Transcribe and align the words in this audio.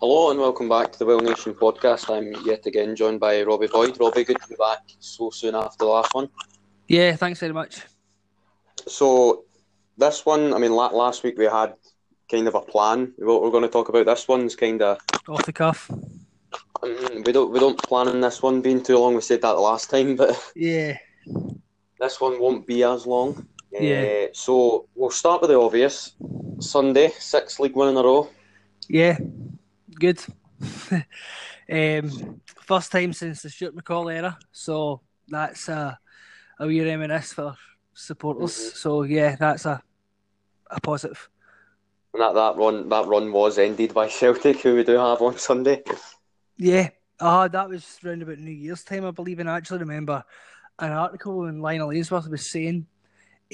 Hello 0.00 0.30
and 0.30 0.38
welcome 0.38 0.68
back 0.68 0.92
to 0.92 0.98
the 1.00 1.06
Well 1.06 1.18
Nation 1.18 1.54
podcast. 1.54 2.08
I'm 2.08 2.32
yet 2.46 2.64
again 2.66 2.94
joined 2.94 3.18
by 3.18 3.42
Robbie 3.42 3.66
Boyd. 3.66 3.98
Robbie, 3.98 4.22
good 4.22 4.40
to 4.40 4.46
be 4.48 4.54
back 4.54 4.78
so 5.00 5.30
soon 5.30 5.56
after 5.56 5.78
the 5.78 5.86
last 5.86 6.14
one. 6.14 6.28
Yeah, 6.86 7.16
thanks 7.16 7.40
very 7.40 7.52
much. 7.52 7.80
So, 8.86 9.42
this 9.96 10.24
one, 10.24 10.54
I 10.54 10.58
mean, 10.58 10.72
last 10.72 11.24
week 11.24 11.36
we 11.36 11.46
had 11.46 11.74
kind 12.30 12.46
of 12.46 12.54
a 12.54 12.60
plan. 12.60 13.12
What 13.18 13.42
we're 13.42 13.50
going 13.50 13.64
to 13.64 13.68
talk 13.68 13.88
about 13.88 14.06
this 14.06 14.28
one's 14.28 14.54
kind 14.54 14.80
of 14.82 14.98
off 15.26 15.44
the 15.44 15.52
cuff. 15.52 15.90
Um, 15.90 17.24
we 17.26 17.32
don't 17.32 17.50
we 17.50 17.58
don't 17.58 17.82
plan 17.82 18.06
on 18.06 18.20
this 18.20 18.40
one 18.40 18.60
being 18.60 18.84
too 18.84 18.98
long. 18.98 19.16
We 19.16 19.20
said 19.20 19.42
that 19.42 19.54
the 19.54 19.58
last 19.58 19.90
time, 19.90 20.14
but 20.16 20.52
yeah, 20.54 20.96
this 21.98 22.20
one 22.20 22.38
won't 22.38 22.68
be 22.68 22.84
as 22.84 23.04
long. 23.04 23.48
Yeah. 23.72 24.28
Uh, 24.28 24.32
so 24.32 24.86
we'll 24.94 25.10
start 25.10 25.40
with 25.40 25.50
the 25.50 25.58
obvious. 25.58 26.12
Sunday, 26.60 27.10
six 27.18 27.58
league 27.58 27.74
one 27.74 27.88
in 27.88 27.96
a 27.96 28.02
row. 28.02 28.30
Yeah, 28.88 29.18
good. 29.98 30.20
um, 31.72 32.40
first 32.66 32.90
time 32.90 33.12
since 33.12 33.42
the 33.42 33.50
Stuart 33.50 33.76
McCall 33.76 34.12
era, 34.12 34.38
so 34.52 35.00
that's 35.28 35.68
a 35.68 35.98
a 36.58 36.66
wee 36.66 36.82
reminisce 36.82 37.32
for 37.32 37.54
supporters. 37.94 38.56
Mm-hmm. 38.56 38.76
So 38.76 39.02
yeah, 39.02 39.36
that's 39.36 39.66
a 39.66 39.82
a 40.70 40.80
positive. 40.80 41.28
And 42.14 42.22
that, 42.22 42.34
that 42.34 42.56
run 42.56 42.88
that 42.88 43.06
run 43.06 43.32
was 43.32 43.58
ended 43.58 43.94
by 43.94 44.08
Celtic, 44.20 44.60
who 44.60 44.74
we 44.74 44.84
do 44.84 44.96
have 44.98 45.22
on 45.22 45.38
Sunday. 45.38 45.82
Yeah, 46.56 46.88
uh, 47.20 47.48
that 47.48 47.68
was 47.68 47.98
round 48.02 48.22
about 48.22 48.38
New 48.38 48.50
Year's 48.50 48.84
time, 48.84 49.04
I 49.04 49.10
believe. 49.10 49.38
And 49.38 49.48
I 49.48 49.56
actually 49.56 49.80
remember 49.80 50.24
an 50.78 50.92
article 50.92 51.46
in 51.46 51.60
Lionel 51.60 51.92
Ainsworth 51.92 52.28
was 52.28 52.48
saying 52.48 52.86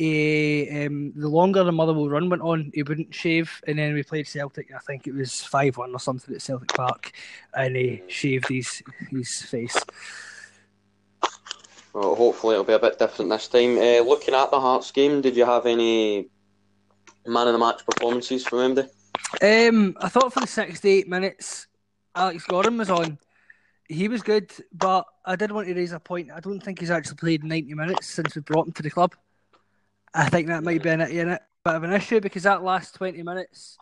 uh, 0.01 0.87
um, 0.87 1.13
the 1.15 1.29
longer 1.29 1.63
the 1.63 1.71
Motherwell 1.71 2.09
run 2.09 2.29
went 2.29 2.43
on, 2.43 2.73
he 2.75 2.83
wouldn't 2.83 3.15
shave. 3.15 3.63
And 3.67 3.79
then 3.79 3.95
we 3.95 4.03
played 4.03 4.27
Celtic, 4.27 4.73
I 4.75 4.79
think 4.79 5.07
it 5.07 5.15
was 5.15 5.43
5 5.43 5.77
1 5.77 5.93
or 5.93 6.01
something 6.01 6.35
at 6.35 6.43
Celtic 6.43 6.75
Park, 6.75 7.13
and 7.57 7.77
he 7.77 8.03
shaved 8.09 8.49
his, 8.49 8.83
his 9.11 9.43
face. 9.43 9.77
Well, 11.93 12.17
hopefully 12.17 12.55
it'll 12.55 12.65
be 12.65 12.73
a 12.73 12.79
bit 12.79 12.99
different 12.99 13.31
this 13.31 13.47
time. 13.47 13.79
Uh, 13.79 14.01
looking 14.01 14.35
at 14.35 14.51
the 14.51 14.61
Hearts 14.61 14.91
game, 14.91 15.21
did 15.21 15.37
you 15.37 15.45
have 15.45 15.65
any 15.65 16.29
man 17.25 17.47
of 17.47 17.53
the 17.53 17.59
match 17.59 17.87
performances 17.87 18.45
from 18.45 18.59
Andy? 18.59 18.83
Um, 19.41 19.97
I 20.01 20.09
thought 20.09 20.33
for 20.33 20.41
the 20.41 20.47
68 20.49 21.09
minutes, 21.09 21.69
Alex 22.17 22.45
Gorrin 22.47 22.79
was 22.79 22.91
on. 22.91 23.17
He 23.89 24.09
was 24.09 24.23
good, 24.23 24.51
but 24.73 25.07
I 25.25 25.37
did 25.37 25.53
want 25.53 25.69
to 25.69 25.75
raise 25.75 25.93
a 25.93 26.01
point. 26.01 26.31
I 26.35 26.41
don't 26.41 26.61
think 26.61 26.81
he's 26.81 26.91
actually 26.91 27.17
played 27.17 27.45
90 27.45 27.75
minutes 27.75 28.09
since 28.09 28.35
we 28.35 28.41
brought 28.41 28.67
him 28.67 28.73
to 28.73 28.83
the 28.83 28.91
club. 28.91 29.15
I 30.15 30.29
think 30.29 30.47
that 30.49 30.63
might 30.63 30.83
be 30.83 30.91
an, 30.91 31.01
in 31.01 31.29
it, 31.31 31.43
bit 31.65 31.75
of 31.75 31.83
an 31.83 31.93
issue 31.93 32.21
because 32.21 32.45
that 32.45 32.63
last 32.63 32.95
20 32.95 33.23
minutes, 33.23 33.79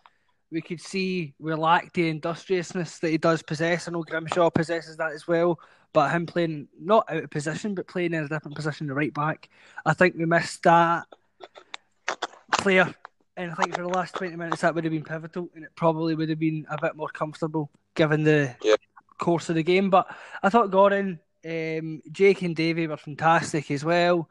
we 0.51 0.61
could 0.61 0.81
see 0.81 1.33
we 1.39 1.53
lacked 1.53 1.93
the 1.93 2.09
industriousness 2.09 2.99
that 2.99 3.09
he 3.09 3.17
does 3.17 3.43
possess. 3.43 3.87
I 3.87 3.91
know 3.91 4.03
Grimshaw 4.03 4.49
possesses 4.49 4.97
that 4.97 5.11
as 5.11 5.27
well, 5.27 5.59
but 5.93 6.11
him 6.11 6.25
playing 6.25 6.67
not 6.79 7.05
out 7.09 7.23
of 7.23 7.29
position, 7.29 7.75
but 7.75 7.87
playing 7.87 8.13
in 8.13 8.23
a 8.23 8.27
different 8.27 8.55
position, 8.55 8.87
the 8.87 8.93
right 8.93 9.13
back, 9.13 9.49
I 9.85 9.93
think 9.93 10.15
we 10.15 10.25
missed 10.25 10.63
that 10.63 11.05
player. 12.53 12.93
And 13.35 13.51
I 13.51 13.55
think 13.55 13.75
for 13.75 13.81
the 13.81 13.89
last 13.89 14.15
20 14.15 14.35
minutes, 14.35 14.61
that 14.61 14.73
would 14.75 14.83
have 14.83 14.93
been 14.93 15.03
pivotal, 15.03 15.49
and 15.55 15.63
it 15.63 15.71
probably 15.75 16.15
would 16.15 16.29
have 16.29 16.39
been 16.39 16.65
a 16.69 16.77
bit 16.79 16.95
more 16.95 17.09
comfortable 17.09 17.69
given 17.95 18.23
the 18.23 18.55
yeah. 18.61 18.75
course 19.17 19.49
of 19.49 19.55
the 19.55 19.63
game. 19.63 19.89
But 19.89 20.07
I 20.41 20.49
thought 20.49 20.71
Gorrin, 20.71 21.19
um, 21.45 22.01
Jake, 22.11 22.43
and 22.43 22.55
Davy 22.55 22.87
were 22.87 22.97
fantastic 22.97 23.71
as 23.71 23.83
well. 23.83 24.29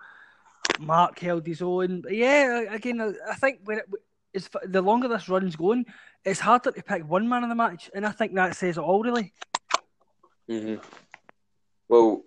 Mark 0.81 1.19
held 1.19 1.47
his 1.47 1.63
own. 1.63 2.03
But 2.03 2.15
yeah, 2.15 2.73
again, 2.73 3.01
I 3.29 3.35
think 3.35 3.61
when 3.65 3.79
it, 3.79 3.85
it's, 4.33 4.49
the 4.65 4.83
longer 4.83 5.09
this 5.09 5.29
run's 5.29 5.57
going, 5.57 5.87
it's 6.25 6.41
harder 6.41 6.73
to 6.73 6.83
pick 6.83 7.09
one 7.09 7.29
man 7.29 7.43
of 7.43 7.49
the 7.49 7.55
match, 7.55 7.91
and 7.95 8.07
I 8.07 8.11
think 8.11 8.35
that 8.35 8.57
says 8.57 8.79
it 8.79 8.83
all, 8.83 9.03
really. 9.03 9.33
Mm-hmm. 10.49 10.77
Well, 11.89 12.25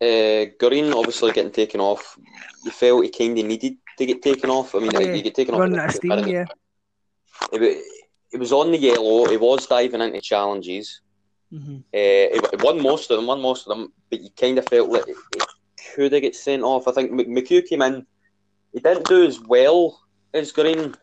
uh, 0.00 0.52
Gorrin 0.60 0.94
obviously 0.94 1.32
getting 1.32 1.52
taken 1.52 1.80
off. 1.80 2.18
You 2.64 2.70
felt 2.70 3.04
he 3.04 3.10
kind 3.10 3.38
of 3.38 3.46
needed 3.46 3.76
to 3.98 4.06
get 4.06 4.22
taken 4.22 4.50
off. 4.50 4.74
I 4.74 4.80
mean, 4.80 4.90
yeah, 4.92 5.12
he 5.12 5.22
get 5.22 5.34
taken 5.34 5.54
off. 5.54 5.60
Running 5.60 5.88
steam, 5.90 6.26
yeah. 6.26 6.44
It, 7.52 7.84
it, 8.32 8.38
was 8.38 8.52
on 8.52 8.72
the 8.72 8.78
yellow. 8.78 9.26
He 9.26 9.36
was 9.36 9.66
diving 9.66 10.00
into 10.00 10.20
challenges. 10.20 11.00
Mm-hmm. 11.52 11.76
Uh, 11.94 12.56
he 12.56 12.64
won 12.64 12.82
most 12.82 13.10
of 13.10 13.16
them. 13.16 13.26
Won 13.26 13.40
most 13.40 13.66
of 13.66 13.76
them, 13.76 13.92
but 14.10 14.20
you 14.20 14.30
kind 14.38 14.58
of 14.58 14.66
felt 14.66 14.90
like 14.90 15.04
could 15.94 16.12
they 16.12 16.20
get 16.20 16.34
sent 16.34 16.62
off. 16.62 16.88
I 16.88 16.92
think 16.92 17.12
McHugh 17.12 17.66
came 17.66 17.82
in. 17.82 18.06
He 18.72 18.80
didn't 18.80 19.06
do 19.06 19.24
as 19.24 19.40
well 19.40 20.00
as 20.34 20.52
Gorrin. 20.52 20.94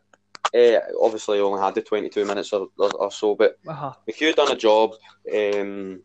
Uh, 0.54 0.80
obviously, 1.02 1.40
only 1.40 1.62
had 1.62 1.74
the 1.74 1.82
22 1.82 2.26
minutes 2.26 2.54
or, 2.54 2.68
or, 2.78 2.92
or 2.96 3.12
so, 3.12 3.34
but 3.34 3.58
uh-huh. 3.68 3.94
McHugh 4.08 4.36
done 4.36 4.52
a 4.52 4.56
job. 4.56 4.92
Um, 5.34 6.02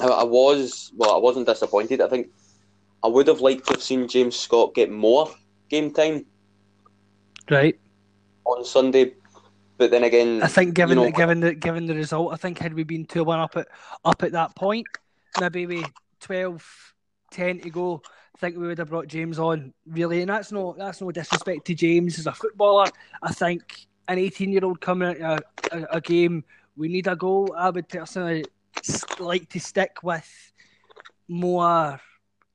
I, 0.00 0.06
I, 0.06 0.24
was 0.24 0.92
well, 0.96 1.14
I 1.14 1.18
wasn't 1.18 1.46
disappointed. 1.46 2.00
I 2.00 2.08
think 2.08 2.28
I 3.02 3.08
would 3.08 3.26
have 3.26 3.40
liked 3.40 3.66
to 3.66 3.74
have 3.74 3.82
seen 3.82 4.06
James 4.06 4.36
Scott 4.36 4.74
get 4.74 4.92
more 4.92 5.28
game 5.68 5.92
time. 5.92 6.26
Right. 7.50 7.78
On 8.44 8.64
Sunday, 8.64 9.14
but 9.76 9.90
then 9.90 10.04
again, 10.04 10.42
I 10.42 10.46
think 10.46 10.74
given 10.74 10.98
you 10.98 11.04
know, 11.04 11.10
the, 11.10 11.16
given 11.16 11.40
the 11.40 11.54
given 11.54 11.86
the 11.86 11.94
result, 11.94 12.32
I 12.32 12.36
think 12.36 12.58
had 12.58 12.74
we 12.74 12.84
been 12.84 13.06
two 13.06 13.24
one 13.24 13.40
up 13.40 13.56
at 13.56 13.66
up 14.04 14.22
at 14.22 14.32
that 14.32 14.54
point, 14.54 14.86
maybe 15.40 15.66
we 15.66 15.84
12 16.20 16.93
10 17.34 17.60
to 17.60 17.70
go, 17.70 18.02
I 18.34 18.38
think 18.38 18.56
we 18.56 18.66
would 18.66 18.78
have 18.78 18.88
brought 18.88 19.08
James 19.08 19.38
on 19.38 19.72
really, 19.86 20.20
and 20.20 20.30
that's 20.30 20.50
no 20.50 20.74
that's 20.76 21.00
no 21.00 21.10
disrespect 21.10 21.66
to 21.66 21.74
James 21.74 22.18
as 22.18 22.26
a 22.26 22.32
footballer. 22.32 22.90
I 23.22 23.32
think 23.32 23.86
an 24.08 24.18
18 24.18 24.52
year 24.52 24.64
old 24.64 24.80
coming 24.80 25.10
into 25.10 25.32
a, 25.32 25.38
a, 25.72 25.86
a, 25.92 26.00
game, 26.00 26.44
we 26.76 26.88
need 26.88 27.06
a 27.06 27.16
goal. 27.16 27.54
I 27.56 27.70
would 27.70 27.88
personally 27.88 28.44
like 29.18 29.48
to 29.50 29.60
stick 29.60 29.98
with 30.02 30.52
more 31.28 32.00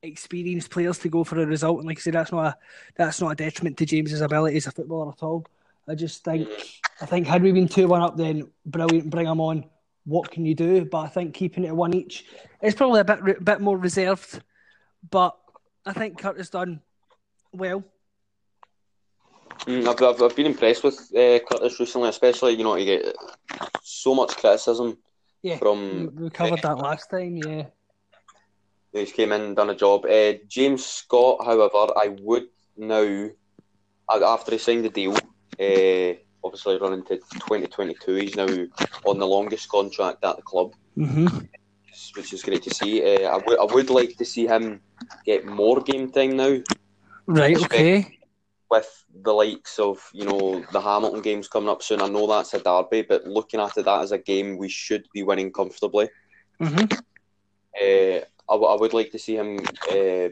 experienced 0.03 0.69
players 0.69 0.99
to 0.99 1.09
go 1.09 1.23
for 1.23 1.41
a 1.41 1.45
result, 1.45 1.79
and 1.79 1.87
like 1.87 1.99
I 1.99 2.01
said, 2.01 2.13
that's 2.13 2.31
not 2.31 2.45
a 2.45 2.57
that's 2.95 3.21
not 3.21 3.31
a 3.31 3.35
detriment 3.35 3.77
to 3.77 3.85
James's 3.85 4.21
ability 4.21 4.57
as 4.57 4.67
a 4.67 4.71
footballer 4.71 5.11
at 5.11 5.23
all. 5.23 5.45
I 5.87 5.95
just 5.95 6.23
think 6.23 6.49
I 7.01 7.05
think 7.05 7.25
had 7.25 7.41
we 7.41 7.51
been 7.51 7.67
two 7.67 7.87
one 7.87 8.01
up, 8.01 8.17
then 8.17 8.49
brilliant, 8.65 9.09
bring 9.09 9.27
him 9.27 9.39
on. 9.39 9.65
What 10.05 10.31
can 10.31 10.45
you 10.45 10.55
do? 10.55 10.85
But 10.85 10.99
I 10.99 11.07
think 11.07 11.35
keeping 11.35 11.63
it 11.65 11.75
one 11.75 11.93
each 11.93 12.25
is 12.61 12.75
probably 12.75 12.99
a 12.99 13.05
bit 13.05 13.45
bit 13.45 13.61
more 13.61 13.77
reserved 13.77 14.41
but 15.07 15.37
I 15.85 15.93
think 15.93 16.17
Curtis 16.17 16.49
done 16.49 16.81
well. 17.51 17.83
Mm, 19.65 19.87
I've, 19.87 20.01
I've, 20.01 20.21
I've, 20.21 20.35
been 20.35 20.45
impressed 20.45 20.83
with 20.83 20.95
uh, 21.15 21.39
Curtis 21.39 21.79
recently, 21.79 22.09
especially 22.09 22.53
you 22.53 22.63
know 22.63 22.75
you 22.75 22.85
get 22.85 23.15
so 23.83 24.15
much 24.15 24.35
criticism. 24.37 24.97
Yeah, 25.41 25.57
from 25.57 26.15
we 26.15 26.29
covered 26.29 26.61
that 26.61 26.77
last 26.77 27.09
time. 27.09 27.37
Yeah, 27.37 27.65
he's 28.93 29.11
came 29.11 29.31
in 29.31 29.55
done 29.55 29.69
a 29.69 29.75
job. 29.75 30.05
Uh, 30.05 30.33
James 30.47 30.85
Scott, 30.85 31.45
however, 31.45 31.93
I 31.95 32.15
would 32.21 32.47
now 32.77 33.29
after 34.09 34.51
he 34.51 34.57
signed 34.57 34.85
the 34.85 34.89
deal, 34.89 35.13
uh, 35.13 36.19
obviously 36.43 36.77
running 36.79 37.03
to 37.05 37.17
2022, 37.17 38.15
he's 38.15 38.35
now 38.35 38.47
on 39.05 39.19
the 39.19 39.27
longest 39.27 39.69
contract 39.69 40.23
at 40.23 40.35
the 40.35 40.41
club. 40.41 40.73
Mm-hmm 40.97 41.39
which 42.15 42.33
is 42.33 42.43
great 42.43 42.63
to 42.63 42.73
see. 42.73 43.03
Uh, 43.03 43.35
I, 43.35 43.39
w- 43.39 43.59
I 43.59 43.73
would 43.73 43.89
like 43.89 44.17
to 44.17 44.25
see 44.25 44.47
him 44.47 44.81
get 45.25 45.45
more 45.45 45.81
game 45.81 46.11
time 46.11 46.37
now. 46.37 46.57
Right, 47.25 47.57
okay. 47.63 48.17
With 48.69 49.05
the 49.23 49.33
likes 49.33 49.79
of, 49.79 49.99
you 50.13 50.25
know, 50.25 50.63
the 50.71 50.81
Hamilton 50.81 51.21
games 51.21 51.47
coming 51.47 51.69
up 51.69 51.81
soon. 51.81 52.01
I 52.01 52.07
know 52.07 52.27
that's 52.27 52.53
a 52.53 52.59
derby, 52.59 53.01
but 53.01 53.25
looking 53.25 53.59
at 53.59 53.77
it, 53.77 53.85
that 53.85 54.01
as 54.01 54.11
a 54.11 54.17
game 54.17 54.57
we 54.57 54.69
should 54.69 55.05
be 55.13 55.23
winning 55.23 55.51
comfortably. 55.51 56.09
Mm-hmm. 56.61 56.93
Uh, 57.81 58.19
I, 58.21 58.53
w- 58.53 58.71
I 58.71 58.75
would 58.75 58.93
like 58.93 59.11
to 59.11 59.19
see 59.19 59.35
him 59.35 59.59
uh, 59.91 60.29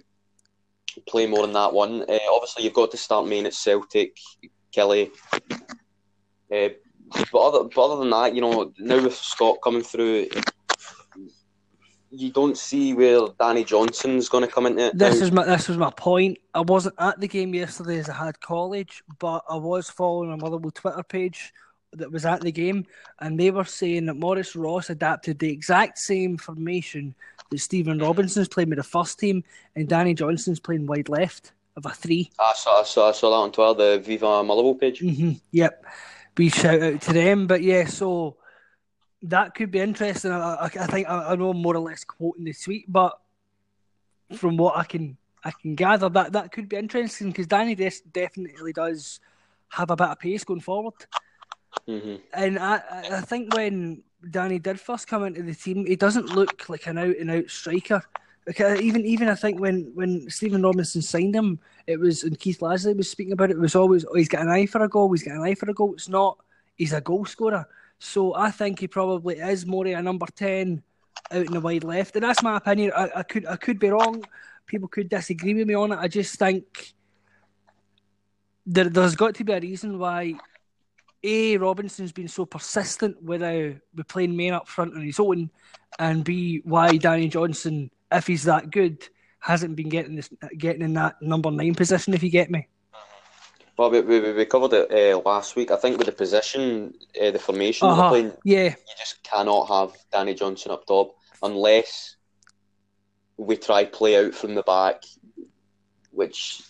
play 1.08 1.28
more 1.28 1.46
in 1.46 1.54
that 1.54 1.74
one. 1.74 2.04
Uh, 2.04 2.18
obviously, 2.32 2.64
you've 2.64 2.74
got 2.74 2.92
to 2.92 2.98
start 2.98 3.28
main 3.28 3.46
at 3.46 3.54
Celtic, 3.54 4.18
Kelly. 4.72 5.12
Uh, 6.52 6.70
but 7.32 7.40
other, 7.40 7.64
but 7.64 7.86
other 7.86 8.00
than 8.00 8.10
that, 8.10 8.36
you 8.36 8.42
know, 8.42 8.72
now 8.80 9.02
with 9.02 9.16
Scott 9.16 9.58
coming 9.64 9.84
through, 9.84 10.28
you 12.12 12.32
don't 12.32 12.58
see 12.58 12.94
where 12.94 13.28
Danny 13.40 13.64
Johnson's 13.64 14.30
going 14.30 14.46
to 14.46 14.52
come 14.52 14.66
into 14.66 14.88
it. 14.88 14.98
This 14.98 15.22
is 15.22 15.32
my 15.32 15.44
this 15.46 15.68
was 15.68 15.78
my 15.78 15.92
point. 15.92 16.38
I 16.54 16.62
wasn't 16.62 16.96
at 17.00 17.20
the 17.20 17.28
game 17.28 17.54
yesterday 17.54 18.00
as 18.00 18.10
I 18.10 18.14
had 18.14 18.40
college, 18.40 19.04
but 19.20 19.44
I 19.50 19.56
was 19.56 19.90
following 19.90 20.32
a 20.32 20.38
Motherwell 20.38 20.72
Twitter 20.72 21.04
page 21.04 21.54
that 21.94 22.12
was 22.12 22.26
at 22.26 22.42
the 22.42 22.52
game, 22.52 22.86
and 23.20 23.40
they 23.40 23.52
were 23.52 23.66
saying 23.66 24.06
that 24.06 24.16
Maurice 24.16 24.56
Ross 24.56 24.90
adapted 24.90 25.40
the 25.40 25.52
exact 25.52 25.98
same 25.98 26.38
formation 26.38 27.16
that 27.50 27.60
Stephen 27.60 28.00
Robinson's 28.00 28.48
playing 28.50 28.70
with 28.70 28.78
the 28.78 28.84
first 28.84 29.20
team, 29.20 29.44
and 29.76 29.88
Danny 29.88 30.14
Johnson's 30.14 30.60
playing 30.60 30.86
wide 30.86 31.10
left 31.10 31.54
of 31.76 31.86
a 31.86 31.90
three. 31.90 32.30
I 32.40 32.54
saw, 32.56 32.82
I 32.82 32.84
saw, 32.84 33.10
I 33.10 33.12
saw 33.14 33.30
that 33.30 33.36
on 33.36 33.52
Twitter, 33.52 33.96
the 33.96 34.00
Viva 34.00 34.44
Motherwell 34.44 34.76
page. 34.76 35.00
Mm-hmm. 35.02 35.34
Yep, 35.52 35.86
we 36.38 36.50
shout 36.50 36.82
out 36.82 37.02
to 37.02 37.14
them, 37.14 37.48
but 37.48 37.62
yeah, 37.62 37.86
so 37.86 38.38
that 39.24 39.56
could 39.56 39.72
be 39.72 39.80
interesting. 39.80 40.32
I, 40.32 40.56
I, 40.56 40.66
I 40.66 40.88
think 40.88 41.10
I, 41.10 41.32
I, 41.32 41.36
know 41.36 41.50
I'm 41.50 41.62
more 41.62 41.76
or 41.76 41.80
less 41.80 42.04
quoting 42.04 42.46
the 42.46 42.54
tweet, 42.54 42.92
but 42.92 43.20
from 44.36 44.58
what 44.58 44.78
I 44.78 44.84
can 44.84 45.18
I 45.44 45.52
can 45.52 45.76
gather, 45.76 46.10
that 46.10 46.34
that 46.34 46.52
could 46.52 46.70
be 46.70 46.78
interesting 46.78 47.30
because 47.30 47.48
Danny 47.48 47.76
des- 47.76 48.04
definitely 48.12 48.74
does 48.74 49.20
have 49.70 49.92
a 49.92 49.96
bit 49.96 50.08
of 50.08 50.20
pace 50.20 50.44
going 50.44 50.62
forward. 50.62 50.94
Mm-hmm. 51.88 52.16
And 52.34 52.60
I, 52.60 52.82
I 53.12 53.22
think 53.22 53.54
when 53.56 54.04
Danny 54.30 54.60
did 54.60 54.80
first 54.80 55.08
come 55.08 55.24
into 55.26 55.44
the 55.44 55.54
team, 55.54 55.86
he 55.86 55.96
doesn't 55.96 56.30
look 56.30 56.70
like 56.70 56.88
an 56.88 56.98
out 56.98 57.18
and 57.18 57.32
out 57.32 57.50
striker. 57.50 58.02
Like, 58.46 58.62
uh, 58.62 58.78
even 58.80 59.06
even 59.06 59.30
I 59.30 59.36
think 59.36 59.60
when 59.60 59.92
when 59.94 60.30
Stephen 60.30 60.64
Robinson 60.64 61.02
signed 61.02 61.36
him, 61.36 61.60
it 61.86 62.00
was 62.00 62.24
and 62.24 62.40
Keith 62.40 62.60
Lasley 62.60 62.96
was 62.96 63.10
speaking 63.10 63.34
about 63.34 63.50
it. 63.50 63.58
It 63.58 63.62
was 63.62 63.76
always 63.76 64.06
oh, 64.06 64.16
he's 64.16 64.30
got 64.30 64.42
an 64.42 64.50
eye 64.50 64.66
for 64.66 64.84
a 64.84 64.90
goal. 64.90 65.12
He's 65.12 65.24
got 65.24 65.36
an 65.36 65.44
eye 65.44 65.56
for 65.56 65.70
a 65.70 65.74
goal. 65.74 65.94
It's 65.94 66.10
not. 66.10 66.38
He's 66.76 66.94
a 66.94 67.02
goal 67.02 67.26
scorer. 67.26 67.68
So 68.00 68.36
I 68.36 68.52
think 68.52 68.80
he 68.80 68.88
probably 68.88 69.40
is 69.40 69.66
more 69.66 69.88
a 69.88 70.02
number 70.02 70.28
ten 70.36 70.84
out 71.32 71.46
in 71.46 71.52
the 71.52 71.62
wide 71.62 71.84
left, 71.84 72.16
and 72.16 72.24
that's 72.24 72.44
my 72.44 72.58
opinion. 72.58 72.92
I, 72.96 73.10
I 73.18 73.24
could 73.24 73.46
I 73.46 73.56
could 73.56 73.80
be 73.80 73.90
wrong. 73.90 74.24
People 74.66 74.88
could 74.88 75.10
disagree 75.10 75.54
with 75.54 75.68
me 75.68 75.74
on 75.74 75.94
it. 75.94 76.00
I 76.00 76.08
just 76.08 76.38
think 76.38 76.94
there, 78.66 78.90
there's 78.90 79.16
got 79.16 79.36
to 79.36 79.44
be 79.44 79.54
a 79.54 79.60
reason 79.60 79.98
why 79.98 80.36
a 81.24 81.58
Robinson's 81.58 82.12
been 82.12 82.28
so 82.28 82.46
persistent 82.46 83.22
with 83.24 83.42
uh, 83.42 84.04
playing 84.08 84.36
men 84.36 84.54
up 84.54 84.68
front 84.68 84.94
on 84.94 85.02
his 85.02 85.20
own, 85.20 85.50
and 86.00 86.24
b 86.24 86.62
why 86.64 86.98
Danny 86.98 87.30
Johnson 87.30 87.90
if 88.12 88.28
he's 88.28 88.44
that 88.44 88.72
good, 88.72 89.08
hasn't 89.40 89.76
been 89.76 89.90
getting 89.90 90.16
this 90.16 90.30
getting 90.58 90.82
in 90.82 90.94
that 90.94 91.22
number 91.22 91.52
nine 91.52 91.76
position. 91.76 92.14
If 92.14 92.24
you 92.24 92.30
get 92.30 92.52
me. 92.52 92.68
Well, 93.78 93.92
we, 93.92 94.02
we, 94.02 94.34
we 94.34 94.46
covered 94.46 94.74
it 94.74 94.92
uh, 94.92 95.20
last 95.20 95.56
week. 95.56 95.70
I 95.70 95.76
think 95.76 95.98
with 95.98 96.08
the 96.08 96.14
position, 96.14 96.96
uh, 97.22 97.30
the 97.30 97.40
formation 97.40 97.88
uh-huh. 97.88 98.10
playing, 98.10 98.32
yeah, 98.44 98.70
you 98.70 98.94
just 98.98 99.24
cannot 99.24 99.68
have 99.68 99.94
Danny 100.12 100.34
Johnson 100.34 100.72
up 100.72 100.88
top 100.88 101.16
unless 101.44 102.16
we 103.38 103.56
try 103.56 103.86
play 103.86 104.18
out 104.18 104.34
from 104.34 104.56
the 104.56 104.64
back, 104.64 105.04
which 106.12 106.64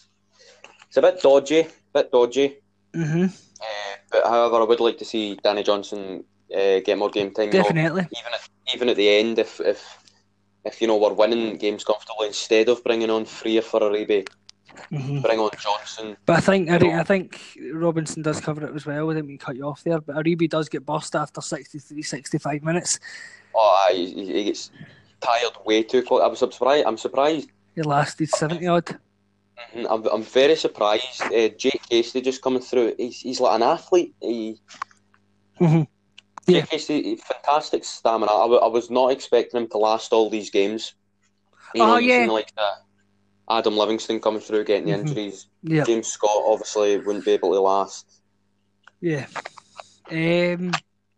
is 0.89 0.97
a 0.97 1.01
bit 1.01 1.21
dodgy, 1.21 1.67
bit 1.93 2.11
dodgy. 2.11 2.57
Mm-hmm. 2.93 3.23
Uh, 3.23 3.95
but 4.11 4.25
however, 4.25 4.57
I 4.57 4.65
would 4.65 4.81
like 4.81 4.97
to 4.97 5.05
see 5.05 5.39
Danny 5.41 5.63
Johnson 5.63 6.25
uh, 6.53 6.79
get 6.79 6.97
more 6.97 7.09
game 7.09 7.33
time. 7.33 7.51
Definitely. 7.51 8.01
Even 8.01 8.33
at, 8.33 8.49
even 8.75 8.89
at 8.89 8.97
the 8.97 9.09
end, 9.09 9.39
if 9.39 9.61
if 9.61 9.97
if 10.65 10.81
you 10.81 10.87
know 10.87 10.97
we're 10.97 11.13
winning 11.13 11.55
games 11.55 11.85
comfortably, 11.85 12.27
instead 12.27 12.67
of 12.67 12.83
bringing 12.83 13.09
on 13.09 13.23
Frear 13.23 13.61
for 13.61 13.81
a 13.81 13.89
Ariyibi, 13.89 14.27
mm-hmm. 14.91 15.21
bring 15.21 15.39
on 15.39 15.49
Johnson. 15.59 16.17
But 16.25 16.37
I 16.37 16.39
think 16.39 16.69
I, 16.69 16.99
I, 16.99 17.03
think 17.03 17.57
Robinson 17.73 18.21
does 18.21 18.39
cover 18.39 18.65
it 18.65 18.75
as 18.75 18.85
well. 18.85 19.09
I 19.09 19.15
didn't 19.15 19.27
mean 19.27 19.37
cut 19.37 19.55
you 19.55 19.65
off 19.65 19.83
there, 19.83 19.99
but 20.01 20.15
Ariyibi 20.15 20.49
does 20.49 20.69
get 20.69 20.85
bust 20.85 21.15
after 21.15 21.41
63, 21.41 22.01
65 22.01 22.63
minutes. 22.63 22.99
Oh, 23.55 23.89
he, 23.91 24.25
he 24.25 24.43
gets 24.45 24.71
tired 25.19 25.53
way 25.65 25.83
too 25.83 26.03
quick. 26.03 26.23
I 26.23 26.27
was 26.27 26.39
surprised. 26.39 26.85
I'm 26.85 26.97
surprised. 26.97 27.49
He 27.75 27.81
lasted 27.81 28.29
seventy 28.29 28.67
odd. 28.67 28.85
Mm-hmm. 28.85 29.85
I'm, 29.89 30.05
I'm 30.07 30.23
very 30.23 30.55
surprised. 30.55 31.21
Uh, 31.21 31.49
Jake 31.49 31.81
Hastie 31.89 32.21
just 32.21 32.41
coming 32.41 32.61
through. 32.61 32.93
He's, 32.97 33.19
he's 33.21 33.39
like 33.39 33.55
an 33.55 33.63
athlete. 33.63 34.13
He, 34.21 34.59
mm-hmm. 35.59 35.83
Yeah. 36.47 36.61
Casey, 36.61 37.17
fantastic 37.17 37.83
stamina. 37.83 38.31
I, 38.31 38.43
w- 38.43 38.61
I 38.61 38.67
was 38.67 38.89
not 38.89 39.11
expecting 39.11 39.61
him 39.61 39.67
to 39.69 39.77
last 39.77 40.13
all 40.13 40.29
these 40.29 40.49
games. 40.49 40.93
You 41.75 41.81
know, 41.81 41.95
oh, 41.95 41.97
yeah. 41.97 42.25
Like 42.27 42.53
uh, 42.57 42.75
Adam 43.49 43.77
Livingstone 43.77 44.19
coming 44.19 44.41
through, 44.41 44.65
getting 44.65 44.85
the 44.85 44.91
mm-hmm. 44.91 45.07
injuries. 45.07 45.47
Yeah. 45.63 45.83
James 45.83 46.07
Scott 46.07 46.43
obviously 46.45 46.97
wouldn't 46.97 47.25
be 47.25 47.31
able 47.31 47.53
to 47.53 47.59
last. 47.59 48.21
Yeah. 48.99 49.27
Um, 50.09 50.71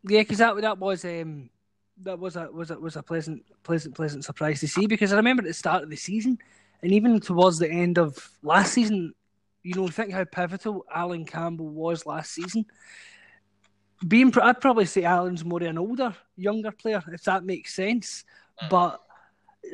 yeah, 0.04 0.22
because 0.22 0.38
that 0.40 0.60
that 0.62 0.78
was 0.78 1.06
um, 1.06 1.50
that 2.04 2.20
was 2.20 2.36
a 2.36 2.50
was 2.52 2.72
a 2.72 2.80
was 2.80 2.96
a 2.96 3.04
pleasant 3.04 3.44
pleasant 3.64 3.96
pleasant 3.96 4.26
surprise 4.26 4.60
to 4.62 4.68
see 4.68 4.88
because 4.88 5.14
I 5.14 5.18
remember 5.18 5.42
at 5.42 5.48
the 5.48 5.54
start 5.54 5.84
of 5.84 5.90
the 5.90 5.96
season 5.96 6.38
and 6.82 6.92
even 6.92 7.20
towards 7.20 7.60
the 7.60 7.70
end 7.70 7.98
of 7.98 8.30
last 8.42 8.74
season, 8.74 9.14
you 9.64 9.76
know, 9.76 9.88
think 9.88 10.14
how 10.14 10.24
pivotal 10.24 10.86
Allan 10.94 11.26
Campbell 11.26 11.70
was 11.70 12.06
last 12.06 12.32
season 12.32 12.66
being, 14.08 14.34
I'd 14.42 14.62
probably 14.62 14.86
say 14.86 15.04
Allan's 15.04 15.44
more 15.44 15.62
an 15.62 15.78
older, 15.78 16.16
younger 16.38 16.72
player, 16.72 17.04
if 17.12 17.24
that 17.24 17.44
makes 17.44 17.74
sense. 17.74 18.24
Mm. 18.64 18.70
But 18.70 19.02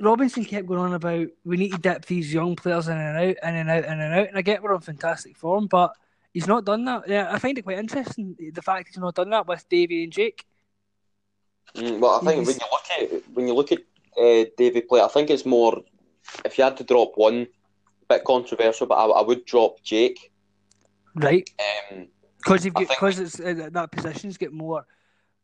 Robinson 0.02 0.46
kept 0.46 0.68
going 0.68 0.80
on 0.80 0.94
about 0.94 1.28
we 1.44 1.58
need 1.58 1.72
to 1.72 1.78
dip 1.78 2.06
these 2.06 2.34
young 2.34 2.56
players 2.56 2.88
in 2.88 2.98
and 2.98 3.18
out, 3.18 3.50
in 3.50 3.56
and 3.56 3.70
out, 3.70 3.86
in 3.86 4.00
and 4.00 4.14
out. 4.14 4.28
And 4.28 4.38
I 4.38 4.42
get 4.42 4.62
we're 4.62 4.74
on 4.74 4.82
fantastic 4.82 5.38
form, 5.38 5.68
but 5.68 5.94
he's 6.34 6.48
not 6.48 6.66
done 6.66 6.86
that. 6.86 7.08
Yeah, 7.08 7.28
I 7.32 7.40
find 7.40 7.58
it 7.58 7.64
quite 7.64 7.80
interesting 7.80 8.36
the 8.54 8.62
fact 8.62 8.90
he's 8.90 8.98
not 8.98 9.16
done 9.16 9.30
that 9.30 9.48
with 9.48 9.68
Davy 9.70 10.04
and 10.04 10.14
Jake. 10.14 10.46
Mm, 11.76 12.00
well, 12.00 12.20
I 12.22 12.26
think 12.26 12.40
he's... 12.40 12.48
when 12.48 12.58
you 12.58 12.68
look 12.72 13.14
at 13.14 13.30
when 13.34 13.48
you 13.48 13.54
look 13.54 13.72
at 13.72 13.80
uh, 14.18 14.50
Davy 14.58 14.82
play, 14.82 15.02
I 15.02 15.08
think 15.08 15.30
it's 15.30 15.46
more 15.46 15.82
if 16.44 16.58
you 16.58 16.64
had 16.64 16.78
to 16.78 16.84
drop 16.84 17.14
one, 17.16 17.48
bit 18.10 18.24
controversial, 18.24 18.88
but 18.88 18.96
I, 18.96 19.06
I 19.06 19.22
would 19.22 19.46
drop 19.46 19.82
Jake. 19.84 20.32
Right. 21.16 21.50
Um, 21.92 22.08
because 22.38 22.66
got 22.66 22.88
because 22.88 23.20
it's 23.20 23.40
uh, 23.40 23.70
that 23.72 23.92
positions 23.92 24.38
get 24.38 24.54
more 24.54 24.86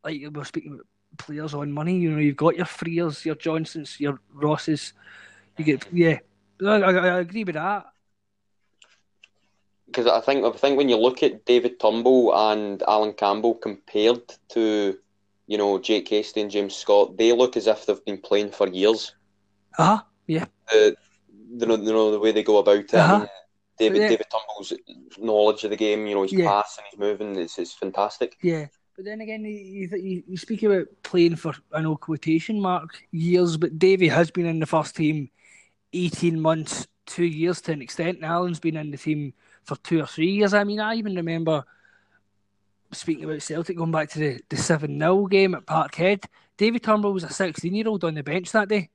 like 0.04 0.22
we're 0.32 0.44
speaking 0.44 0.74
about 0.74 0.86
players 1.18 1.54
on 1.54 1.72
money. 1.72 1.96
You 1.96 2.10
know, 2.12 2.18
you've 2.18 2.36
got 2.36 2.56
your 2.56 2.66
Frears, 2.66 3.24
your 3.24 3.34
Johnsons, 3.34 3.98
your 4.00 4.20
Rosses. 4.32 4.92
You 5.58 5.64
get 5.64 5.86
yeah. 5.92 6.18
I, 6.62 6.66
I, 6.66 6.92
I 6.92 7.18
agree 7.20 7.44
with 7.44 7.54
that. 7.54 7.86
Because 9.86 10.06
I 10.06 10.20
think 10.20 10.44
I 10.44 10.50
think 10.56 10.78
when 10.78 10.88
you 10.88 10.96
look 10.96 11.22
at 11.22 11.44
David 11.44 11.78
Turnbull 11.78 12.34
and 12.34 12.82
Allan 12.84 13.12
Campbell 13.12 13.54
compared 13.54 14.22
to 14.50 14.98
you 15.46 15.58
know 15.58 15.78
Jake 15.78 16.08
Hastie 16.08 16.40
and 16.40 16.50
James 16.50 16.74
Scott, 16.74 17.16
they 17.18 17.32
look 17.32 17.56
as 17.56 17.66
if 17.66 17.86
they've 17.86 18.04
been 18.04 18.18
playing 18.18 18.52
for 18.52 18.68
years. 18.68 19.14
Uh 19.78 19.96
huh. 19.96 20.02
Yeah. 20.26 20.46
The, 20.70 20.96
know, 21.66 21.76
you 21.76 21.92
know 21.92 22.10
the 22.10 22.20
way 22.20 22.32
they 22.32 22.42
go 22.42 22.58
about 22.58 22.76
it. 22.76 22.94
Uh-huh. 22.94 23.26
David 23.78 24.02
yeah. 24.02 24.08
David 24.08 24.26
Turnbull's 24.30 24.72
knowledge 25.18 25.64
of 25.64 25.70
the 25.70 25.76
game, 25.76 26.06
you 26.06 26.14
know, 26.14 26.22
his 26.22 26.32
yeah. 26.32 26.48
pass 26.48 26.78
and 26.78 26.86
his 26.90 26.98
moving, 26.98 27.36
it's, 27.36 27.58
it's 27.58 27.72
fantastic. 27.72 28.36
Yeah, 28.42 28.66
but 28.96 29.04
then 29.04 29.20
again, 29.20 29.44
you, 29.44 29.88
you, 29.96 30.22
you 30.26 30.36
speak 30.36 30.62
about 30.62 30.86
playing 31.02 31.36
for, 31.36 31.54
I 31.72 31.80
know, 31.80 31.96
quotation 31.96 32.60
mark, 32.60 33.02
years, 33.10 33.56
but 33.56 33.78
Davy 33.78 34.08
has 34.08 34.30
been 34.30 34.46
in 34.46 34.60
the 34.60 34.66
first 34.66 34.96
team 34.96 35.30
18 35.92 36.40
months, 36.40 36.86
two 37.06 37.24
years 37.24 37.60
to 37.62 37.72
an 37.72 37.82
extent, 37.82 38.18
and 38.18 38.26
Allan's 38.26 38.60
been 38.60 38.76
in 38.76 38.90
the 38.90 38.98
team 38.98 39.32
for 39.64 39.76
two 39.76 40.00
or 40.00 40.06
three 40.06 40.30
years. 40.30 40.54
I 40.54 40.64
mean, 40.64 40.80
I 40.80 40.94
even 40.94 41.14
remember 41.14 41.64
speaking 42.92 43.24
about 43.24 43.42
Celtic 43.42 43.76
going 43.76 43.90
back 43.90 44.10
to 44.10 44.18
the, 44.18 44.40
the 44.48 44.56
7 44.56 44.98
0 44.98 45.26
game 45.26 45.54
at 45.54 45.66
Parkhead. 45.66 46.24
David 46.56 46.82
Turnbull 46.82 47.12
was 47.12 47.24
a 47.24 47.32
16 47.32 47.74
year 47.74 47.88
old 47.88 48.04
on 48.04 48.14
the 48.14 48.22
bench 48.22 48.52
that 48.52 48.68
day. 48.68 48.90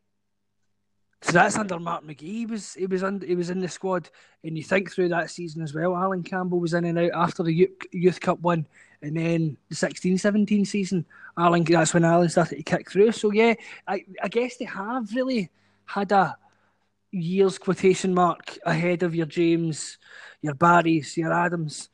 So 1.22 1.32
that's 1.32 1.58
under 1.58 1.80
Mark 1.80 2.06
McGhee. 2.06 2.22
He 2.22 2.46
was 2.46 2.76
he 2.76 2.86
was 2.86 3.02
under, 3.02 3.26
he 3.26 3.36
was 3.36 3.50
in 3.50 3.60
the 3.60 3.68
squad, 3.68 4.10
and 4.44 4.56
you 4.56 4.64
think 4.64 4.92
through 4.92 5.10
that 5.10 5.32
season 5.32 5.64
as 5.64 5.74
well. 5.74 5.96
Allan 5.96 6.22
Campbell 6.22 6.60
was 6.60 6.76
in 6.76 6.86
and 6.86 7.00
out 7.00 7.12
after 7.16 7.42
the 7.42 7.52
Youth, 7.52 7.72
Youth 7.92 8.20
Cup 8.20 8.40
one, 8.40 8.68
and 9.02 9.16
then 9.16 9.58
the 9.70 9.76
16-17 9.76 10.66
season. 10.66 11.06
Allan 11.38 11.64
that's 11.64 11.94
when 11.94 12.04
Allan 12.04 12.30
started 12.30 12.57
to 12.57 12.64
kick 12.64 12.92
through. 12.92 13.12
So 13.12 13.31
yeah, 13.31 13.54
I 13.88 14.06
I 14.21 14.28
guess 14.28 14.57
they 14.57 14.66
have 14.66 15.14
really 15.14 15.50
had 15.86 16.12
a 16.12 16.36
years 17.12 17.57
quotation 17.57 18.14
mark 18.14 18.57
ahead 18.66 19.04
of 19.04 19.16
your 19.16 19.26
James, 19.26 19.98
your 20.42 20.56
Barrys, 20.56 21.16
your 21.16 21.33
Adams. 21.33 21.90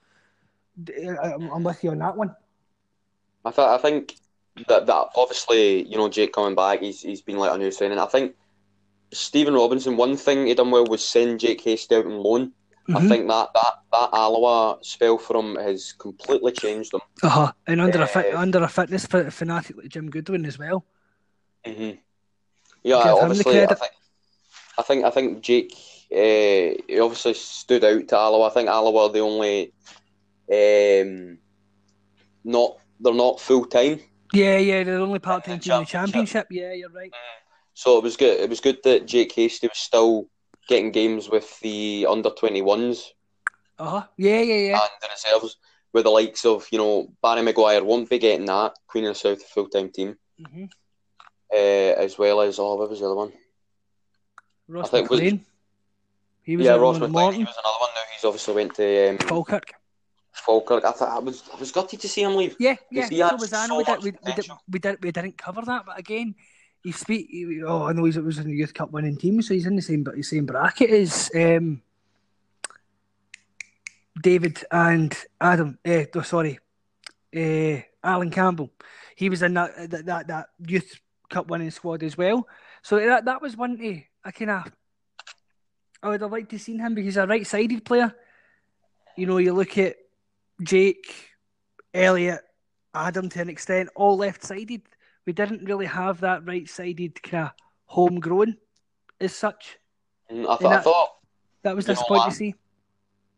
Uh, 0.79 1.15
I'm 1.21 1.63
with 1.63 1.83
you 1.83 1.91
on 1.91 1.99
that 1.99 2.15
one. 2.15 2.35
I, 3.45 3.51
th- 3.51 3.67
I 3.67 3.77
think 3.77 4.15
that 4.67 4.85
that 4.85 5.07
obviously 5.15 5.83
you 5.83 5.97
know 5.97 6.09
Jake 6.09 6.33
coming 6.33 6.55
back, 6.55 6.81
he's 6.81 7.01
he's 7.01 7.21
been 7.21 7.37
like 7.37 7.53
a 7.53 7.57
new 7.57 7.71
signing. 7.71 7.99
I 7.99 8.05
think 8.05 8.35
Stephen 9.11 9.53
Robinson, 9.53 9.97
one 9.97 10.15
thing 10.17 10.47
he 10.47 10.53
done 10.53 10.71
well 10.71 10.85
was 10.85 11.03
send 11.03 11.39
Jake 11.39 11.61
Hastie 11.61 11.95
out 11.95 12.05
on 12.05 12.17
loan. 12.17 12.53
Mm-hmm. 12.87 12.97
I 12.97 13.07
think 13.07 13.27
that, 13.29 13.49
that 13.53 13.73
that 13.93 14.09
Alloa 14.11 14.77
spell 14.81 15.17
for 15.17 15.37
him 15.37 15.55
has 15.55 15.93
completely 15.93 16.51
changed 16.51 16.91
them. 16.91 17.01
Uh-huh. 17.21 17.51
And 17.65 17.79
under 17.79 17.99
uh, 17.99 18.03
a 18.03 18.07
fit, 18.07 18.35
under 18.35 18.61
a 18.61 18.67
fitness 18.67 19.05
fanatic 19.05 19.77
like 19.77 19.87
Jim 19.87 20.09
Goodwin 20.09 20.45
as 20.45 20.59
well. 20.59 20.85
Mm-hmm. 21.65 21.97
Yeah, 22.83 22.95
obviously, 22.95 23.63
I 23.63 23.67
think, 23.67 23.91
I 24.77 24.81
think 24.81 25.05
I 25.05 25.09
think 25.11 25.41
Jake 25.41 25.73
uh, 26.11 26.77
he 26.87 26.99
obviously 27.01 27.33
stood 27.35 27.85
out 27.85 28.07
to 28.09 28.17
Alloa. 28.17 28.47
I 28.47 28.53
think 28.53 28.67
Alloa 28.67 29.07
are 29.07 29.13
the 29.13 29.19
only 29.19 29.73
um, 30.51 31.37
not 32.43 32.77
they're 32.99 33.13
not 33.13 33.39
full 33.39 33.65
time. 33.65 34.01
Yeah, 34.33 34.57
yeah, 34.57 34.83
they're 34.83 34.99
only 34.99 35.19
part 35.19 35.45
time 35.45 35.53
in 35.53 35.59
the 35.59 35.85
championship. 35.85 36.47
Yeah, 36.49 36.73
you're 36.73 36.89
right. 36.89 37.11
Mm. 37.11 37.43
So 37.75 37.97
it 37.97 38.03
was 38.03 38.17
good. 38.17 38.39
It 38.39 38.49
was 38.49 38.59
good 38.59 38.79
that 38.83 39.07
Jake 39.07 39.31
Hastie 39.31 39.67
was 39.67 39.77
still 39.77 40.27
getting 40.67 40.91
games 40.91 41.29
with 41.29 41.59
the 41.61 42.07
under 42.09 42.29
twenty 42.29 42.61
ones. 42.61 43.13
Uh 43.77 43.89
huh. 43.89 44.03
Yeah, 44.17 44.41
yeah, 44.41 44.69
yeah. 44.69 44.79
And 44.79 44.89
the 45.01 45.07
reserves, 45.11 45.57
with 45.93 46.03
the 46.03 46.09
likes 46.09 46.45
of 46.45 46.67
you 46.71 46.77
know 46.77 47.11
Barry 47.21 47.41
Maguire 47.41 47.83
won't 47.83 48.09
be 48.09 48.19
getting 48.19 48.45
that 48.45 48.73
Queen 48.87 49.05
of 49.05 49.13
the 49.13 49.19
South 49.19 49.43
full 49.43 49.67
time 49.67 49.89
team, 49.89 50.17
mm-hmm. 50.39 50.65
uh, 51.51 51.55
as 51.55 52.17
well 52.17 52.41
as 52.41 52.59
oh 52.59 52.75
what 52.75 52.89
was 52.89 52.99
the 52.99 53.05
other 53.05 53.15
one? 53.15 53.33
Ross 54.67 54.87
I 54.87 54.91
think 54.91 55.11
McLean. 55.11 55.37
Was, 55.37 55.47
he 56.43 56.57
was 56.57 56.65
yeah, 56.65 56.75
Ross 56.75 56.99
McLean. 56.99 57.33
He 57.33 57.43
was 57.43 57.55
another 57.63 57.79
one. 57.79 57.89
Now 57.95 58.01
he's 58.13 58.25
obviously 58.25 58.53
went 58.53 58.75
to 58.75 59.09
um, 59.09 59.17
Falkirk. 59.17 59.73
Falkirk. 60.33 60.83
I 60.83 60.91
thought 60.91 61.09
I 61.09 61.19
was 61.19 61.43
I 61.53 61.59
was 61.59 61.71
gutted 61.71 62.01
to 62.01 62.07
see 62.07 62.23
him 62.23 62.35
leave. 62.35 62.55
Yeah, 62.59 62.75
yeah. 62.91 63.07
So 63.07 63.35
was. 63.35 63.49
So 63.49 63.77
we, 63.77 63.83
did, 63.83 64.03
we, 64.03 64.11
we, 64.25 64.33
did, 64.33 64.47
we, 64.69 64.79
did, 64.79 65.03
we 65.03 65.11
didn't 65.11 65.37
cover 65.37 65.61
that, 65.61 65.85
but 65.85 65.97
again, 65.97 66.35
he 66.83 66.91
speak. 66.91 67.29
Oh, 67.65 67.83
I 67.83 67.93
know 67.93 68.03
he's 68.03 68.17
was 68.17 68.39
in 68.39 68.47
the 68.47 68.55
youth 68.55 68.73
cup 68.73 68.91
winning 68.91 69.17
team, 69.17 69.41
so 69.41 69.53
he's 69.53 69.65
in 69.65 69.75
the 69.75 69.81
same 69.81 70.03
but 70.03 70.23
same 70.23 70.45
bracket 70.45 70.89
as 70.89 71.31
um, 71.35 71.81
David 74.21 74.63
and 74.69 75.17
Adam. 75.39 75.79
Eh, 75.85 76.05
oh, 76.13 76.21
sorry, 76.21 76.59
eh, 77.31 77.81
Allan 78.03 78.29
Campbell. 78.29 78.69
He 79.15 79.29
was 79.29 79.41
in 79.41 79.53
that 79.53 79.89
that 79.89 80.05
that, 80.05 80.27
that 80.27 80.49
youth 80.59 80.99
cup 81.29 81.49
winning 81.49 81.71
squad 81.71 82.03
as 82.03 82.17
well. 82.17 82.47
So 82.81 82.97
that 82.97 83.25
that 83.25 83.41
was 83.41 83.55
one 83.55 83.77
to 83.77 84.01
I 84.25 84.31
kind 84.31 84.51
of 84.51 84.71
I 86.01 86.09
would 86.09 86.21
have 86.21 86.31
liked 86.31 86.51
to 86.51 86.59
seen 86.59 86.79
him 86.79 86.93
because 86.93 87.05
he's 87.05 87.17
a 87.17 87.25
right 87.25 87.47
sided 87.47 87.85
player. 87.85 88.13
You 89.15 89.25
know, 89.25 89.37
you 89.37 89.53
look 89.53 89.77
at 89.77 89.95
Jake, 90.61 91.31
Elliott, 91.93 92.41
Adam 92.93 93.29
to 93.29 93.41
an 93.41 93.49
extent, 93.49 93.89
all 93.95 94.17
left 94.17 94.43
sided. 94.43 94.81
We 95.25 95.33
didn't 95.33 95.65
really 95.65 95.85
have 95.85 96.19
that 96.21 96.45
right 96.45 96.67
sided 96.67 97.21
kind 97.23 97.45
of 97.45 97.51
homegrown 97.85 98.57
as 99.19 99.35
such. 99.35 99.77
Mm, 100.31 100.49
I, 100.49 100.57
th- 100.57 100.71
I 100.71 100.81
thought 100.81 101.09
that 101.63 101.75
was 101.75 101.85
disappointing 101.85 102.29
to 102.29 102.35
see. 102.35 102.55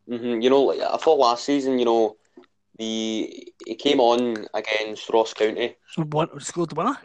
Mm-hmm, 0.10 0.42
you 0.42 0.50
know, 0.50 0.72
I 0.72 0.98
thought 0.98 1.20
last 1.20 1.46
season, 1.46 1.80
you 1.80 1.86
know, 1.86 2.18
the 2.77 3.48
he 3.65 3.75
came 3.75 4.00
on 4.00 4.46
against 4.54 5.10
Ross 5.10 5.34
County. 5.34 5.75
What 5.98 6.42
scored 6.42 6.70
the 6.70 6.75
winner? 6.75 6.98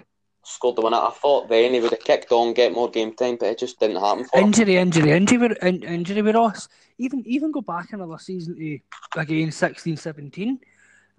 Scored 0.42 0.76
the 0.76 0.82
winner. 0.82 0.96
I 0.96 1.10
thought 1.10 1.48
then 1.48 1.74
he 1.74 1.80
would 1.80 1.92
have 1.92 2.00
kicked 2.00 2.32
on, 2.32 2.54
get 2.54 2.72
more 2.72 2.90
game 2.90 3.14
time, 3.14 3.36
but 3.38 3.48
it 3.48 3.58
just 3.58 3.78
didn't 3.78 4.00
happen. 4.00 4.24
For 4.24 4.40
injury, 4.40 4.76
him. 4.76 4.88
injury, 4.88 5.12
injury, 5.12 5.56
in, 5.62 5.82
injury 5.82 6.22
with 6.22 6.34
Ross. 6.34 6.68
Even 6.98 7.22
even 7.26 7.52
go 7.52 7.60
back 7.60 7.92
another 7.92 8.18
season 8.18 8.56
to 8.56 8.78
again 9.20 9.50
16, 9.50 9.96
17 9.96 10.58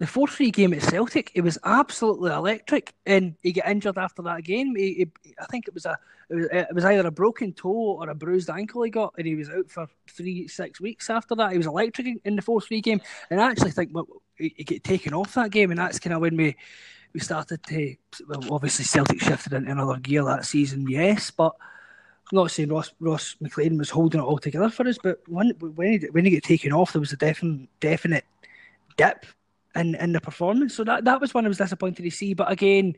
the 0.02 0.08
4 0.08 0.26
3 0.26 0.50
game 0.50 0.74
at 0.74 0.82
Celtic, 0.82 1.30
it 1.36 1.42
was 1.42 1.58
absolutely 1.62 2.32
electric. 2.32 2.92
And 3.06 3.36
he 3.40 3.52
got 3.52 3.68
injured 3.68 3.96
after 3.96 4.20
that 4.22 4.42
game. 4.42 4.74
He, 4.74 4.94
he, 5.22 5.34
I 5.40 5.44
think 5.44 5.68
it 5.68 5.74
was 5.74 5.86
a 5.86 5.96
it 6.28 6.34
was, 6.34 6.46
it 6.50 6.74
was, 6.74 6.84
either 6.84 7.06
a 7.06 7.12
broken 7.12 7.52
toe 7.52 7.68
or 8.00 8.10
a 8.10 8.14
bruised 8.14 8.50
ankle 8.50 8.82
he 8.82 8.90
got, 8.90 9.14
and 9.16 9.28
he 9.28 9.36
was 9.36 9.48
out 9.48 9.70
for 9.70 9.86
three, 10.10 10.48
six 10.48 10.80
weeks 10.80 11.08
after 11.08 11.36
that. 11.36 11.52
He 11.52 11.56
was 11.56 11.68
electric 11.68 12.18
in 12.24 12.34
the 12.34 12.42
4 12.42 12.60
3 12.60 12.80
game. 12.80 13.00
And 13.30 13.40
I 13.40 13.48
actually 13.48 13.70
think 13.70 13.90
well, 13.92 14.08
he, 14.36 14.52
he 14.56 14.64
get 14.64 14.82
taken 14.82 15.14
off 15.14 15.34
that 15.34 15.52
game, 15.52 15.70
and 15.70 15.78
that's 15.78 16.00
kind 16.00 16.14
of 16.14 16.20
when 16.20 16.36
we. 16.36 16.56
We 17.14 17.20
started 17.20 17.62
to, 17.64 17.94
well, 18.26 18.54
obviously 18.54 18.86
Celtic 18.86 19.20
shifted 19.20 19.52
into 19.52 19.70
another 19.70 19.98
gear 19.98 20.24
that 20.24 20.46
season, 20.46 20.88
yes, 20.88 21.30
but 21.30 21.54
I'm 22.32 22.36
not 22.36 22.50
saying 22.50 22.70
Ross 22.70 22.90
Ross 23.00 23.36
McLean 23.38 23.76
was 23.76 23.90
holding 23.90 24.18
it 24.18 24.24
all 24.24 24.38
together 24.38 24.70
for 24.70 24.88
us, 24.88 24.96
but 24.96 25.20
when 25.28 25.50
when 25.60 26.00
he 26.00 26.06
when 26.06 26.24
he 26.24 26.30
got 26.30 26.42
taken 26.42 26.72
off, 26.72 26.94
there 26.94 27.00
was 27.00 27.12
a 27.12 27.18
definite 27.18 27.68
definite 27.80 28.24
dip 28.96 29.26
in, 29.74 29.94
in 29.94 30.12
the 30.12 30.20
performance. 30.20 30.74
So 30.74 30.84
that, 30.84 31.04
that 31.04 31.20
was 31.20 31.34
one 31.34 31.44
I 31.44 31.48
was 31.48 31.58
disappointed 31.58 32.02
to 32.02 32.10
see. 32.10 32.34
But 32.34 32.50
again, 32.50 32.94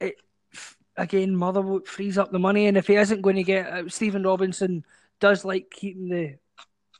it 0.00 0.16
again 0.96 1.36
Motherwell 1.36 1.80
frees 1.84 2.18
up 2.18 2.32
the 2.32 2.38
money, 2.38 2.66
and 2.66 2.76
if 2.76 2.86
he 2.86 2.96
isn't 2.96 3.22
going 3.22 3.36
to 3.36 3.42
get 3.42 3.66
uh, 3.66 3.88
Stephen 3.88 4.22
Robinson 4.22 4.84
does 5.20 5.44
like 5.44 5.70
keeping 5.70 6.08
the 6.08 6.36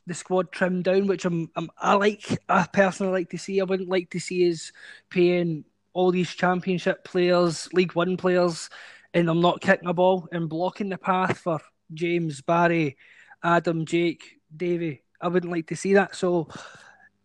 the 0.07 0.13
squad 0.13 0.51
trimmed 0.51 0.85
down, 0.85 1.05
which 1.07 1.25
I'm, 1.25 1.51
I'm 1.55 1.69
I 1.77 1.93
like. 1.95 2.39
I 2.47 2.65
personally 2.71 3.11
like 3.11 3.29
to 3.31 3.37
see. 3.37 3.59
I 3.59 3.65
wouldn't 3.65 3.89
like 3.89 4.09
to 4.11 4.19
see 4.19 4.49
us 4.49 4.71
paying 5.09 5.65
all 5.93 6.11
these 6.11 6.33
championship 6.33 7.03
players, 7.03 7.67
League 7.73 7.93
One 7.93 8.17
players, 8.17 8.69
and 9.13 9.29
I'm 9.29 9.41
not 9.41 9.61
kicking 9.61 9.89
a 9.89 9.93
ball 9.93 10.27
and 10.31 10.47
blocking 10.47 10.89
the 10.89 10.97
path 10.97 11.39
for 11.39 11.59
James, 11.93 12.41
Barry, 12.41 12.97
Adam, 13.43 13.85
Jake, 13.85 14.39
Davy. 14.55 15.03
I 15.19 15.27
wouldn't 15.27 15.51
like 15.51 15.67
to 15.67 15.75
see 15.75 15.95
that. 15.95 16.15
So 16.15 16.47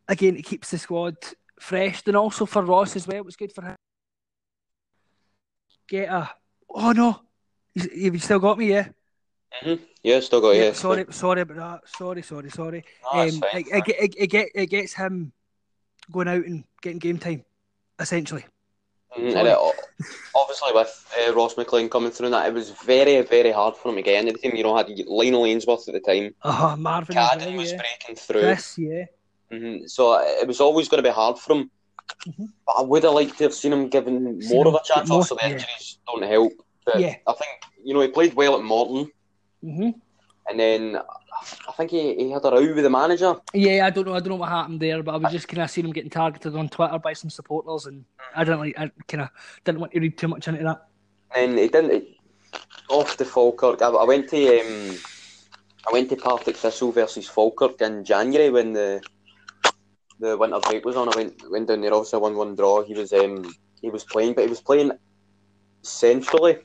again, 0.09 0.37
it 0.37 0.45
keeps 0.45 0.71
the 0.71 0.79
squad 0.79 1.17
fresh, 1.59 2.03
and 2.07 2.17
also 2.17 2.47
for 2.47 2.63
Ross 2.63 2.97
as 2.97 3.07
well. 3.07 3.19
It 3.19 3.25
was 3.25 3.37
good 3.37 3.53
for 3.53 3.63
him. 3.63 3.77
Get 5.89 6.09
a 6.09 6.31
oh 6.71 6.93
no, 6.93 7.21
you've 7.75 8.23
still 8.23 8.39
got 8.39 8.59
me, 8.59 8.71
yeah. 8.71 8.89
Mm-hmm. 9.63 9.85
Yeah, 10.03 10.21
still 10.21 10.41
got 10.41 10.57
yeah, 10.57 10.69
you. 10.69 10.75
Sorry, 10.75 11.05
sorry 11.11 11.43
about 11.43 11.57
that. 11.57 11.89
Sorry, 11.89 12.23
sorry, 12.23 12.51
sorry. 12.51 12.85
No, 13.13 13.21
um, 13.21 13.29
it, 13.29 13.67
it, 13.71 13.89
it, 13.89 14.15
it, 14.19 14.27
get, 14.29 14.49
it 14.55 14.67
gets 14.67 14.95
him 14.95 15.33
going 16.11 16.29
out 16.29 16.45
and 16.45 16.65
getting 16.81 16.99
game 16.99 17.19
time, 17.19 17.45
essentially. 17.99 18.45
Mm, 19.17 19.37
and 19.37 19.49
it, 19.49 19.59
obviously, 20.35 20.71
with 20.73 21.15
uh, 21.21 21.35
Ross 21.35 21.57
McLean 21.59 21.91
coming 21.91 22.11
through 22.11 22.31
that, 22.31 22.49
it 22.49 22.55
was 22.55 22.71
very, 22.71 23.21
very 23.21 23.53
hard 23.53 23.77
for 23.77 23.91
him 23.91 23.97
to 23.97 24.03
get 24.03 24.25
the. 24.25 24.57
You 24.57 24.63
know, 24.63 24.77
had 24.77 24.89
Lionel 25.07 25.45
Ainsworth 25.45 25.87
at 25.87 25.95
the 25.95 26.01
time. 26.01 26.35
Uh, 26.43 26.77
Marvin 26.79 27.15
Cadden 27.15 27.57
was 27.57 27.73
yeah. 27.73 27.79
breaking 27.79 28.17
through. 28.17 28.41
Chris, 28.41 28.79
yeah. 28.79 29.05
Mm-hmm. 29.53 29.87
So 29.87 30.19
it 30.21 30.47
was 30.47 30.61
always 30.61 30.89
going 30.89 31.03
to 31.03 31.09
be 31.09 31.15
hard 31.15 31.39
for 31.39 31.57
him. 31.57 31.71
Mm-hmm. 32.27 32.45
But 32.67 32.73
I 32.79 32.83
would 32.83 33.05
have 33.05 33.13
liked 33.13 33.39
to 33.39 33.45
have 33.45 33.55
seen 33.55 33.73
him 33.73 33.89
given 33.89 34.41
seen 34.41 34.57
more 34.57 34.67
him 34.67 34.75
of 34.75 34.81
a 34.81 34.85
chance. 34.85 35.09
More, 35.09 35.19
also, 35.19 35.35
the 35.35 35.45
injuries 35.45 35.99
yeah. 35.99 36.13
don't 36.13 36.25
help. 36.25 36.53
But 36.85 37.01
yeah. 37.01 37.15
I 37.27 37.33
think 37.33 37.51
you 37.85 37.95
know 37.95 38.01
he 38.01 38.09
played 38.09 38.35
well 38.35 38.57
at 38.57 38.65
Morton, 38.65 39.11
mm-hmm. 39.63 39.91
and 40.49 40.61
then 40.61 40.99
I 41.69 41.73
think 41.73 41.91
he, 41.91 42.15
he 42.15 42.31
had 42.31 42.45
a 42.45 42.51
row 42.51 42.75
with 42.75 42.85
the 42.85 42.91
manager. 42.91 43.37
Yeah, 43.55 43.87
I 43.87 43.91
don't 43.91 44.07
know. 44.07 44.15
I 44.15 44.21
don't 44.21 44.31
know 44.31 44.37
what 44.37 44.49
happened 44.49 44.81
there, 44.81 45.03
but 45.03 45.15
I 45.15 45.19
was 45.19 45.33
just 45.33 45.49
kind 45.49 45.63
of 45.63 45.71
seeing 45.71 45.87
him 45.87 45.93
getting 45.93 46.11
targeted 46.11 46.57
on 46.57 46.69
Twitter 46.69 46.99
by 46.99 47.13
some 47.13 47.31
supporters, 47.31 47.87
and 47.87 48.05
I 48.35 48.45
didn't 48.45 48.61
like. 48.61 48.79
I 48.79 48.91
kind 49.07 49.23
of 49.23 49.29
didn't 49.65 49.81
want 49.81 49.93
to 49.93 50.01
read 50.01 50.19
too 50.19 50.29
much 50.29 50.49
into 50.49 50.65
that. 50.65 50.89
And 51.37 51.59
he 51.59 51.69
didn't. 51.69 52.05
Off 52.89 53.17
the 53.17 53.25
Falkirk, 53.25 53.81
I, 53.81 53.89
I 53.89 54.05
went 54.05 54.29
to 54.31 54.61
um, 54.61 54.99
I 55.89 55.93
went 55.93 56.11
to 56.11 56.17
Partick 56.17 56.57
Thistle 56.57 56.93
versus 56.93 57.29
Falkirk 57.29 57.81
in 57.81 58.05
January 58.05 58.51
when 58.51 58.73
the 58.73 59.03
the 60.23 60.39
winter 60.39 60.61
break 60.61 60.85
was 60.85 60.97
on, 60.97 61.09
I 61.09 61.17
went 61.17 61.51
went 61.51 61.69
down 61.69 61.81
there. 61.81 61.93
Also, 61.93 62.19
one 62.19 62.37
one 62.37 62.55
draw. 62.55 62.83
He 62.83 62.95
was 62.95 63.13
um 63.13 63.53
he 63.83 63.91
was 63.91 64.05
playing, 64.05 64.35
but 64.35 64.45
he 64.45 64.51
was 64.51 64.61
playing 64.61 64.93
centrally. 65.83 66.59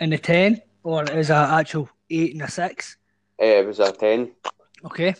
In 0.00 0.10
the 0.10 0.18
ten, 0.18 0.62
or 0.82 1.04
is 1.04 1.30
a 1.30 1.34
actual 1.34 1.88
eight 2.10 2.32
and 2.32 2.42
a 2.42 2.50
six? 2.50 2.96
Uh, 3.40 3.60
it 3.60 3.66
was 3.66 3.78
a 3.78 3.92
ten. 3.92 4.32
Okay. 4.84 5.14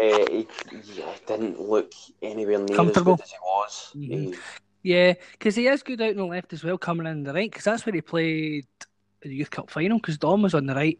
Uh, 0.00 0.26
he, 0.30 0.48
he, 0.70 1.04
didn't 1.26 1.60
look 1.60 1.92
anywhere 2.22 2.58
near 2.58 2.76
Comfortable. 2.76 3.12
as 3.12 3.18
good 3.18 3.24
as 3.24 3.30
he 3.30 3.36
was. 3.42 3.92
Mm-hmm. 3.94 4.32
He, 4.32 4.38
yeah, 4.82 5.14
because 5.32 5.54
he 5.54 5.66
is 5.66 5.82
good 5.82 6.00
out 6.00 6.10
on 6.10 6.16
the 6.16 6.24
left 6.24 6.54
as 6.54 6.64
well, 6.64 6.78
coming 6.78 7.06
in 7.06 7.22
the 7.22 7.34
right. 7.34 7.50
Because 7.50 7.64
that's 7.64 7.84
where 7.84 7.94
he 7.94 8.00
played 8.00 8.66
the 9.20 9.34
Youth 9.34 9.50
Cup 9.50 9.70
final. 9.70 9.98
Because 9.98 10.16
Dom 10.16 10.42
was 10.42 10.54
on 10.54 10.64
the 10.64 10.74
right. 10.74 10.98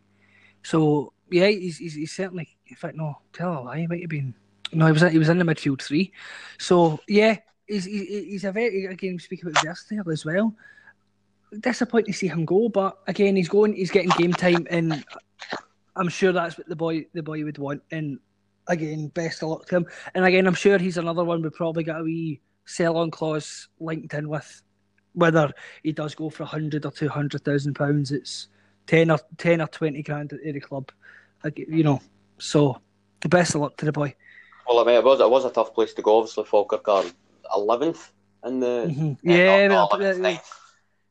So 0.62 1.14
yeah, 1.30 1.46
he's, 1.46 1.78
he's, 1.78 1.94
he's 1.94 2.12
certainly. 2.12 2.58
In 2.66 2.76
fact, 2.76 2.96
no, 2.96 3.16
tell 3.32 3.58
a 3.58 3.60
lie. 3.60 3.78
He 3.78 3.86
might 3.86 4.02
have 4.02 4.10
been 4.10 4.34
no, 4.72 4.86
he 4.86 4.92
was 4.92 5.02
he 5.02 5.18
was 5.18 5.28
in 5.28 5.38
the 5.38 5.44
midfield 5.44 5.82
three. 5.82 6.12
So 6.58 7.00
yeah, 7.08 7.38
he's 7.66 7.84
he's 7.84 8.44
a 8.44 8.52
very 8.52 8.86
again 8.86 9.18
speaking 9.18 9.50
about 9.50 9.64
versatile 9.64 10.10
as 10.10 10.24
well. 10.24 10.54
Disappointed 11.60 12.06
to 12.06 12.12
see 12.12 12.28
him 12.28 12.44
go, 12.44 12.68
but 12.68 12.98
again 13.06 13.36
he's 13.36 13.48
going, 13.48 13.74
he's 13.74 13.90
getting 13.90 14.10
game 14.10 14.32
time, 14.32 14.66
and 14.70 15.04
I'm 15.94 16.08
sure 16.08 16.32
that's 16.32 16.58
what 16.58 16.68
the 16.68 16.76
boy 16.76 17.06
the 17.14 17.22
boy 17.22 17.44
would 17.44 17.58
want. 17.58 17.82
And 17.90 18.18
again, 18.68 19.08
best 19.08 19.42
of 19.42 19.50
luck 19.50 19.66
to 19.66 19.76
him. 19.76 19.86
And 20.14 20.24
again, 20.24 20.46
I'm 20.46 20.54
sure 20.54 20.78
he's 20.78 20.98
another 20.98 21.24
one 21.24 21.42
we 21.42 21.50
probably 21.50 21.84
got 21.84 22.00
a 22.00 22.04
wee 22.04 22.40
sell 22.64 22.96
on 22.96 23.10
clause 23.10 23.68
linked 23.78 24.12
in 24.14 24.28
with. 24.28 24.62
Whether 25.12 25.52
he 25.82 25.92
does 25.92 26.14
go 26.14 26.28
for 26.28 26.42
a 26.42 26.46
hundred 26.46 26.84
or 26.84 26.90
two 26.90 27.08
hundred 27.08 27.44
thousand 27.44 27.74
pounds, 27.74 28.12
it's 28.12 28.48
ten 28.86 29.10
or 29.10 29.18
ten 29.38 29.62
or 29.62 29.68
twenty 29.68 30.02
grand 30.02 30.32
at 30.32 30.42
the 30.42 30.60
club. 30.60 30.90
You 31.54 31.84
know, 31.84 32.02
so 32.38 32.82
the 33.20 33.28
best 33.28 33.54
of 33.54 33.62
luck 33.62 33.76
to 33.78 33.86
the 33.86 33.92
boy. 33.92 34.14
Well, 34.68 34.80
I 34.80 34.84
mean, 34.84 34.96
it 34.96 35.04
was 35.04 35.20
it 35.20 35.30
was 35.30 35.44
a 35.44 35.50
tough 35.50 35.74
place 35.74 35.94
to 35.94 36.02
go. 36.02 36.18
Obviously, 36.18 36.44
Falkirk 36.44 36.88
are 36.88 37.04
eleventh 37.54 38.12
in 38.44 38.60
the 38.60 38.86
mm-hmm. 38.88 39.28
yeah, 39.28 39.68
not, 39.68 39.90
not 39.92 40.00
11th, 40.00 40.18
ninth. 40.18 40.50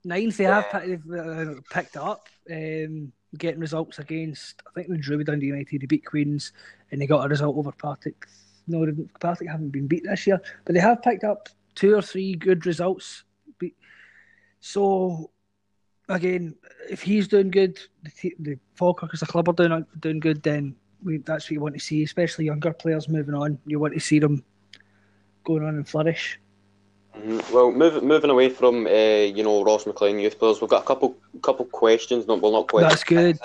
ninth. 0.03 0.37
They 0.37 0.43
yeah. 0.43 0.61
have 0.61 0.71
picked, 0.71 1.11
uh, 1.11 1.53
picked 1.71 1.97
up, 1.97 2.27
um, 2.51 3.11
getting 3.37 3.59
results 3.59 3.99
against. 3.99 4.61
I 4.67 4.71
think 4.73 4.89
they 4.89 4.97
drew 4.97 5.17
with 5.17 5.27
Dundee 5.27 5.47
United. 5.47 5.81
They 5.81 5.85
beat 5.85 6.05
Queens, 6.05 6.53
and 6.91 7.01
they 7.01 7.07
got 7.07 7.25
a 7.25 7.29
result 7.29 7.57
over 7.57 7.71
Partick. 7.71 8.25
No, 8.67 8.85
Partick 9.19 9.49
haven't 9.49 9.69
been 9.69 9.87
beat 9.87 10.03
this 10.03 10.25
year, 10.27 10.41
but 10.65 10.73
they 10.73 10.81
have 10.81 11.01
picked 11.01 11.23
up 11.23 11.49
two 11.75 11.95
or 11.95 12.01
three 12.01 12.35
good 12.35 12.65
results. 12.65 13.23
So 14.59 15.29
again, 16.09 16.55
if 16.89 17.03
he's 17.03 17.27
doing 17.27 17.51
good, 17.51 17.79
the, 18.03 18.35
the 18.39 18.59
Falkirk 18.75 19.11
as 19.13 19.21
a 19.21 19.27
club 19.27 19.47
are 19.49 19.53
doing 19.53 19.85
doing 19.99 20.19
good, 20.19 20.41
then 20.41 20.75
we, 21.05 21.17
that's 21.19 21.45
what 21.45 21.51
you 21.51 21.61
want 21.61 21.75
to 21.75 21.79
see, 21.79 22.03
especially 22.03 22.45
younger 22.45 22.73
players 22.73 23.07
moving 23.07 23.35
on. 23.35 23.59
You 23.65 23.79
want 23.79 23.93
to 23.93 23.99
see 23.99 24.19
them 24.19 24.43
going 25.43 25.63
on 25.63 25.75
and 25.75 25.87
flourish. 25.87 26.39
Mm-hmm. 27.15 27.53
Well, 27.53 27.71
move, 27.71 28.03
moving 28.03 28.29
away 28.29 28.49
from 28.49 28.87
uh, 28.87 28.89
you 28.89 29.43
know 29.43 29.63
Ross 29.63 29.85
McLean 29.85 30.19
youth 30.19 30.37
players, 30.37 30.59
we've 30.59 30.69
got 30.69 30.83
a 30.83 30.85
couple 30.85 31.15
couple 31.41 31.65
questions. 31.65 32.27
Not 32.27 32.41
well, 32.41 32.51
not 32.51 32.67
questions. 32.67 32.91
That's 32.91 33.03
good. 33.03 33.39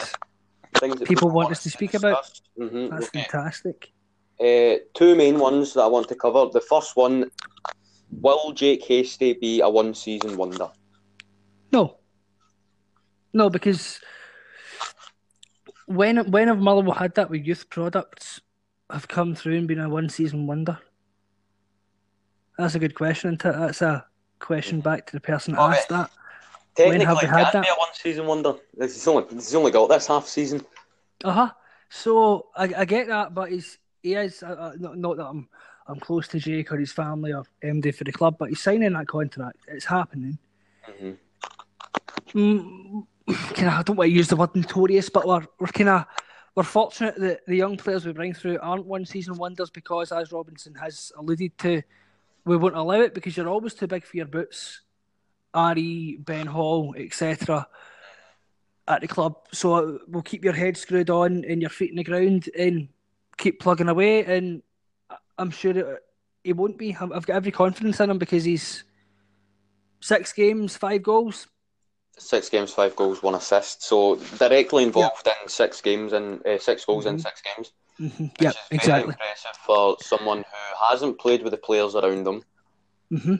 Things 0.75 0.97
that 0.97 1.07
people 1.07 1.31
want 1.31 1.51
us 1.53 1.63
to 1.63 1.71
speak 1.71 1.95
about. 1.95 2.41
Mm-hmm. 2.59 2.89
That's 2.89 3.09
okay. 3.09 3.23
fantastic. 3.23 3.93
Uh, 4.41 4.81
two 4.95 5.15
main 5.15 5.39
ones 5.39 5.75
that 5.75 5.83
I 5.83 5.87
want 5.87 6.09
to 6.09 6.15
cover. 6.15 6.47
The 6.53 6.61
first 6.63 6.97
one: 6.97 7.31
Will 8.11 8.53
Jake 8.53 8.85
Hastie 8.85 9.35
be 9.35 9.61
a 9.61 9.69
one-season 9.69 10.37
wonder? 10.37 10.69
No. 11.73 11.99
No, 13.33 13.49
because 13.49 14.01
when 15.91 16.31
when 16.31 16.47
have 16.47 16.61
Motherwell 16.61 16.95
had 16.95 17.15
that 17.17 17.31
with 17.31 17.45
youth 17.45 17.69
products 17.69 18.41
have 18.91 19.09
come 19.09 19.35
through 19.35 19.57
and 19.57 19.67
been 19.67 19.81
a 19.81 19.89
one 19.89 20.09
season 20.09 20.47
wonder? 20.47 20.79
That's 22.57 22.77
a 22.77 22.79
good 22.79 22.95
question. 22.95 23.37
That's 23.43 23.83
a 23.83 24.07
question 24.39 24.81
back 24.81 25.07
to 25.07 25.13
the 25.15 25.21
person 25.21 25.55
that 25.55 25.61
asked 25.61 25.89
that. 25.89 26.11
When 26.77 27.01
have 27.01 27.19
we 27.21 27.27
had 27.27 27.53
that? 27.53 27.67
One 27.77 27.89
season 27.93 28.27
wonder. 28.27 28.55
He's 28.79 29.07
only 29.09 29.25
he's 29.35 29.55
only 29.55 29.73
got 29.73 29.89
this 29.89 30.07
half 30.07 30.29
season. 30.29 30.65
Uh 31.25 31.33
huh. 31.33 31.51
So 31.89 32.47
I, 32.57 32.73
I 32.79 32.85
get 32.85 33.09
that, 33.09 33.35
but 33.35 33.51
he's 33.51 33.79
he 34.03 34.15
is 34.15 34.45
uh, 34.45 34.47
uh 34.47 34.73
not, 34.79 34.97
not 34.97 35.17
that 35.17 35.27
I'm 35.27 35.49
I'm 35.89 35.99
close 35.99 36.29
to 36.29 36.39
Jake 36.39 36.71
or 36.71 36.79
his 36.79 36.93
family 36.93 37.33
or 37.33 37.43
MD 37.65 37.93
for 37.93 38.05
the 38.05 38.13
club, 38.13 38.37
but 38.39 38.51
he's 38.51 38.63
signing 38.63 38.93
that 38.93 39.09
contract. 39.09 39.59
It's 39.67 39.87
happening. 39.87 40.39
Mhm. 40.89 41.17
Mm, 42.33 43.07
kind 43.35 43.69
of, 43.69 43.75
I 43.75 43.83
don't 43.83 43.97
want 43.97 44.09
to 44.09 44.15
use 44.15 44.29
the 44.29 44.37
word 44.37 44.55
notorious, 44.55 45.09
but 45.09 45.27
we're, 45.27 45.47
we're 45.59 45.67
kind 45.69 45.89
of 45.89 46.07
we're 46.55 46.65
fortunate 46.65 47.17
that 47.19 47.47
the 47.47 47.57
young 47.57 47.77
players 47.77 48.05
we 48.05 48.13
bring 48.13 48.35
through 48.35 48.59
aren't 48.61 48.87
one 48.87 49.07
season 49.07 49.37
wonders 49.37 49.71
because, 49.71 50.13
as 50.13 50.33
Robinson 50.33 50.75
has 50.75 51.13
alluded 51.17 51.57
to, 51.59 51.83
we 52.45 52.57
won't 52.57 52.77
allow 52.77 53.01
it 53.01 53.15
because 53.15 53.37
you're 53.37 53.49
always 53.49 53.75
too 53.75 53.87
big 53.87 54.05
for 54.05 54.17
your 54.17 54.27
boots. 54.27 54.81
Ari, 55.55 56.19
Ben 56.21 56.47
Hall, 56.47 56.95
etc. 56.97 57.67
at 58.87 59.01
the 59.01 59.09
club. 59.09 59.37
So 59.53 60.01
we'll 60.09 60.23
keep 60.23 60.45
your 60.45 60.53
head 60.53 60.77
screwed 60.77 61.11
on 61.11 61.45
and 61.45 61.61
your 61.61 61.71
feet 61.71 61.91
in 61.91 61.97
the 61.97 62.05
ground 62.05 62.49
and 62.59 62.89
keep 63.37 63.61
plugging 63.61 63.89
away. 63.89 64.25
And 64.25 64.63
I'm 65.39 65.51
sure 65.51 65.99
it, 66.45 66.57
won't 66.57 66.79
be. 66.79 66.97
I've 67.01 67.27
got 67.27 67.37
every 67.37 67.53
confidence 67.53 68.01
in 68.01 68.11
him 68.11 68.19
because 68.19 68.45
he's 68.45 68.85
six 70.01 70.33
games, 70.33 70.77
five 70.77 71.03
goals. 71.03 71.47
Six 72.21 72.49
games, 72.51 72.73
five 72.73 72.95
goals, 72.97 73.23
one 73.23 73.35
assist. 73.35 73.83
So 73.83 74.17
directly 74.39 74.83
involved 74.85 75.27
in 75.27 75.49
six 75.49 75.81
games 75.81 76.13
and 76.13 76.45
uh, 76.47 76.59
six 76.59 76.85
goals 76.85 77.07
in 77.07 77.17
Mhm. 77.17 77.23
six 77.23 77.43
games. 77.43 77.73
hmm 77.99 78.27
Yeah, 78.39 78.53
exactly. 78.71 79.13
impressive 79.13 79.57
for 79.67 79.97
someone 80.01 80.39
who 80.39 80.87
hasn't 80.89 81.19
played 81.19 81.43
with 81.43 81.53
the 81.53 81.57
players 81.59 81.95
around 81.97 82.27
him, 82.27 82.43
hmm 83.11 83.35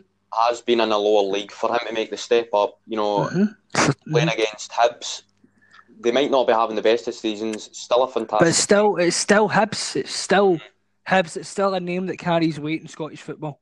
has 0.47 0.61
been 0.61 0.81
in 0.81 0.93
a 0.93 0.99
lower 0.99 1.23
league. 1.31 1.51
For 1.53 1.71
him 1.71 1.81
to 1.87 1.93
make 1.93 2.11
the 2.11 2.17
step 2.17 2.49
up, 2.55 2.79
you 2.87 2.97
know, 2.97 3.29
hmm 3.29 3.45
playing 4.13 4.29
against 4.29 4.71
Hibs, 4.73 5.23
they 6.01 6.13
might 6.13 6.31
not 6.31 6.47
be 6.47 6.53
having 6.53 6.77
the 6.77 6.83
best 6.83 7.09
of 7.09 7.15
seasons. 7.15 7.69
Still 7.77 8.03
a 8.05 8.07
But 8.07 8.13
fantastic. 8.13 8.49
it's 8.49 8.59
still, 8.59 8.97
it's 8.97 9.17
still 9.17 9.49
Hibs. 9.51 9.97
It's 9.97 10.15
still 10.15 10.61
Hibs. 11.09 11.37
It's 11.37 11.49
still 11.49 11.75
a 11.75 11.81
name 11.81 12.07
that 12.07 12.17
carries 12.19 12.59
weight 12.61 12.81
in 12.83 12.89
Scottish 12.89 13.23
football. 13.23 13.61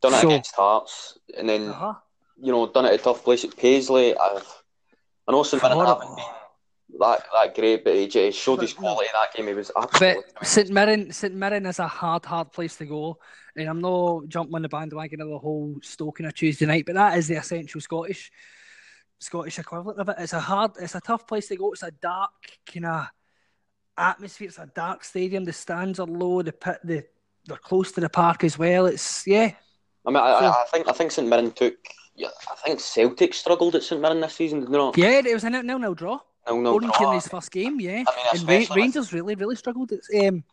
done 0.00 0.14
it 0.14 0.20
so- 0.20 0.28
against 0.28 0.54
Hearts, 0.56 1.18
and 1.36 1.48
then 1.48 1.68
Uh-huh. 1.70 1.94
You 2.40 2.52
know 2.52 2.66
done 2.70 2.86
it 2.86 2.94
at 2.94 3.00
a 3.00 3.02
tough 3.02 3.24
place 3.24 3.44
at 3.44 3.56
Paisley. 3.56 4.16
I've, 4.16 4.46
I 5.28 5.32
know 5.32 5.42
St 5.42 5.62
Mirren 5.62 5.78
haven't 5.78 6.16
been 6.16 6.24
that 6.98 7.24
that 7.32 7.54
great, 7.54 7.84
but 7.84 7.94
he 7.94 8.30
showed 8.32 8.60
his 8.60 8.72
quality 8.72 9.08
that 9.12 9.32
game. 9.34 9.46
He 9.46 9.54
was 9.54 9.70
But 9.74 9.84
absolutely. 9.84 10.22
St 10.42 10.70
Mirren, 10.70 11.12
St 11.12 11.34
Mirren 11.34 11.66
is 11.66 11.78
a 11.78 11.86
hard, 11.88 12.24
hard 12.24 12.52
place 12.52 12.76
to 12.76 12.84
go, 12.86 13.18
and 13.56 13.68
I'm 13.68 13.80
not 13.80 14.28
jumping 14.28 14.54
on 14.56 14.62
the 14.62 14.68
bandwagon 14.68 15.20
of 15.20 15.28
the 15.28 15.38
whole 15.38 15.76
Stoke 15.82 16.20
on 16.20 16.26
a 16.26 16.32
Tuesday 16.32 16.66
night, 16.66 16.84
but 16.86 16.96
that 16.96 17.16
is 17.18 17.28
the 17.28 17.36
essential 17.36 17.80
Scottish, 17.80 18.30
Scottish 19.18 19.58
equivalent 19.58 20.00
of 20.00 20.08
it. 20.08 20.16
It's 20.18 20.32
a 20.32 20.40
hard, 20.40 20.72
it's 20.80 20.94
a 20.94 21.00
tough 21.00 21.26
place 21.26 21.48
to 21.48 21.56
go. 21.56 21.72
It's 21.72 21.82
a 21.82 21.90
dark 21.90 22.32
kind 22.72 22.86
of 22.86 23.06
atmosphere. 23.96 24.48
It's 24.48 24.58
a 24.58 24.70
dark 24.74 25.04
stadium. 25.04 25.44
The 25.44 25.52
stands 25.52 26.00
are 26.00 26.06
low. 26.06 26.42
The 26.42 26.52
pit, 26.52 26.78
the 26.84 27.04
they're 27.46 27.56
close 27.56 27.92
to 27.92 28.00
the 28.00 28.08
park 28.08 28.44
as 28.44 28.58
well. 28.58 28.86
It's 28.86 29.26
yeah, 29.26 29.52
I 30.06 30.10
mean, 30.10 30.16
I, 30.16 30.40
So- 30.40 30.46
I, 30.46 30.62
I 30.62 30.64
think 30.72 30.88
I 30.88 30.92
think 30.92 31.12
St 31.12 31.28
Mirren 31.28 31.52
took. 31.52 31.76
Yeah, 32.20 32.28
I 32.52 32.54
think 32.56 32.80
Celtic 32.80 33.32
struggled 33.32 33.74
at 33.76 33.82
St 33.82 33.98
Mirren 33.98 34.20
this 34.20 34.34
season. 34.34 34.60
Did 34.60 34.68
they 34.72 34.76
not? 34.76 34.98
yeah. 34.98 35.22
It 35.24 35.32
was 35.32 35.44
a 35.44 35.48
nil 35.50 35.78
nil 35.78 35.94
draw. 35.94 36.18
No, 36.46 36.60
no, 36.60 36.74
Oran 36.74 36.90
draw. 36.90 36.98
Kearney's 36.98 37.28
first 37.28 37.50
game, 37.50 37.80
yeah. 37.80 38.04
I 38.06 38.36
mean, 38.36 38.60
and 38.60 38.68
Ra- 38.68 38.76
Rangers 38.76 39.12
really, 39.14 39.34
really 39.34 39.56
struggled. 39.56 39.90
It's 39.90 40.08
um, 40.22 40.44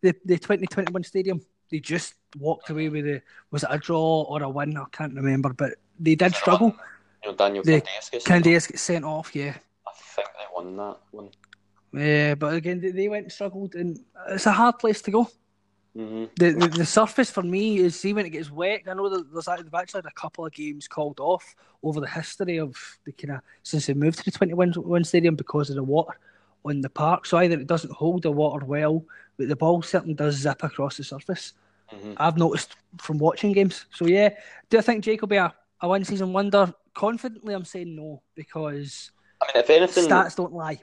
the 0.00 0.14
the 0.24 0.38
twenty 0.38 0.66
twenty 0.66 0.90
one 0.90 1.04
stadium. 1.04 1.42
They 1.70 1.78
just 1.78 2.14
walked 2.38 2.70
away 2.70 2.88
with 2.88 3.06
a 3.06 3.20
was 3.50 3.64
it 3.64 3.68
a 3.70 3.76
draw 3.76 4.22
or 4.22 4.42
a 4.42 4.48
win? 4.48 4.78
I 4.78 4.84
can't 4.92 5.14
remember, 5.14 5.52
but 5.52 5.72
they 5.98 6.14
did 6.14 6.34
struggle. 6.34 6.74
You 7.22 7.32
know, 7.32 7.36
Daniel 7.36 7.64
The 7.64 7.82
Candace 8.24 8.66
gets 8.68 8.82
sent 8.82 9.04
off, 9.04 9.36
yeah. 9.36 9.54
I 9.86 9.90
think 9.94 10.28
they 10.38 10.46
won 10.54 10.74
that 10.78 10.96
one. 11.10 11.28
Yeah, 11.92 12.34
but 12.34 12.54
again, 12.54 12.80
they, 12.80 12.92
they 12.92 13.08
went 13.08 13.24
and 13.24 13.32
struggled, 13.32 13.74
and 13.74 14.00
it's 14.30 14.46
a 14.46 14.52
hard 14.52 14.78
place 14.78 15.02
to 15.02 15.10
go. 15.10 15.28
Hmm 15.94 16.24
The, 16.36 16.52
the 16.52 16.68
the 16.68 16.86
surface 16.86 17.30
for 17.30 17.42
me 17.42 17.78
is 17.78 17.98
see 17.98 18.12
when 18.12 18.24
it 18.26 18.30
gets 18.30 18.50
wet. 18.50 18.82
I 18.88 18.94
know 18.94 19.08
that 19.08 19.32
there's 19.32 19.46
they've 19.46 19.74
actually 19.74 19.98
had 19.98 20.06
a 20.06 20.20
couple 20.20 20.46
of 20.46 20.52
games 20.52 20.86
called 20.88 21.18
off 21.20 21.54
over 21.82 22.00
the 22.00 22.08
history 22.08 22.58
of 22.58 22.76
the 23.04 23.12
kind 23.12 23.32
of 23.36 23.40
since 23.62 23.86
they 23.86 23.94
moved 23.94 24.18
to 24.18 24.24
the 24.24 24.30
21 24.30 24.72
one 24.74 25.04
stadium 25.04 25.34
because 25.34 25.70
of 25.70 25.76
the 25.76 25.82
water 25.82 26.14
on 26.64 26.80
the 26.80 26.90
park. 26.90 27.26
So 27.26 27.38
either 27.38 27.58
it 27.58 27.66
doesn't 27.66 27.92
hold 27.92 28.22
the 28.22 28.30
water 28.30 28.64
well, 28.64 29.04
but 29.36 29.48
the 29.48 29.56
ball 29.56 29.82
certainly 29.82 30.14
does 30.14 30.36
zip 30.36 30.62
across 30.62 30.96
the 30.96 31.04
surface. 31.04 31.54
hmm 31.88 32.12
I've 32.16 32.38
noticed 32.38 32.76
from 32.98 33.18
watching 33.18 33.52
games. 33.52 33.86
So 33.92 34.06
yeah, 34.06 34.30
do 34.68 34.78
I 34.78 34.82
think 34.82 35.04
Jake 35.04 35.20
will 35.20 35.28
be 35.28 35.36
a, 35.36 35.52
a 35.80 35.88
one 35.88 36.04
season 36.04 36.32
wonder? 36.32 36.72
Confidently, 36.94 37.54
I'm 37.54 37.64
saying 37.64 37.96
no 37.96 38.22
because 38.34 39.10
I 39.40 39.46
mean, 39.46 39.62
if 39.64 39.70
anything, 39.70 40.04
stats 40.04 40.36
don't 40.36 40.52
lie. 40.52 40.80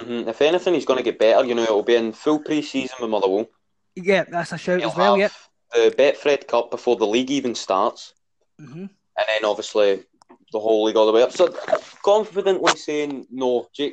mhm, 0.00 0.26
if 0.28 0.42
anything, 0.42 0.74
he's 0.74 0.84
going 0.84 0.98
to 0.98 1.04
get 1.04 1.18
better. 1.18 1.44
You 1.46 1.54
know, 1.54 1.62
it'll 1.62 1.82
be 1.82 1.94
in 1.96 2.12
full 2.12 2.40
pre-season 2.40 2.96
with 3.00 3.10
Motherwell. 3.10 3.48
Yeah, 3.96 4.24
that's 4.24 4.52
a 4.52 4.58
shout 4.58 4.80
He'll 4.80 4.90
as 4.90 4.96
well. 4.96 5.18
Yeah. 5.18 5.28
the 5.72 5.94
Betfred 5.96 6.46
Cup 6.46 6.70
before 6.70 6.96
the 6.96 7.06
league 7.06 7.30
even 7.30 7.54
starts, 7.54 8.14
hmm 8.58 8.86
and 9.18 9.26
then 9.28 9.44
obviously 9.44 10.04
the 10.52 10.58
whole 10.60 10.84
league 10.84 10.96
all 10.96 11.06
the 11.06 11.12
way 11.12 11.22
up. 11.22 11.32
So 11.32 11.54
confidently 12.02 12.76
saying 12.76 13.26
no, 13.30 13.68
Jake. 13.72 13.92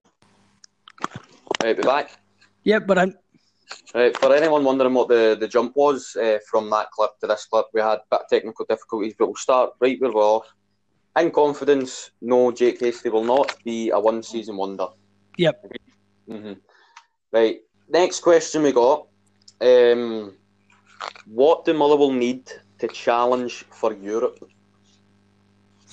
Right, 1.63 1.75
be 1.75 1.83
back. 1.83 2.11
Yeah, 2.63 2.79
but 2.79 2.97
I'm 2.97 3.13
Right, 3.93 4.15
for 4.17 4.33
anyone 4.33 4.63
wondering 4.63 4.93
what 4.93 5.07
the, 5.09 5.35
the 5.39 5.47
jump 5.47 5.75
was 5.75 6.15
uh, 6.15 6.39
from 6.49 6.69
that 6.69 6.89
clip 6.91 7.11
to 7.19 7.27
this 7.27 7.45
clip, 7.45 7.65
we 7.73 7.81
had 7.81 7.99
a 7.99 8.01
bit 8.09 8.21
of 8.21 8.29
technical 8.29 8.65
difficulties, 8.65 9.13
but 9.17 9.27
we'll 9.27 9.35
start 9.35 9.71
right 9.79 9.99
where 9.99 10.11
we're 10.11 10.21
off. 10.21 10.47
In 11.19 11.31
confidence, 11.31 12.11
no, 12.21 12.51
Jake 12.51 12.79
Hastie 12.79 13.09
will 13.09 13.23
not 13.23 13.55
be 13.65 13.89
a 13.89 13.99
one 13.99 14.23
season 14.23 14.55
wonder. 14.55 14.87
Yep. 15.37 15.65
hmm 16.29 16.53
Right, 17.31 17.57
next 17.89 18.21
question 18.21 18.63
we 18.63 18.71
got. 18.71 19.07
Um, 19.61 20.35
what 21.25 21.65
do 21.65 21.73
Motherwell 21.73 22.11
need 22.11 22.51
to 22.79 22.87
challenge 22.87 23.65
for 23.71 23.93
Europe? 23.93 24.49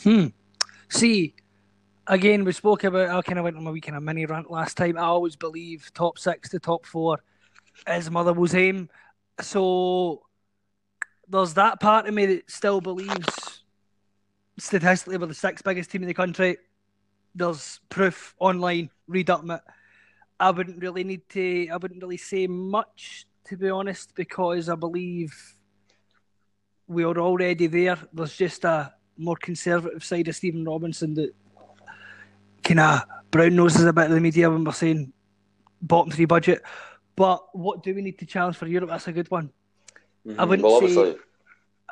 Hmm. 0.03 0.27
See, 0.89 1.35
again, 2.07 2.45
we 2.45 2.53
spoke 2.53 2.85
about. 2.85 3.09
I 3.09 3.23
kind 3.23 3.39
of 3.39 3.45
went 3.45 3.57
on 3.57 3.65
my 3.65 3.71
wee 3.71 3.81
kind 3.81 3.97
of 3.97 4.03
mini 4.03 4.27
rant 4.27 4.51
last 4.51 4.77
time. 4.77 4.99
I 4.99 5.03
always 5.03 5.37
believe 5.37 5.91
top 5.95 6.19
six 6.19 6.51
to 6.51 6.59
top 6.59 6.87
four 6.87 7.19
is 7.87 8.11
Motherwell's 8.11 8.55
aim. 8.55 8.89
So 9.41 10.23
there's 11.29 11.55
that 11.55 11.81
part 11.81 12.07
of 12.07 12.15
me 12.15 12.27
that 12.27 12.51
still 12.51 12.81
believes 12.81 13.63
statistically 14.59 15.17
we're 15.17 15.27
the 15.27 15.35
sixth 15.35 15.65
biggest 15.65 15.91
team 15.91 16.03
in 16.03 16.09
the 16.09 16.15
country. 16.15 16.59
There's 17.35 17.81
proof 17.89 18.35
online. 18.39 18.91
Read 19.09 19.31
up 19.31 19.49
it. 19.49 19.61
I 20.39 20.51
wouldn't 20.51 20.83
really 20.83 21.05
need 21.05 21.29
to. 21.31 21.69
I 21.69 21.77
wouldn't 21.77 22.03
really 22.03 22.17
say 22.17 22.47
much 22.47 23.27
to 23.47 23.57
be 23.57 23.69
honest, 23.71 24.15
because 24.15 24.69
I 24.69 24.75
believe 24.75 25.35
we 26.87 27.05
are 27.05 27.19
already 27.19 27.67
there. 27.67 27.99
There's 28.13 28.37
just 28.37 28.65
a 28.65 28.93
more 29.17 29.37
conservative 29.37 30.05
side 30.05 30.29
of 30.29 30.37
Stephen 30.37 30.65
Robinson 30.65 31.15
that 31.15 31.35
kind 32.63 32.81
of 32.81 33.03
brown 33.31 33.57
noses 33.57 33.85
a 33.85 33.93
bit 33.93 34.07
of 34.07 34.11
the 34.13 34.21
media 34.21 34.51
when 34.51 34.65
we're 34.65 34.73
saying 34.73 35.13
bottom 35.83 36.11
three 36.11 36.25
budget. 36.25 36.63
But 37.17 37.45
what 37.57 37.83
do 37.83 37.95
we 37.95 38.03
need 38.03 38.19
to 38.19 38.27
challenge 38.27 38.57
for 38.57 38.67
Europe? 38.67 38.91
That's 38.91 39.07
a 39.09 39.13
good 39.13 39.31
one. 39.31 39.51
Mhm. 40.27 40.37
I 40.39 40.45
wouldn't 40.45 40.65
well, 40.67 40.81
say- 40.81 40.87
obviously, 40.87 41.17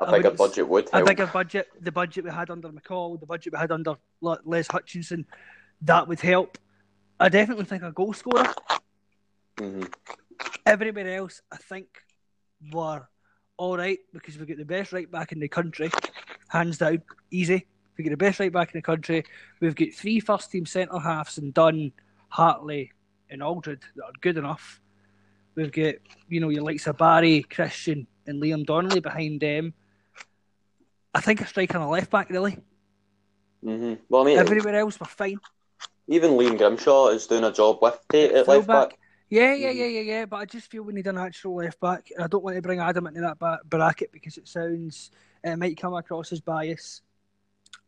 a 0.01 0.05
I 0.09 0.17
bigger 0.17 0.31
budget 0.33 0.69
would 0.69 0.89
A 0.93 0.97
help. 0.97 1.09
bigger 1.09 1.27
budget, 1.27 1.69
the 1.81 1.93
budget 1.93 2.25
we 2.25 2.31
had 2.31 2.51
under 2.51 2.69
McCall, 2.71 3.21
the 3.21 3.27
budget 3.27 3.53
we 3.53 3.59
had 3.59 3.71
under 3.71 3.95
Les 4.21 4.67
Hutchinson, 4.69 5.27
that 5.83 6.09
would 6.09 6.21
help. 6.21 6.59
I 7.21 7.29
definitely 7.29 7.67
think 7.67 7.83
a 7.83 7.93
goal 7.93 8.13
scorer. 8.15 8.53
Mhm. 9.59 9.93
Everywhere 10.65 11.17
else, 11.17 11.43
I 11.51 11.57
think, 11.57 11.87
were 12.73 13.07
all 13.57 13.77
right 13.77 13.99
because 14.13 14.39
we 14.39 14.47
get 14.47 14.59
the 14.59 14.65
best 14.65 14.93
right 14.93 15.11
back 15.11 15.33
in 15.33 15.41
the 15.41 15.49
country, 15.49 15.91
hands 16.49 16.79
down, 16.79 17.03
easy. 17.31 17.67
We 17.97 18.05
get 18.05 18.11
the 18.11 18.17
best 18.17 18.41
right 18.41 18.53
back 18.53 18.73
in 18.75 18.79
the 18.79 18.83
country. 18.83 19.25
We've 19.61 19.75
got 19.75 19.93
three 19.93 20.21
first 20.21 20.51
team 20.51 20.65
centre 20.67 20.99
halves 20.99 21.39
and 21.39 21.53
Dunne, 21.53 21.93
Hartley, 22.29 22.93
and 23.29 23.43
Aldred 23.43 23.83
that 23.97 24.05
are 24.05 24.13
good 24.21 24.39
enough. 24.39 24.81
We've 25.55 25.71
got, 25.73 25.97
you 26.29 26.41
know, 26.41 26.49
your 26.49 26.63
likes 26.63 26.87
of 26.87 26.97
Barry, 26.97 27.43
Christian, 27.43 28.07
and 28.27 28.43
Liam 28.43 28.65
Donnelly 28.65 29.01
behind 29.01 29.41
them. 29.41 29.75
I 31.15 31.21
think 31.21 31.43
a 31.43 31.47
striker 31.47 31.77
and 31.77 31.85
a 31.87 31.89
left 31.89 32.11
back, 32.11 32.31
really. 32.31 32.57
Mhm. 33.63 33.99
Well, 34.09 34.23
I 34.23 34.25
mean, 34.25 34.39
Everywhere 34.39 34.77
else, 34.77 34.99
we're 34.99 35.07
fine. 35.07 35.39
even 36.09 36.33
Liam 36.33 36.57
Grimshaw 36.57 37.09
is 37.09 37.27
doing 37.27 37.45
a 37.45 37.53
job 37.53 37.79
with 37.83 37.99
Tait 38.11 38.31
at 38.33 38.49
left 38.49 38.67
Fullback. 38.67 38.91
back. 38.91 38.99
Yeah, 39.33 39.55
yeah, 39.55 39.71
Mhm. 39.71 39.77
yeah, 39.77 39.87
yeah, 39.87 40.01
yeah. 40.01 40.25
But 40.27 40.37
I 40.37 40.45
just 40.45 40.71
feel 40.71 40.83
we 40.83 40.93
need 40.93 41.07
an 41.07 41.17
actual 41.17 41.55
left 41.55 41.81
back. 41.81 42.11
And 42.15 42.23
I 42.23 42.27
don't 42.27 42.45
want 42.45 42.55
to 42.57 42.61
bring 42.61 42.81
Adam 42.81 43.07
into 43.07 43.23
that 43.23 43.39
bracket 43.65 44.13
because 44.13 44.37
it 44.37 44.47
sounds 44.47 45.11
it 45.43 45.57
might 45.57 45.79
come 45.81 45.95
across 45.95 46.33
as 46.33 46.43
bias. 46.43 47.01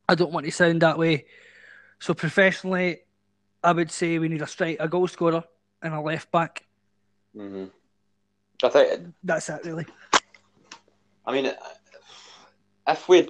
I 0.09 0.15
don't 0.15 0.33
want 0.33 0.47
to 0.47 0.53
sound 0.53 0.81
that 0.81 0.97
way. 0.99 1.27
So 1.99 2.15
professionally, 2.15 3.01
I 3.63 3.73
would 3.73 3.91
say 3.91 4.19
we 4.19 4.29
need 4.29 4.41
a 4.41 4.47
strike, 4.47 4.79
a 4.81 4.89
goal 4.89 5.07
scorer, 5.07 5.45
and 5.83 5.93
a 5.93 6.01
left 6.01 6.31
back. 6.33 6.65
hmm 7.35 7.67
I 8.63 8.69
think 8.71 9.15
That's 9.23 9.51
it, 9.51 9.67
really. 9.67 9.85
I 11.27 11.33
mean, 11.33 11.53
if 12.89 13.07
we 13.07 13.29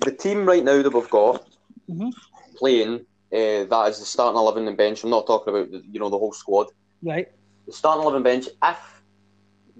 the 0.00 0.10
team 0.10 0.46
right 0.46 0.64
now 0.64 0.82
that 0.82 0.92
we've 0.92 1.10
got 1.10 1.48
Mhm. 1.88 2.12
playing, 2.56 3.06
uh, 3.32 3.64
that 3.70 3.86
is 3.90 4.00
the 4.00 4.04
starting 4.04 4.36
eleven 4.40 4.66
and 4.66 4.76
bench. 4.76 5.04
I'm 5.04 5.10
not 5.10 5.28
talking 5.28 5.54
about 5.54 5.70
you 5.70 6.00
know 6.00 6.10
the 6.10 6.18
whole 6.18 6.32
squad. 6.32 6.66
Right. 7.04 7.28
The 7.66 7.72
starting 7.72 8.02
eleven 8.02 8.22
bench. 8.22 8.48
If 8.62 9.02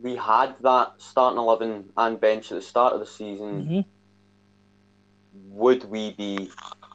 we 0.00 0.16
had 0.16 0.54
that 0.62 0.94
starting 0.98 1.38
eleven 1.38 1.90
and 1.96 2.20
bench 2.20 2.50
at 2.52 2.56
the 2.56 2.62
start 2.62 2.92
of 2.92 3.00
the 3.00 3.06
season, 3.06 3.66
Mhm. 3.66 3.84
would 5.50 5.84
we 5.84 6.12
be, 6.12 6.50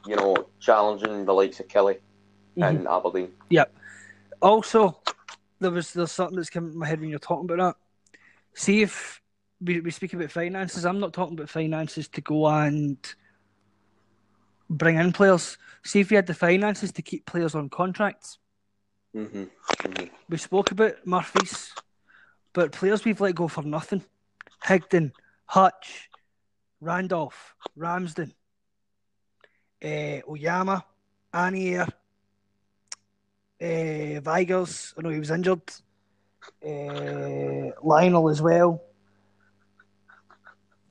you 0.06 0.16
know, 0.16 0.48
challenging 0.60 1.24
the 1.24 1.34
likes 1.34 1.60
of 1.60 1.68
Killie 1.68 2.00
Mhm. 2.56 2.68
and 2.68 2.88
Aberdeen? 2.88 3.32
Yep. 3.50 3.74
Also, 4.40 5.00
there 5.60 5.70
was 5.70 5.92
there's 5.92 6.12
something 6.12 6.36
that's 6.36 6.50
come 6.50 6.70
in 6.70 6.78
my 6.78 6.86
head 6.86 7.00
when 7.00 7.10
you're 7.10 7.18
talking 7.18 7.50
about 7.50 7.58
that. 7.58 7.76
See 8.60 8.82
if 8.82 9.20
we, 9.60 9.80
we 9.80 9.90
speak 9.90 10.14
about 10.14 10.30
finances. 10.30 10.84
I'm 10.84 11.00
not 11.00 11.12
talking 11.12 11.34
about 11.36 11.50
finances 11.50 12.08
to 12.08 12.20
go 12.20 12.46
and 12.46 12.96
bring 14.70 14.96
in 14.96 15.12
players. 15.12 15.58
See 15.84 16.00
if 16.00 16.10
we 16.10 16.16
had 16.16 16.26
the 16.26 16.34
finances 16.34 16.92
to 16.92 17.02
keep 17.02 17.26
players 17.26 17.54
on 17.54 17.68
contracts. 17.68 18.38
Hmm 19.26 19.44
We 20.28 20.36
spoke 20.36 20.70
about 20.70 21.04
Murphy's, 21.04 21.72
but 22.52 22.70
players 22.70 23.04
we've 23.04 23.20
let 23.20 23.34
go 23.34 23.48
for 23.48 23.62
nothing. 23.62 24.04
Higdon, 24.64 25.12
Hutch, 25.46 26.08
Randolph, 26.80 27.56
Ramsden, 27.74 28.32
uh, 29.82 30.22
Ojamaa, 30.28 30.84
Anier, 31.34 31.88
uh, 33.60 34.20
Vigurs. 34.20 34.94
I 34.96 35.02
know 35.02 35.08
he 35.08 35.18
was 35.18 35.32
injured. 35.32 35.62
Uh, 36.64 37.72
Lionel 37.82 38.28
as 38.28 38.40
well. 38.40 38.82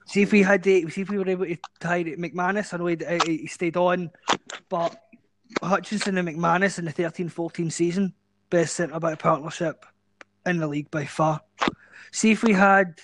See 0.05 0.21
if 0.21 0.31
we 0.33 0.41
had 0.41 0.63
the, 0.63 0.89
see 0.89 1.01
if 1.01 1.09
we 1.09 1.17
were 1.17 1.29
able 1.29 1.45
to 1.45 1.57
tie 1.79 1.97
it 1.97 2.19
McManus. 2.19 2.73
I 2.73 2.77
know 2.77 2.87
he, 2.87 3.37
he 3.37 3.47
stayed 3.47 3.77
on, 3.77 4.11
but 4.69 5.01
Hutchinson 5.61 6.17
and 6.17 6.27
McManus 6.27 6.79
in 6.79 6.85
the 6.85 6.93
13-14 6.93 7.71
season, 7.71 8.13
best 8.49 8.75
centre 8.75 8.99
back 8.99 9.19
partnership 9.19 9.85
in 10.45 10.57
the 10.57 10.67
league 10.67 10.91
by 10.91 11.05
far. 11.05 11.41
See 12.11 12.31
if 12.31 12.43
we 12.43 12.53
had 12.53 12.99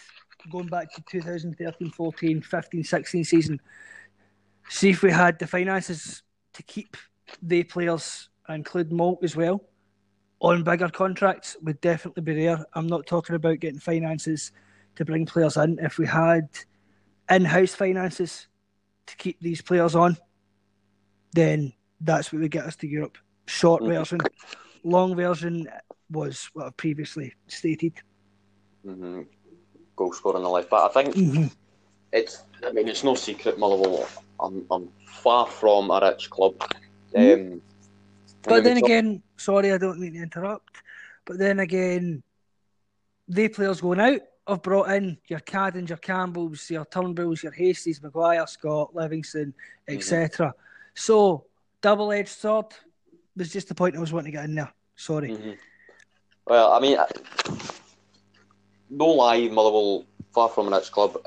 going 0.51 0.67
back 0.67 0.93
to 0.93 1.03
2013, 1.09 1.89
14, 1.89 2.41
15, 2.41 2.83
16 2.83 3.23
season. 3.23 3.61
See 4.69 4.89
if 4.89 5.01
we 5.01 5.11
had 5.11 5.39
the 5.39 5.47
finances 5.47 6.23
to 6.53 6.63
keep 6.63 6.97
the 7.41 7.63
players, 7.63 8.29
include 8.49 8.91
Malt 8.91 9.19
as 9.23 9.35
well, 9.35 9.61
on 10.39 10.63
bigger 10.63 10.89
contracts 10.89 11.55
would 11.63 11.79
definitely 11.81 12.23
be 12.23 12.35
there. 12.35 12.65
I'm 12.73 12.87
not 12.87 13.07
talking 13.07 13.35
about 13.35 13.59
getting 13.59 13.79
finances 13.79 14.51
to 14.95 15.05
bring 15.05 15.25
players 15.25 15.57
in. 15.57 15.79
If 15.79 15.97
we 15.97 16.05
had 16.05 16.49
in-house 17.29 17.73
finances 17.73 18.47
to 19.07 19.15
keep 19.15 19.39
these 19.39 19.61
players 19.61 19.95
on, 19.95 20.17
then 21.31 21.73
that's 22.03 22.31
what 22.31 22.41
would 22.41 22.51
get 22.51 22.65
us 22.65 22.75
to 22.77 22.87
Europe. 22.87 23.17
Short 23.47 23.81
Mhm. 23.81 23.87
version, 23.87 24.19
long 24.83 25.15
version 25.15 25.67
was 26.09 26.49
what 26.53 26.67
I've 26.67 26.77
previously 26.77 27.33
stated. 27.47 27.93
hmm 28.83 29.21
Goal 29.95 30.11
scorer 30.11 30.37
on 30.37 30.43
the 30.43 30.49
left, 30.49 30.69
but 30.71 30.89
I 30.89 31.03
think 31.03 31.15
Mhm. 31.15 31.55
it's. 32.11 32.43
I 32.65 32.71
mean, 32.71 32.87
it's 32.87 33.03
no 33.03 33.13
secret, 33.15 33.59
Motherwell. 33.59 34.07
I'm, 34.39 34.65
I'm 34.71 34.89
far 35.05 35.45
from 35.47 35.91
a 35.91 35.99
rich 36.01 36.29
club. 36.29 36.55
Mhm. 37.13 37.53
Um, 37.53 37.61
But 38.41 38.63
then 38.63 38.77
again, 38.77 39.21
sorry, 39.37 39.71
I 39.71 39.77
don't 39.77 39.99
mean 39.99 40.13
to 40.13 40.19
interrupt. 40.23 40.81
But 41.25 41.37
then 41.37 41.59
again, 41.59 42.23
the 43.27 43.47
players 43.49 43.81
going 43.81 43.99
out 43.99 44.21
have 44.47 44.61
brought 44.63 44.89
in 44.91 45.17
your 45.27 45.39
Caddens, 45.41 45.89
your 45.89 45.97
Campbells, 45.99 46.69
your 46.69 46.85
Turnbulls, 46.85 47.43
your 47.43 47.53
Hasties, 47.53 48.01
Maguire, 48.01 48.45
Scott, 48.47 48.93
Livingstone, 48.95 49.53
etc. 49.87 50.53
So 50.95 51.45
double 51.83 52.11
edged 52.11 52.29
sword 52.29 52.65
was 53.37 53.51
just 53.51 53.67
the 53.67 53.75
point 53.75 53.95
I 53.95 53.99
was 53.99 54.11
wanting 54.11 54.31
to 54.31 54.37
get 54.37 54.45
in 54.45 54.55
there. 54.55 54.73
Sorry. 54.95 55.29
Mhm. 55.29 55.57
Well, 56.47 56.71
I 56.73 56.79
mean, 56.79 56.97
I- 56.97 57.07
no 58.89 59.07
lie, 59.07 59.47
Motherwell, 59.49 60.05
far 60.33 60.49
from 60.49 60.71
a 60.73 60.77
rich 60.77 60.91
club. 60.91 61.17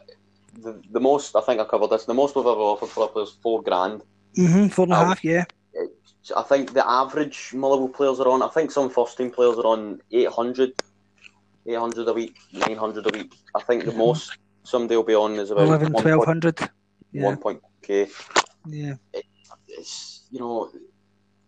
The, 0.55 0.81
the 0.91 1.01
most, 1.01 1.37
I 1.37 1.41
think 1.43 1.61
I 1.61 1.65
covered 1.65 1.91
this, 1.91 2.05
the 2.07 2.15
most 2.15 2.35
we've 2.35 2.47
ever 2.47 2.61
offered 2.61 2.89
for 2.89 3.05
a 3.05 3.09
player 3.09 3.25
is 3.25 3.33
four 3.43 3.63
grand. 3.63 4.03
Mm-hmm, 4.37 4.69
four 4.69 4.85
and 4.85 4.93
a 4.93 4.97
half, 4.97 5.23
yeah. 5.25 5.45
I 6.37 6.43
think 6.43 6.73
the 6.73 6.89
average 6.89 7.53
Motherwell 7.55 7.89
players 7.89 8.19
are 8.21 8.29
on, 8.29 8.43
I 8.43 8.49
think 8.49 8.71
some 8.71 8.89
first 8.91 9.17
team 9.17 9.31
players 9.31 9.59
are 9.59 9.67
on 9.67 10.01
800, 10.11 10.73
800 11.67 12.09
a 12.09 12.13
week, 12.13 12.37
900 12.53 13.07
a 13.07 13.11
week. 13.19 13.33
I 13.55 13.61
think 13.63 13.85
the 13.85 13.93
Mhm. 13.93 13.97
most 13.99 14.33
somebody 14.65 14.97
will 14.97 15.05
be 15.05 15.15
on 15.15 15.35
is 15.35 15.51
about 15.51 15.67
11, 15.69 15.93
1200. 15.93 16.59
Yeah. 17.13 17.25
1 17.27 17.37
point 17.37 17.63
K. 17.83 18.09
Yeah. 18.67 18.95
It's, 19.69 20.16
you 20.31 20.41
know, 20.41 20.71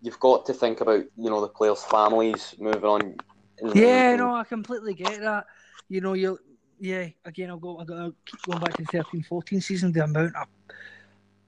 you've 0.03 0.21
got 0.21 0.47
to 0.47 0.55
think 0.55 0.81
about, 0.81 1.05
you 1.17 1.31
know, 1.31 1.41
the 1.41 1.49
players' 1.49 1.85
families 1.85 2.55
moving 2.59 2.85
on. 2.85 3.17
Yeah, 3.75 4.17
no, 4.17 4.35
I 4.35 4.45
completely 4.45 4.95
get 4.95 5.21
that. 5.21 5.47
You 5.89 6.01
know, 6.01 6.13
you 6.13 6.39
yeah, 6.81 7.09
again, 7.25 7.51
I'll 7.51 7.57
go, 7.57 7.79
I'll 7.79 8.15
keep 8.25 8.43
going 8.43 8.61
back 8.61 8.75
to 8.77 8.83
the 8.83 9.03
13 9.03 9.23
14 9.23 9.61
season, 9.61 9.93
the 9.93 10.05
amount 10.05 10.37
of 10.37 10.47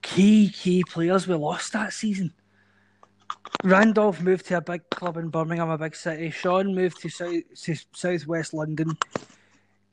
key, 0.02 0.50
key 0.50 0.82
players 0.84 1.28
we 1.28 1.34
lost 1.34 1.72
that 1.72 1.92
season. 1.92 2.32
Randolph 3.62 4.20
moved 4.20 4.46
to 4.46 4.56
a 4.56 4.60
big 4.60 4.88
club 4.90 5.16
in 5.16 5.28
Birmingham, 5.28 5.70
a 5.70 5.78
big 5.78 5.94
city. 5.94 6.30
Sean 6.30 6.74
moved 6.74 7.00
to 7.02 7.08
south 7.08 7.42
to 7.62 7.76
southwest 7.92 8.54
London. 8.54 8.96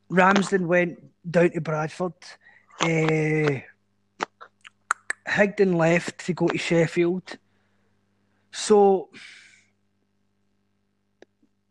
Ramsden 0.10 0.68
went 0.68 1.00
down 1.30 1.52
to 1.52 1.62
Bradford. 1.62 2.14
Uh, 2.82 3.62
Higdon 5.28 5.76
left 5.76 6.26
to 6.26 6.34
go 6.34 6.48
to 6.48 6.58
Sheffield. 6.58 7.38
So 8.52 9.10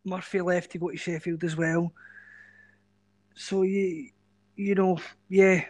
Murphy 0.05 0.40
left 0.40 0.73
to 0.73 0.79
go 0.79 0.90
to 0.90 0.97
Sheffield 0.97 1.42
as 1.45 1.57
well. 1.57 1.92
So 3.35 3.62
you 3.62 4.11
you 4.57 4.75
know, 4.75 4.99
yeah, 5.29 5.64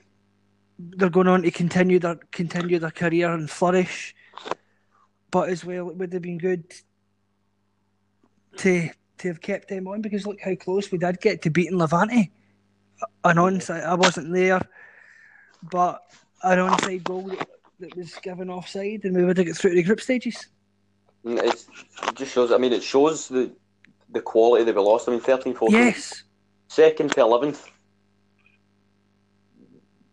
they're 0.79 1.11
going 1.11 1.29
on 1.29 1.43
to 1.43 1.51
continue 1.51 1.99
their 1.99 2.17
continue 2.33 2.79
their 2.79 2.91
career 2.91 3.33
and 3.33 3.51
flourish. 3.51 4.15
But 5.31 5.49
as 5.49 5.65
well, 5.65 5.91
it 5.91 5.97
would 5.97 6.13
have 6.13 6.23
been 6.23 6.39
good 6.39 6.65
to 8.59 8.91
to 9.19 9.29
have 9.29 9.41
kept 9.41 9.69
them 9.69 9.89
on 9.89 10.03
because 10.03 10.27
look 10.27 10.41
how 10.41 10.55
close 10.55 10.91
we 10.91 10.99
did 10.99 11.21
get 11.21 11.43
to 11.43 11.51
beating 11.51 11.79
Levante. 11.79 12.31
An 13.25 13.37
onside, 13.37 13.85
I 13.85 13.95
wasn't 13.95 14.33
there, 14.33 14.61
but 15.71 16.03
an 16.43 16.59
onside 16.59 17.05
goal 17.05 17.31
that, 17.81 17.97
was 17.97 18.15
given 18.17 18.51
offside, 18.51 19.05
and 19.05 19.17
we 19.17 19.25
would 19.25 19.37
have 19.39 19.47
got 19.47 19.57
through 19.57 19.71
to 19.71 19.77
the 19.77 19.83
group 19.83 20.01
stages. 20.01 20.49
It's, 21.25 21.67
it 22.09 22.15
just 22.15 22.33
shows, 22.33 22.53
I 22.53 22.59
mean, 22.59 22.73
it 22.73 22.83
shows 22.83 23.29
the 23.29 23.53
the 24.11 24.21
quality 24.21 24.65
that 24.65 24.75
we 24.75 24.81
lost. 24.81 25.09
I 25.09 25.13
mean, 25.13 25.21
13 25.21 25.55
14, 25.55 25.77
Yes, 25.79 26.23
second 26.69 27.11
to 27.13 27.21
11th. 27.21 27.67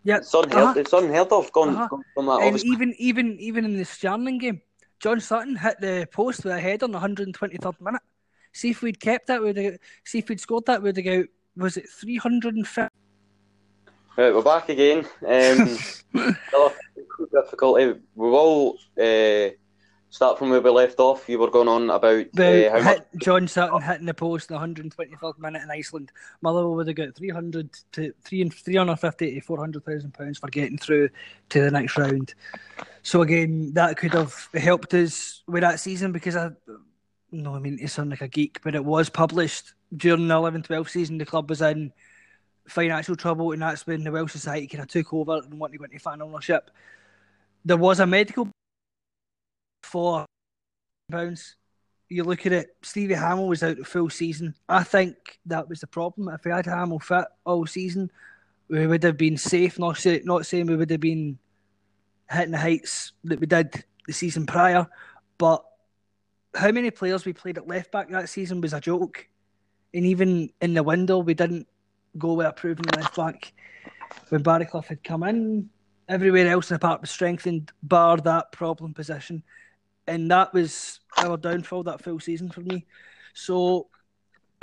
yeah. 0.04 0.17
It's 0.17 0.34
unheard, 0.34 0.63
Uh-huh. 0.63 0.80
it's 0.80 0.93
unheard 0.93 1.32
of 1.32 1.52
going, 1.52 1.76
Uh-huh. 1.76 1.88
going 1.88 2.04
from 2.15 2.26
that. 2.26 2.39
And 2.41 2.63
even 2.63 2.93
even 2.97 3.38
even 3.39 3.65
in 3.65 3.78
the 3.78 3.86
Stirling 3.86 4.39
game, 4.39 4.62
John 4.99 5.19
Sutton 5.19 5.56
hit 5.56 5.80
the 5.80 6.08
post 6.12 6.43
with 6.43 6.54
a 6.54 6.60
header 6.60 6.86
in 6.86 6.91
the 6.91 6.99
123rd 6.99 7.80
minute. 7.82 8.02
See 8.54 8.69
if 8.71 8.82
we'd 8.82 8.99
kept 8.99 9.28
that, 9.28 9.41
we'd 9.41 9.58
have, 9.58 9.78
see 10.06 10.19
if 10.19 10.30
we'd 10.30 10.39
scored 10.39 10.65
that, 10.65 10.82
we'd 10.82 10.95
have 10.97 11.06
got 11.06 11.26
was 11.56 11.78
it 11.78 11.88
350? 11.89 12.89
Right, 14.15 14.32
we're 14.32 14.43
back 14.43 14.69
again. 14.69 14.99
Um, 15.26 15.78
another 16.13 16.76
difficulty. 17.32 17.99
We 18.13 18.30
will 18.30 18.78
uh, 18.95 19.56
start 20.12 20.38
from 20.38 20.52
where 20.52 20.62
we 20.62 20.69
left 20.69 20.99
off. 20.99 21.28
You 21.28 21.39
were 21.39 21.49
going 21.49 21.67
on 21.67 21.89
about 21.89 22.28
The 22.34 22.67
uh, 22.67 22.78
how 22.78 22.84
much. 22.84 22.97
hit 22.97 23.08
John 23.17 23.47
Sutton 23.47 23.82
hitting 23.82 24.06
the 24.06 24.13
post 24.13 24.52
in 24.52 24.56
the 24.56 24.62
123rd 24.62 25.39
minute 25.39 25.63
in 25.63 25.71
Iceland. 25.71 26.12
Motherwell 26.43 26.76
would 26.76 26.86
have 26.86 26.95
got 26.95 27.15
300 27.15 27.73
to 27.93 28.13
three 28.23 28.47
350 28.47 29.34
to 29.34 29.41
400,000 29.41 30.13
pounds 30.13 30.38
for 30.38 30.47
getting 30.49 30.78
through 30.78 31.10
to 31.49 31.62
the 31.62 31.71
next 31.71 31.97
round. 31.97 32.36
So 33.02 33.23
again, 33.23 33.73
that 33.73 33.97
could 33.97 34.13
have 34.13 34.47
helped 34.54 34.93
us 34.93 35.41
with 35.47 35.62
that 35.62 35.80
season 35.80 36.12
because 36.12 36.36
I, 36.36 36.52
no, 37.32 37.56
I 37.56 37.60
mean 37.60 37.80
to 37.80 37.88
sound 37.88 38.12
like 38.12 38.21
a 38.21 38.28
geek, 38.28 38.60
but 38.63 38.76
it 38.76 38.86
was 38.86 39.10
published 39.10 39.73
during 39.97 40.28
the 40.28 40.36
11-12 40.36 40.88
season. 40.88 41.17
The 41.17 41.26
club 41.26 41.49
was 41.49 41.63
in 41.63 41.91
financial 42.67 43.15
trouble, 43.15 43.52
and 43.52 43.62
that's 43.62 43.86
when 43.86 44.04
the 44.04 44.12
Well 44.12 44.28
Society 44.28 44.67
kind 44.67 44.84
of 44.84 44.89
took 44.89 45.13
over 45.13 45.38
and 45.38 45.60
wanted 45.60 45.73
to 45.73 45.78
go 45.80 45.84
into 45.86 45.99
fan 45.99 46.21
ownership. 46.21 46.71
There 47.65 47.78
was 47.78 47.99
a 47.99 48.08
medical 48.08 48.49
for 49.84 50.26
pounds. 51.12 51.56
You 52.10 52.23
look 52.23 52.45
at 52.45 52.52
it, 52.52 52.76
Stevie 52.82 53.15
Hammell 53.15 53.47
was 53.47 53.63
out 53.63 53.78
the 53.78 53.86
full 53.86 54.10
season. 54.10 54.54
I 54.69 54.84
think 54.84 55.39
that 55.45 55.67
was 55.67 55.80
the 55.80 55.88
problem. 55.88 56.30
If 56.30 56.45
we 56.45 56.52
had 56.52 56.65
Hammell 56.65 57.02
fit 57.02 57.26
all 57.45 57.65
season, 57.65 58.12
we 58.67 58.86
would 58.86 59.04
have 59.04 59.17
been 59.17 59.38
safe. 59.38 59.80
Not 59.80 59.97
say, 59.97 60.21
not 60.23 60.45
saying 60.45 60.67
we 60.67 60.76
would 60.76 60.89
have 60.89 60.99
been 60.99 61.39
hitting 62.30 62.52
the 62.52 62.58
heights 62.58 63.13
that 63.23 63.39
we 63.39 63.47
did 63.47 63.84
the 64.08 64.13
season 64.13 64.45
prior, 64.45 64.88
but 65.38 65.63
how 66.56 66.71
many 66.71 66.91
players 66.91 67.26
we 67.26 67.34
played 67.34 67.58
at 67.58 67.67
left 67.67 67.91
back 67.91 68.10
that 68.10 68.30
season 68.30 68.62
was 68.62 68.73
a 68.73 68.82
joke. 68.82 69.28
And 69.93 70.06
even 70.06 70.52
in 70.62 70.73
the 70.73 70.84
window, 70.84 71.19
we 71.19 71.34
didn't 71.34 71.67
go 72.17 72.34
with 72.34 72.47
a 72.47 72.54
proven 72.54 72.86
left 72.95 73.15
back. 73.15 73.54
When 74.30 74.43
Barraclough 74.43 74.86
had 74.86 75.04
come 75.04 75.23
in, 75.23 75.69
everywhere 76.08 76.47
else 76.47 76.69
in 76.69 76.76
the 76.76 76.80
park 76.80 77.02
was 77.02 77.12
strengthened, 77.12 77.71
bar 77.82 78.17
that 78.17 78.52
problem 78.52 78.93
position. 78.93 79.43
And 80.08 80.30
that 80.32 80.54
was 80.54 80.99
our 81.17 81.38
downfall 81.38 81.84
that 81.84 82.02
full 82.02 82.19
season 82.19 82.49
for 82.49 82.62
me. 82.62 82.86
So 83.34 83.88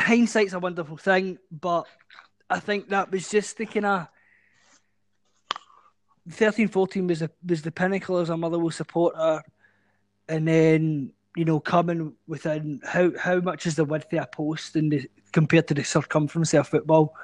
hindsight's 0.01 0.53
a 0.53 0.59
wonderful 0.59 0.97
thing, 0.97 1.39
but 1.51 1.87
I 2.49 2.61
think 2.61 2.89
that 2.89 3.11
was 3.11 3.31
just 3.31 3.57
the 3.57 3.67
kind 3.67 3.87
of 3.87 4.09
13 6.31 6.69
14 6.69 7.07
was 7.07 7.21
the, 7.21 7.31
was 7.47 7.63
the 7.63 7.73
pinnacle 7.73 8.19
as 8.19 8.29
a 8.29 8.37
Motherwell 8.37 8.71
supporter. 8.71 9.43
And 10.29 10.47
then, 10.47 11.13
you 11.35 11.45
know, 11.45 11.59
coming 11.59 12.15
within 12.27 12.81
how, 12.85 13.13
how 13.19 13.41
much 13.41 13.67
is 13.67 13.77
the 13.77 13.85
width 13.85 14.13
of 14.13 14.23
a 14.23 14.27
post 14.27 14.77
and 14.77 14.93
the, 14.93 15.11
compared 15.33 15.69
to 15.69 15.75
the 15.75 15.85
circumference 15.85 16.55
of 16.55 16.69
football 16.69 17.15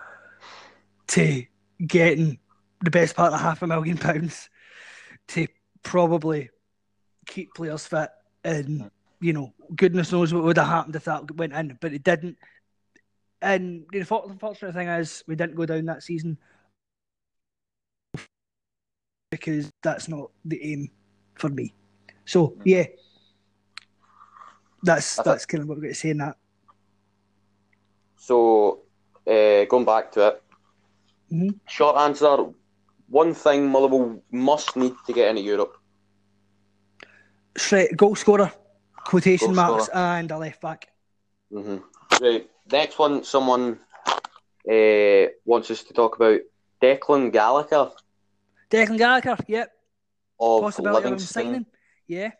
to 1.09 1.45
getting 1.87 2.38
the 2.83 2.90
best 2.90 3.16
part 3.16 3.33
of 3.33 3.40
half 3.40 3.62
a 3.62 3.66
million 3.66 3.97
pounds 3.99 4.49
to 5.29 5.47
probably 5.83 6.51
keep 7.27 7.55
players 7.55 7.87
fit 7.87 8.11
and 8.45 8.90
you 9.21 9.33
know 9.33 9.53
goodness 9.75 10.12
knows 10.12 10.33
what 10.33 10.45
would 10.45 10.57
have 10.57 10.66
happened 10.66 10.95
if 10.95 11.05
that 11.05 11.31
went 11.37 11.53
in 11.53 11.77
but 11.81 11.92
it 11.92 12.03
didn't. 12.03 12.37
And 13.42 13.85
the 13.92 13.99
unfortunate 14.01 14.75
thing 14.75 14.88
is 14.88 15.23
we 15.27 15.37
didn't 15.37 15.57
go 15.57 15.66
down 15.66 15.85
that 15.87 16.03
season 16.03 16.38
because 19.31 19.71
that's 19.83 20.09
not 20.09 20.31
the 20.45 20.73
aim 20.73 20.88
for 21.35 21.49
me. 21.49 21.75
So 22.25 22.49
mm-hmm. 22.49 22.62
yeah. 22.64 22.87
That's 24.83 25.16
that's 25.16 25.47
kind 25.47 25.62
of 25.62 25.69
what 25.69 25.79
we're 25.79 25.83
going 25.83 25.95
to 25.95 26.01
say 26.01 26.11
in 26.11 26.19
that. 26.19 26.37
So 28.16 28.83
uh, 29.27 29.64
going 29.64 29.85
back 29.85 30.12
to 30.12 30.29
it 30.29 30.42
mm-hmm. 31.33 31.49
short 31.67 31.97
answer 31.97 32.37
one 33.09 33.35
thing 33.35 33.69
Motherwell 33.69 34.23
must 34.31 34.77
need 34.77 34.95
to 35.07 35.12
get 35.12 35.31
into 35.31 35.43
Europe 35.43 35.77
Straight, 37.57 37.97
goal 37.97 38.15
scorer 38.17 38.53
quotation 39.05 39.49
goal 39.49 39.57
marks 39.57 39.85
scorer. 39.87 40.03
and 40.03 40.31
a 40.31 40.39
left 40.39 40.61
back 40.61 40.89
mm-hmm. 41.53 41.79
right 42.25 42.49
next 42.71 42.99
one 42.99 43.25
someone 43.25 43.79
uh, 44.71 45.27
wants 45.45 45.71
us 45.71 45.85
to 45.85 45.95
talk 45.95 46.17
about 46.17 46.41
Declan 46.83 47.33
Gallagher 47.33 47.91
Declan 48.71 48.99
Gallagher, 48.99 49.37
yep. 49.47 49.73
Of 50.39 50.62
Possibility 50.62 51.05
Livingston. 51.05 51.41
of 51.41 51.47
signing, 51.47 51.67
yeah. 52.07 52.31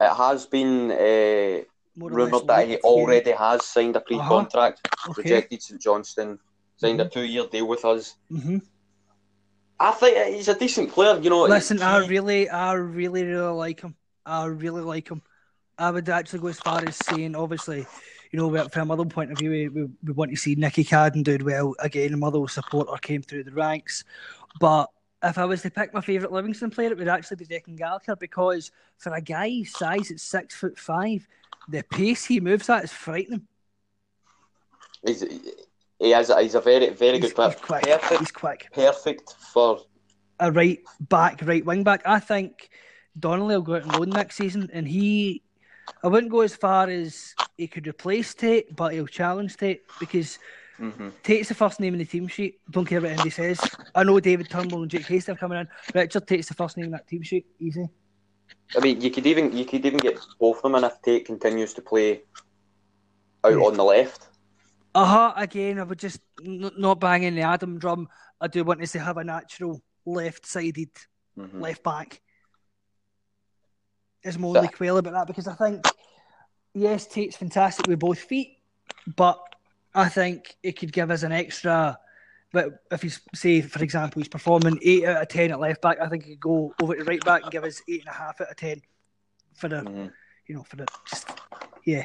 It 0.00 0.14
has 0.14 0.46
been 0.46 0.90
uh, 0.90 1.64
rumoured 1.96 2.46
that 2.46 2.68
he 2.68 2.76
already 2.78 3.30
yeah. 3.30 3.52
has 3.52 3.64
signed 3.64 3.96
a 3.96 4.00
pre-contract, 4.00 4.80
uh-huh. 4.84 5.10
okay. 5.10 5.22
rejected 5.22 5.62
St 5.62 5.80
Johnstone, 5.80 6.38
signed 6.76 7.00
mm-hmm. 7.00 7.06
a 7.06 7.10
two-year 7.10 7.46
deal 7.46 7.66
with 7.66 7.84
us. 7.84 8.16
Mm-hmm. 8.30 8.58
I 9.78 9.90
think 9.92 10.34
he's 10.34 10.48
a 10.48 10.58
decent 10.58 10.90
player. 10.90 11.18
You 11.20 11.30
know. 11.30 11.42
Listen, 11.42 11.82
I 11.82 12.06
really, 12.06 12.48
I 12.48 12.72
really, 12.72 13.24
really 13.24 13.52
like 13.52 13.80
him. 13.80 13.94
I 14.24 14.46
really 14.46 14.82
like 14.82 15.08
him. 15.08 15.22
I 15.78 15.90
would 15.90 16.08
actually 16.08 16.38
go 16.38 16.48
as 16.48 16.58
far 16.58 16.82
as 16.86 16.96
saying, 16.96 17.36
obviously, 17.36 17.86
you 18.32 18.38
know, 18.38 18.68
from 18.68 18.82
a 18.82 18.84
Motherwell 18.86 19.10
point 19.10 19.30
of 19.30 19.38
view, 19.38 19.50
we, 19.50 19.68
we, 19.68 19.88
we 20.04 20.12
want 20.12 20.30
to 20.30 20.36
see 20.36 20.54
Nicky 20.54 20.84
Cadden 20.84 21.22
do 21.22 21.44
well 21.44 21.74
again. 21.78 22.14
A 22.14 22.16
Motherwell 22.16 22.48
supporter 22.48 22.96
came 23.02 23.20
through 23.22 23.44
the 23.44 23.52
ranks, 23.52 24.04
but 24.58 24.90
if 25.22 25.36
I 25.38 25.44
was 25.44 25.62
to 25.62 25.70
pick 25.70 25.92
my 25.92 26.00
favourite 26.00 26.32
Livingston 26.32 26.70
player, 26.70 26.92
it 26.92 26.98
would 26.98 27.08
actually 27.08 27.36
be 27.36 27.46
Declan 27.46 27.76
Gallagher 27.76 28.16
because 28.16 28.70
for 28.96 29.12
a 29.14 29.20
guy 29.20 29.48
his 29.48 29.72
size 29.72 30.10
at 30.10 30.20
six 30.20 30.54
foot 30.54 30.78
five, 30.78 31.26
the 31.68 31.82
pace 31.82 32.24
he 32.24 32.40
moves 32.40 32.70
at 32.70 32.84
is 32.84 32.92
frightening. 32.92 33.46
He's, 35.04 35.24
he 35.98 36.10
has, 36.10 36.32
he's 36.40 36.54
a 36.54 36.60
very, 36.60 36.90
very 36.90 37.18
he's, 37.18 37.32
good 37.32 37.34
player. 37.34 37.50
He's 37.50 37.60
quick. 37.60 37.82
Perfect, 37.82 38.20
he's 38.20 38.30
quick. 38.30 38.68
Perfect 38.72 39.34
for 39.52 39.80
a 40.40 40.52
right 40.52 40.80
back, 41.00 41.40
right 41.42 41.64
wing 41.64 41.82
back. 41.82 42.02
I 42.04 42.20
think 42.20 42.68
Donnelly 43.18 43.56
will 43.56 43.62
go 43.62 43.76
out 43.76 43.82
and 43.82 43.92
loan 43.94 44.10
next 44.10 44.36
season, 44.36 44.68
and 44.72 44.86
he, 44.86 45.42
I 46.04 46.08
wouldn't 46.08 46.30
go 46.30 46.40
as 46.40 46.54
far 46.54 46.88
as 46.88 47.34
he 47.56 47.66
could 47.66 47.86
replace 47.86 48.34
Tait, 48.34 48.74
but 48.74 48.92
he'll 48.92 49.06
challenge 49.06 49.56
Tait 49.56 49.82
because 49.98 50.38
Mm-hmm. 50.80 51.08
Tait's 51.22 51.48
the 51.48 51.54
first 51.54 51.80
name 51.80 51.94
in 51.94 51.98
the 51.98 52.04
team 52.04 52.28
sheet. 52.28 52.60
Don't 52.70 52.84
care 52.84 53.00
what 53.00 53.10
Andy 53.10 53.30
says. 53.30 53.58
I 53.94 54.04
know 54.04 54.20
David 54.20 54.50
Turnbull 54.50 54.82
and 54.82 54.90
Jake 54.90 55.06
Hastie 55.06 55.32
are 55.32 55.36
coming 55.36 55.58
in. 55.58 55.68
Richard 55.94 56.26
Tait's 56.26 56.48
the 56.48 56.54
first 56.54 56.76
name 56.76 56.86
in 56.86 56.92
that 56.92 57.08
team 57.08 57.22
sheet. 57.22 57.46
Easy. 57.58 57.88
I 58.76 58.80
mean, 58.80 59.00
you 59.00 59.10
could 59.10 59.26
even 59.26 59.56
you 59.56 59.64
could 59.64 59.86
even 59.86 59.98
get 59.98 60.18
both 60.38 60.56
of 60.58 60.62
them 60.62 60.74
in 60.74 60.84
if 60.84 61.00
Tait 61.02 61.24
continues 61.24 61.72
to 61.74 61.82
play 61.82 62.22
out 63.44 63.52
yeah. 63.52 63.58
on 63.58 63.74
the 63.74 63.84
left. 63.84 64.28
Uh 64.96 65.04
huh. 65.04 65.32
Again, 65.36 65.78
I 65.78 65.82
would 65.82 65.98
just 65.98 66.20
n- 66.42 66.70
not 66.78 67.00
banging 67.00 67.34
the 67.34 67.42
Adam 67.42 67.78
drum. 67.78 68.08
I 68.40 68.48
do 68.48 68.64
want 68.64 68.80
us 68.80 68.92
to 68.92 68.98
have 68.98 69.18
a 69.18 69.24
natural 69.24 69.82
left-sided 70.06 70.88
mm-hmm. 71.38 71.60
left 71.60 71.82
back. 71.82 72.22
Is 74.24 74.38
my 74.38 74.48
only 74.48 74.68
quail 74.68 74.96
about 74.96 75.12
that 75.12 75.26
because 75.26 75.46
I 75.46 75.54
think 75.54 75.84
yes, 76.72 77.06
Tait's 77.06 77.36
fantastic 77.36 77.86
with 77.86 77.98
both 77.98 78.18
feet, 78.18 78.56
but 79.16 79.38
I 79.94 80.08
think 80.08 80.56
it 80.62 80.78
could 80.78 80.94
give 80.94 81.10
us 81.10 81.24
an 81.24 81.32
extra. 81.32 81.98
But 82.50 82.82
if 82.90 83.02
he's 83.02 83.20
say, 83.34 83.60
for 83.60 83.84
example, 83.84 84.20
he's 84.20 84.28
performing 84.28 84.78
eight 84.82 85.04
out 85.04 85.20
of 85.20 85.28
ten 85.28 85.50
at 85.50 85.60
left 85.60 85.82
back, 85.82 86.00
I 86.00 86.08
think 86.08 86.24
he 86.24 86.30
could 86.30 86.40
go 86.40 86.74
over 86.82 86.96
to 86.96 87.04
right 87.04 87.22
back 87.22 87.42
and 87.42 87.52
give 87.52 87.64
us 87.64 87.82
eight 87.86 88.00
and 88.00 88.08
a 88.08 88.18
half 88.18 88.40
out 88.40 88.50
of 88.50 88.56
ten 88.56 88.80
for 89.54 89.68
the, 89.68 89.76
mm-hmm. 89.76 90.06
you 90.46 90.54
know, 90.54 90.62
for 90.62 90.76
the 90.76 90.86
just 91.06 91.28
yeah. 91.84 92.04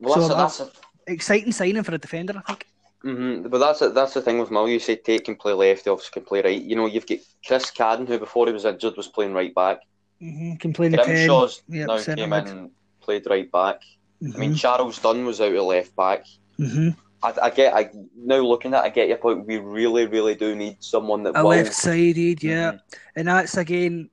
Well, 0.00 0.14
so 0.14 0.34
that's, 0.34 0.60
a, 0.60 0.64
that's 0.64 0.76
a... 0.78 0.91
exciting 1.06 1.52
signing 1.52 1.82
for 1.82 1.94
a 1.94 1.98
defender, 1.98 2.34
I 2.36 2.42
think. 2.42 2.66
Mm-hmm. 3.04 3.48
But 3.48 3.58
that's 3.58 3.80
that's 3.80 4.14
the 4.14 4.22
thing 4.22 4.38
with 4.38 4.50
Mill. 4.50 4.68
You 4.68 4.78
say 4.78 4.96
Tait 4.96 5.24
can 5.24 5.36
play 5.36 5.52
left, 5.52 5.84
he 5.84 5.90
obviously 5.90 6.12
can 6.12 6.24
play 6.24 6.42
right. 6.42 6.62
You 6.62 6.76
know, 6.76 6.86
you've 6.86 7.06
got 7.06 7.18
Chris 7.44 7.70
Cadden, 7.70 8.06
who 8.06 8.18
before 8.18 8.46
he 8.46 8.52
was 8.52 8.64
injured 8.64 8.96
was 8.96 9.08
playing 9.08 9.34
right 9.34 9.54
back. 9.54 9.80
Mm-hmm. 10.22 10.56
Can 10.56 10.72
play 10.72 10.88
the 10.88 10.98
Grimshaw's 10.98 11.62
yep, 11.68 11.88
now 11.88 12.00
came 12.00 12.32
in 12.32 12.46
and 12.46 12.70
played 13.00 13.26
right 13.28 13.50
back. 13.50 13.80
Mm-hmm. 14.22 14.36
I 14.36 14.38
mean, 14.38 14.50
mm-hmm. 14.50 14.56
Charles 14.56 14.98
Dunne 15.00 15.24
was 15.24 15.40
out 15.40 15.52
at 15.52 15.62
left 15.62 15.96
back. 15.96 16.24
Mm-hmm. 16.60 16.90
I, 17.24 17.34
I, 17.42 17.50
get. 17.50 17.74
I 17.74 17.90
now 18.16 18.36
looking 18.36 18.72
at. 18.72 18.84
I 18.84 18.88
get 18.88 19.08
your 19.08 19.16
point. 19.16 19.46
We 19.46 19.58
really, 19.58 20.06
really 20.06 20.36
do 20.36 20.54
need 20.54 20.76
someone 20.78 21.24
that 21.24 21.36
a 21.36 21.42
will... 21.42 21.50
left-sided, 21.50 22.42
yeah, 22.42 22.72
mm-hmm. 22.72 22.96
and 23.16 23.28
that's 23.28 23.56
again 23.56 24.10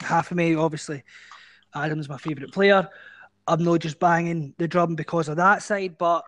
half 0.00 0.30
of 0.30 0.38
me. 0.38 0.54
Obviously, 0.54 1.02
Adam's 1.74 2.08
my 2.08 2.16
favourite 2.16 2.52
player. 2.52 2.88
I'm 3.46 3.62
not 3.62 3.80
just 3.80 3.98
banging 3.98 4.54
the 4.58 4.68
drum 4.68 4.94
because 4.94 5.28
of 5.28 5.36
that 5.36 5.62
side, 5.62 5.98
but 5.98 6.24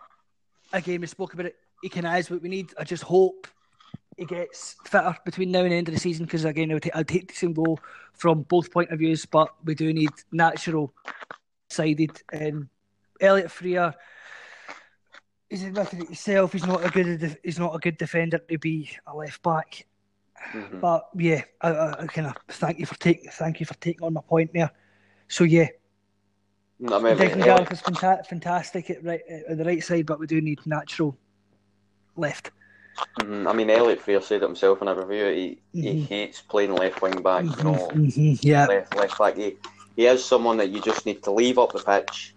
again, 0.72 1.00
we 1.00 1.06
spoke 1.06 1.34
about 1.34 1.46
it. 1.46 1.56
He 1.82 1.88
can 1.88 2.04
is 2.04 2.30
what 2.30 2.42
we 2.42 2.48
need. 2.48 2.72
I 2.78 2.84
just 2.84 3.02
hope 3.02 3.46
he 4.16 4.24
gets 4.24 4.76
fitter 4.84 5.16
between 5.24 5.50
now 5.50 5.60
and 5.60 5.72
the 5.72 5.76
end 5.76 5.88
of 5.88 5.94
the 5.94 6.00
season 6.00 6.26
because 6.26 6.44
again, 6.44 6.72
I'll 6.72 6.80
take, 6.80 6.96
I'll 6.96 7.04
take 7.04 7.28
this 7.28 7.42
and 7.42 7.54
go 7.54 7.78
from 8.14 8.42
both 8.42 8.72
point 8.72 8.90
of 8.90 8.98
views, 8.98 9.26
but 9.26 9.54
we 9.64 9.74
do 9.74 9.92
need 9.92 10.10
natural 10.32 10.92
sided 11.68 12.22
and 12.32 12.68
Elliott 13.20 13.50
Frear 13.50 13.94
he's 15.48 15.64
admitted 15.64 16.00
it 16.00 16.06
himself. 16.06 16.52
He's 16.52 16.66
not 16.66 16.84
a 16.84 16.90
good. 16.90 17.38
He's 17.42 17.58
not 17.58 17.74
a 17.74 17.78
good 17.78 17.98
defender 17.98 18.38
to 18.38 18.58
be 18.58 18.90
a 19.06 19.16
left 19.16 19.42
back. 19.42 19.86
Mm-hmm. 20.52 20.80
But 20.80 21.08
yeah, 21.16 21.42
I, 21.60 21.70
I, 21.70 22.02
I 22.02 22.06
kind 22.06 22.28
of 22.28 22.36
thank 22.48 22.78
you 22.78 22.86
for 22.86 22.98
taking 22.98 23.30
thank 23.30 23.60
you 23.60 23.66
for 23.66 23.74
taking 23.74 24.04
on 24.04 24.12
my 24.12 24.20
point 24.20 24.52
there. 24.52 24.70
So 25.28 25.44
yeah, 25.44 25.68
I 26.80 26.98
mean, 26.98 27.16
Declan 27.16 27.44
Gallagher's 27.44 27.82
fanta- 27.82 28.26
fantastic 28.26 28.90
at 28.90 29.02
right 29.02 29.22
at 29.48 29.56
the 29.56 29.64
right 29.64 29.82
side, 29.82 30.06
but 30.06 30.18
we 30.18 30.26
do 30.26 30.40
need 30.40 30.60
natural 30.66 31.16
left. 32.16 32.50
Mm-hmm. 33.20 33.48
I 33.48 33.52
mean, 33.52 33.70
Elliott 33.70 34.00
Frear 34.00 34.20
said 34.20 34.42
it 34.42 34.46
himself 34.46 34.82
in 34.82 34.88
a 34.88 34.94
review. 34.94 35.58
He 35.72 35.80
mm-hmm. 35.80 35.98
he 35.98 36.02
hates 36.02 36.42
playing 36.42 36.74
left 36.74 37.00
wing 37.00 37.22
back. 37.22 37.44
You 37.44 37.64
know, 37.64 37.88
mm-hmm. 37.88 38.06
Mm-hmm. 38.06 38.46
yeah, 38.46 38.66
left 38.66 38.94
left 38.94 39.18
back. 39.18 39.36
He, 39.36 39.56
he 39.96 40.06
is 40.06 40.24
someone 40.24 40.58
that 40.58 40.70
you 40.70 40.82
just 40.82 41.06
need 41.06 41.22
to 41.22 41.30
leave 41.30 41.58
up 41.58 41.72
the 41.72 41.78
pitch 41.78 42.34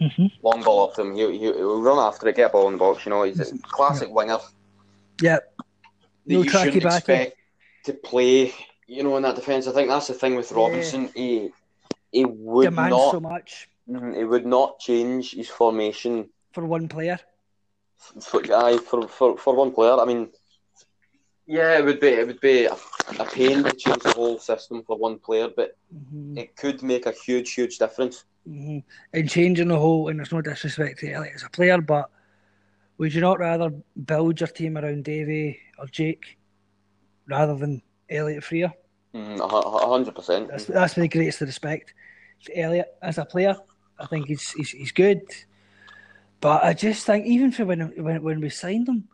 Mm-hmm. 0.00 0.26
Long 0.42 0.62
ball 0.62 0.88
off 0.88 0.98
him. 0.98 1.14
He, 1.14 1.38
he, 1.38 1.50
will 1.50 1.82
run 1.82 1.98
after 1.98 2.28
it, 2.28 2.36
get 2.36 2.50
a 2.50 2.52
ball 2.52 2.68
in 2.68 2.74
the 2.74 2.78
box. 2.78 3.04
You 3.04 3.10
know, 3.10 3.24
he's 3.24 3.40
a 3.40 3.58
classic 3.58 4.08
yeah. 4.08 4.14
winger. 4.14 4.38
Yeah. 5.20 5.38
No 6.26 6.42
you 6.42 6.50
shouldn't 6.50 6.84
expect 6.84 7.36
to 7.84 7.94
play, 7.94 8.54
you 8.86 9.02
know, 9.02 9.16
in 9.16 9.22
that 9.24 9.34
defence. 9.34 9.66
I 9.66 9.72
think 9.72 9.88
that's 9.88 10.06
the 10.06 10.14
thing 10.14 10.36
with 10.36 10.52
Robinson. 10.52 11.04
Yeah. 11.04 11.10
He 11.14 11.50
he 12.12 12.24
would 12.24 12.64
Demands 12.64 12.90
not 12.90 13.10
so 13.12 13.20
much. 13.20 13.68
Mm-hmm, 13.90 14.14
he 14.14 14.24
would 14.24 14.46
not 14.46 14.78
change 14.78 15.32
his 15.32 15.48
formation 15.48 16.28
for 16.52 16.64
one 16.64 16.88
player. 16.88 17.18
For, 18.20 18.40
aye, 18.54 18.78
for, 18.78 19.08
for, 19.08 19.36
for 19.36 19.54
one 19.54 19.72
player. 19.72 19.98
I 19.98 20.04
mean, 20.04 20.28
yeah, 21.46 21.78
it 21.78 21.84
would 21.84 21.98
be 21.98 22.08
it 22.08 22.26
would 22.26 22.40
be 22.40 22.66
a, 22.66 22.76
a 23.18 23.24
pain 23.24 23.64
to 23.64 23.72
change 23.72 24.02
the 24.02 24.12
whole 24.12 24.38
system 24.38 24.82
for 24.82 24.96
one 24.96 25.18
player, 25.18 25.48
but 25.54 25.76
mm-hmm. 25.94 26.36
it 26.36 26.54
could 26.56 26.82
make 26.82 27.06
a 27.06 27.12
huge, 27.12 27.54
huge 27.54 27.78
difference. 27.78 28.24
Mm-hmm. 28.46 28.78
And 29.14 29.30
changing 29.30 29.68
the 29.68 29.78
whole, 29.78 30.08
and 30.08 30.18
there's 30.18 30.32
no 30.32 30.42
disrespect 30.42 31.00
to 31.00 31.10
Elliott 31.10 31.34
as 31.34 31.44
a 31.44 31.50
player, 31.50 31.80
but 31.80 32.10
would 32.98 33.14
you 33.14 33.20
not 33.20 33.38
rather 33.38 33.70
build 34.04 34.40
your 34.40 34.48
team 34.48 34.76
around 34.76 35.04
Davy 35.04 35.58
or 35.78 35.86
Jake 35.86 36.38
rather 37.28 37.56
than 37.56 37.82
Elliott 38.10 38.44
Frear? 38.44 38.72
Mm, 39.14 39.40
hundred 39.40 40.14
percent. 40.14 40.48
That's 40.48 40.66
that's 40.66 40.94
the 40.94 41.08
greatest 41.08 41.40
respect 41.40 41.94
to 42.44 42.58
Elliott 42.58 42.94
as 43.00 43.16
a 43.16 43.24
player. 43.24 43.56
I 43.98 44.06
think 44.06 44.28
he's 44.28 44.52
he's, 44.52 44.70
he's 44.70 44.92
good, 44.92 45.22
but 46.40 46.62
I 46.64 46.72
just 46.72 47.04
think 47.06 47.26
even 47.26 47.52
for 47.52 47.64
when 47.64 47.80
when 48.02 48.22
when 48.22 48.40
we 48.40 48.50
signed 48.50 48.88
him 48.88 49.08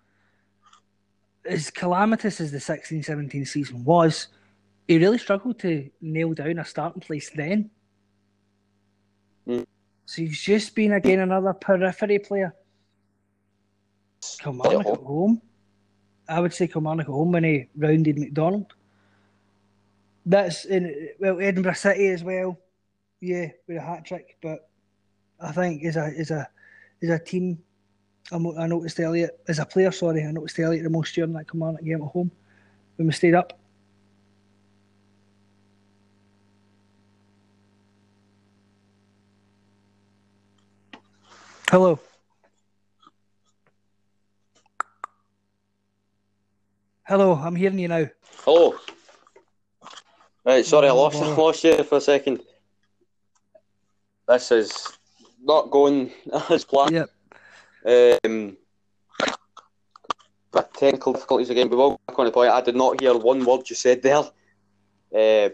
as 1.47 1.71
calamitous 1.71 2.41
as 2.41 2.51
the 2.51 2.59
16-17 2.59 3.47
season 3.47 3.85
was, 3.85 4.29
he 4.89 4.99
really 4.99 5.19
struggled 5.19 5.59
to 5.61 5.91
nail 6.01 6.33
down 6.33 6.59
a 6.59 6.65
starting 6.65 7.01
place 7.01 7.31
then. 7.35 7.71
Mm. 9.47 9.67
So 10.07 10.23
he's 10.23 10.41
just 10.41 10.75
been 10.75 10.93
again 10.93 11.21
another 11.21 11.53
periphery 11.53 12.19
player. 12.19 12.55
Come 14.41 14.61
on, 14.63 14.81
at 14.81 14.87
home. 14.87 15.43
I 16.29 16.41
would 16.41 16.55
say 16.55 16.67
Kilmarnock 16.67 17.07
at 17.07 17.13
home 17.13 17.33
when 17.33 17.45
he 17.45 17.69
rounded 17.77 18.19
McDonald. 18.19 18.73
That's 20.27 20.65
in 20.65 21.11
well 21.19 21.41
Edinburgh 21.41 21.75
City 21.75 22.09
as 22.09 22.25
well. 22.25 22.59
Yeah, 23.21 23.49
with 23.67 23.77
a 23.77 23.81
hat 23.81 24.05
trick, 24.05 24.37
but 24.43 24.69
I 25.41 25.53
think 25.53 25.83
is 25.83 25.97
a 25.97 26.13
as 26.19 26.31
a 26.31 26.49
as 27.03 27.11
a 27.11 27.19
team, 27.19 27.63
I 28.33 28.39
noticed 28.39 29.01
Elliott 29.01 29.39
as 29.49 29.59
a 29.59 29.67
player. 29.67 29.93
Sorry, 29.93 30.25
I 30.25 30.31
noticed 30.31 30.59
Elliott 30.59 30.85
the 30.85 30.91
most 30.91 31.15
during 31.15 31.33
that 31.35 31.51
Kilmarnock 31.51 31.85
game 31.85 32.03
at 32.03 32.09
home 32.09 32.31
when 32.97 33.07
we 33.07 33.13
stayed 33.13 33.35
up. 33.35 33.59
Hello. 41.71 41.99
Hello, 47.03 47.35
I'm 47.35 47.57
hearing 47.57 47.79
you 47.81 47.89
now. 47.89 48.07
Hello. 48.45 48.77
Right, 50.45 50.65
sorry, 50.65 50.87
I 50.87 50.91
oh, 50.91 50.97
lost, 50.97 51.17
I 51.23 51.35
lost 51.35 51.65
you 51.65 51.83
for 51.83 51.99
a 51.99 52.01
second. 52.01 52.43
This 54.29 54.53
is 54.53 54.99
not 55.45 55.71
going 55.71 56.13
as 56.51 56.65
planned. 56.65 56.93
Yep. 56.93 58.21
Um, 58.25 58.57
but 60.51 60.73
technical 60.75 61.13
difficulties 61.13 61.51
again. 61.51 61.69
We 61.69 61.77
will 61.77 62.01
back 62.07 62.19
on 62.19 62.27
the 62.27 62.33
point. 62.33 62.51
I 62.51 62.61
did 62.61 62.77
not 62.77 63.01
hear 63.01 63.17
one 63.17 63.45
word 63.45 63.69
you 63.69 63.77
said 63.77 64.03
there. 64.03 64.23
Uh, 65.15 65.51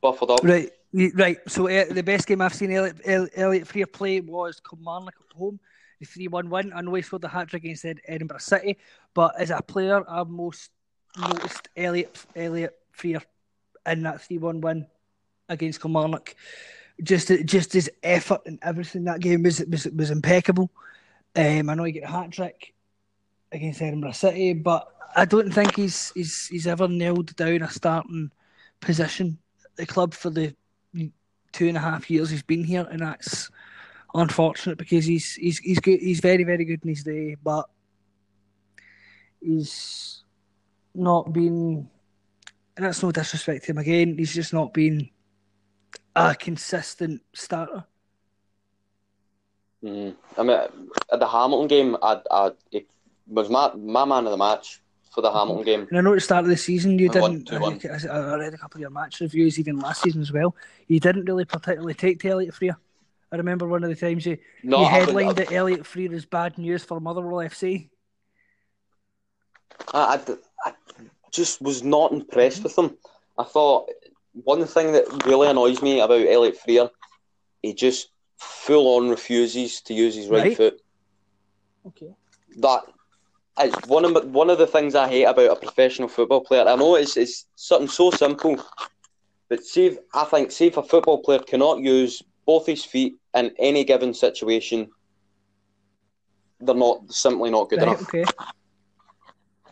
buffered 0.00 0.30
up. 0.30 0.40
Right, 0.44 0.70
right. 1.14 1.38
So 1.48 1.68
uh, 1.68 1.86
the 1.90 2.02
best 2.02 2.26
game 2.26 2.42
I've 2.42 2.54
seen 2.54 2.70
Elliot, 2.70 3.00
Elliott 3.34 3.66
Frear 3.66 3.86
play 3.86 4.20
was 4.20 4.60
Kilmarnock 4.60 5.14
at 5.18 5.36
home, 5.36 5.58
the 5.98 6.06
three-one 6.06 6.50
win. 6.50 6.72
I 6.74 6.82
know 6.82 6.94
he 6.94 7.02
scored 7.02 7.22
the 7.22 7.28
hat 7.28 7.48
trick 7.48 7.64
against 7.64 7.86
Edinburgh 8.06 8.38
City, 8.38 8.78
but 9.14 9.34
as 9.38 9.50
a 9.50 9.62
player, 9.62 10.02
I've 10.08 10.28
most 10.28 10.70
noticed 11.18 11.68
Elliot 11.76 12.24
Elliott 12.36 12.74
Frear 12.92 13.22
in 13.86 14.02
that 14.02 14.22
three-one 14.22 14.60
win 14.60 14.86
against 15.48 15.80
Kilmarnock. 15.80 16.34
Just 17.02 17.28
just 17.44 17.72
his 17.72 17.90
effort 18.02 18.42
and 18.46 18.58
everything 18.62 19.04
that 19.04 19.20
game 19.20 19.42
was 19.42 19.64
was 19.66 19.86
was 19.86 20.10
impeccable. 20.10 20.70
Um, 21.34 21.68
I 21.68 21.74
know 21.74 21.84
he 21.84 21.92
got 21.92 22.08
a 22.08 22.12
hat 22.12 22.30
trick 22.30 22.72
against 23.50 23.82
Edinburgh 23.82 24.12
City, 24.12 24.54
but 24.54 24.88
I 25.16 25.24
don't 25.24 25.52
think 25.52 25.76
he's 25.76 26.12
he's 26.12 26.46
he's 26.46 26.66
ever 26.66 26.86
nailed 26.86 27.34
down 27.36 27.62
a 27.62 27.70
starting 27.70 28.30
position 28.80 29.38
at 29.64 29.76
the 29.76 29.86
club 29.86 30.14
for 30.14 30.30
the 30.30 30.54
two 31.52 31.68
and 31.68 31.76
a 31.76 31.80
half 31.80 32.10
years 32.10 32.30
he's 32.30 32.42
been 32.42 32.64
here, 32.64 32.86
and 32.90 33.00
that's 33.00 33.50
unfortunate 34.14 34.76
because 34.76 35.04
he's 35.04 35.34
he's 35.34 35.58
he's 35.58 35.80
good. 35.80 36.00
He's 36.00 36.20
very 36.20 36.44
very 36.44 36.64
good 36.64 36.80
in 36.82 36.90
his 36.90 37.04
day, 37.04 37.36
but 37.42 37.66
he's 39.40 40.24
not 40.94 41.32
been. 41.32 41.88
And 42.76 42.84
that's 42.84 43.04
no 43.04 43.12
disrespect 43.12 43.64
to 43.64 43.70
him 43.70 43.78
again. 43.78 44.18
He's 44.18 44.34
just 44.34 44.52
not 44.52 44.74
been 44.74 45.08
a 46.16 46.34
consistent 46.34 47.22
starter. 47.32 47.84
Mm. 49.82 50.14
I 50.38 50.42
mean, 50.42 50.58
at 51.12 51.20
the 51.20 51.26
Hamilton 51.26 51.68
game, 51.68 51.96
I, 52.02 52.20
I, 52.30 52.52
it 52.72 52.86
was 53.26 53.50
my, 53.50 53.72
my 53.74 54.04
man 54.04 54.24
of 54.24 54.30
the 54.30 54.36
match 54.36 54.80
for 55.14 55.20
the 55.20 55.32
Hamilton 55.32 55.64
game. 55.64 55.86
And 55.90 55.98
I 55.98 56.00
know 56.00 56.12
at 56.12 56.16
the 56.16 56.20
start 56.20 56.44
of 56.44 56.50
the 56.50 56.56
season 56.56 56.98
you 56.98 57.08
didn't. 57.08 57.52
I, 57.52 57.56
I, 57.56 58.36
read 58.36 58.54
a 58.54 58.58
couple 58.58 58.78
of 58.78 58.80
your 58.80 58.90
match 58.90 59.20
reviews, 59.20 59.58
even 59.58 59.78
last 59.78 60.02
season 60.02 60.22
as 60.22 60.32
well. 60.32 60.56
You 60.88 61.00
didn't 61.00 61.26
really 61.26 61.44
particularly 61.44 61.94
take 61.94 62.20
to 62.20 62.30
Elliott 62.30 62.54
Frear. 62.54 62.76
I 63.30 63.36
remember 63.36 63.66
one 63.66 63.84
of 63.84 63.90
the 63.90 63.96
times 63.96 64.26
you, 64.26 64.38
no, 64.62 64.80
you 64.80 64.86
headlined 64.86 65.36
that 65.36 65.52
Elliott 65.52 65.86
Frear 65.86 66.12
is 66.12 66.24
bad 66.24 66.56
news 66.56 66.84
for 66.84 67.00
Motherwell 67.00 67.48
FC. 67.48 67.88
I, 69.92 70.20
I, 70.26 70.70
I 70.70 70.72
just 71.30 71.60
was 71.60 71.82
not 71.82 72.12
impressed 72.12 72.62
with 72.62 72.78
him. 72.78 72.96
I 73.36 73.44
thought 73.44 73.90
one 74.42 74.64
thing 74.66 74.92
that 74.92 75.26
really 75.26 75.48
annoys 75.48 75.80
me 75.80 76.00
about 76.00 76.26
Elliott 76.26 76.58
Frear, 76.58 76.90
he 77.62 77.72
just 77.72 78.08
full 78.36 78.96
on 78.96 79.08
refuses 79.08 79.80
to 79.82 79.94
use 79.94 80.14
his 80.14 80.28
right, 80.28 80.42
right. 80.44 80.56
foot. 80.56 80.80
Okay. 81.86 82.14
That 82.58 82.82
is 83.62 83.74
one 83.86 84.04
of 84.04 84.30
one 84.30 84.50
of 84.50 84.58
the 84.58 84.66
things 84.66 84.94
I 84.94 85.08
hate 85.08 85.24
about 85.24 85.56
a 85.56 85.56
professional 85.56 86.08
football 86.08 86.40
player. 86.40 86.66
I 86.66 86.74
know 86.76 86.96
it's 86.96 87.16
it's 87.16 87.46
something 87.54 87.88
so 87.88 88.10
simple, 88.10 88.62
but 89.48 89.64
see, 89.64 89.86
if, 89.86 89.98
I 90.12 90.24
think 90.24 90.50
see 90.50 90.66
if 90.66 90.76
a 90.76 90.82
football 90.82 91.22
player 91.22 91.38
cannot 91.38 91.80
use 91.80 92.22
both 92.46 92.66
his 92.66 92.84
feet 92.84 93.16
in 93.34 93.52
any 93.58 93.84
given 93.84 94.12
situation, 94.12 94.90
they're 96.60 96.74
not 96.74 97.12
simply 97.12 97.50
not 97.50 97.70
good 97.70 97.80
right, 97.80 97.88
enough. 97.88 98.02
Okay. 98.02 98.24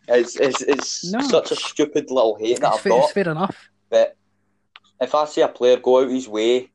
It's 0.08 0.36
it's, 0.36 0.62
it's 0.62 1.12
no, 1.12 1.20
such 1.20 1.52
a 1.52 1.56
stupid 1.56 2.10
little 2.10 2.36
hate 2.36 2.60
that 2.60 2.74
I've 2.74 2.80
fair, 2.80 2.90
got. 2.90 3.04
It's 3.04 3.12
fair 3.12 3.28
enough. 3.28 3.68
But 3.88 4.16
if 5.02 5.14
I 5.14 5.24
see 5.26 5.40
a 5.40 5.48
player 5.48 5.78
go 5.78 6.02
out 6.02 6.10
his 6.10 6.28
way 6.28 6.70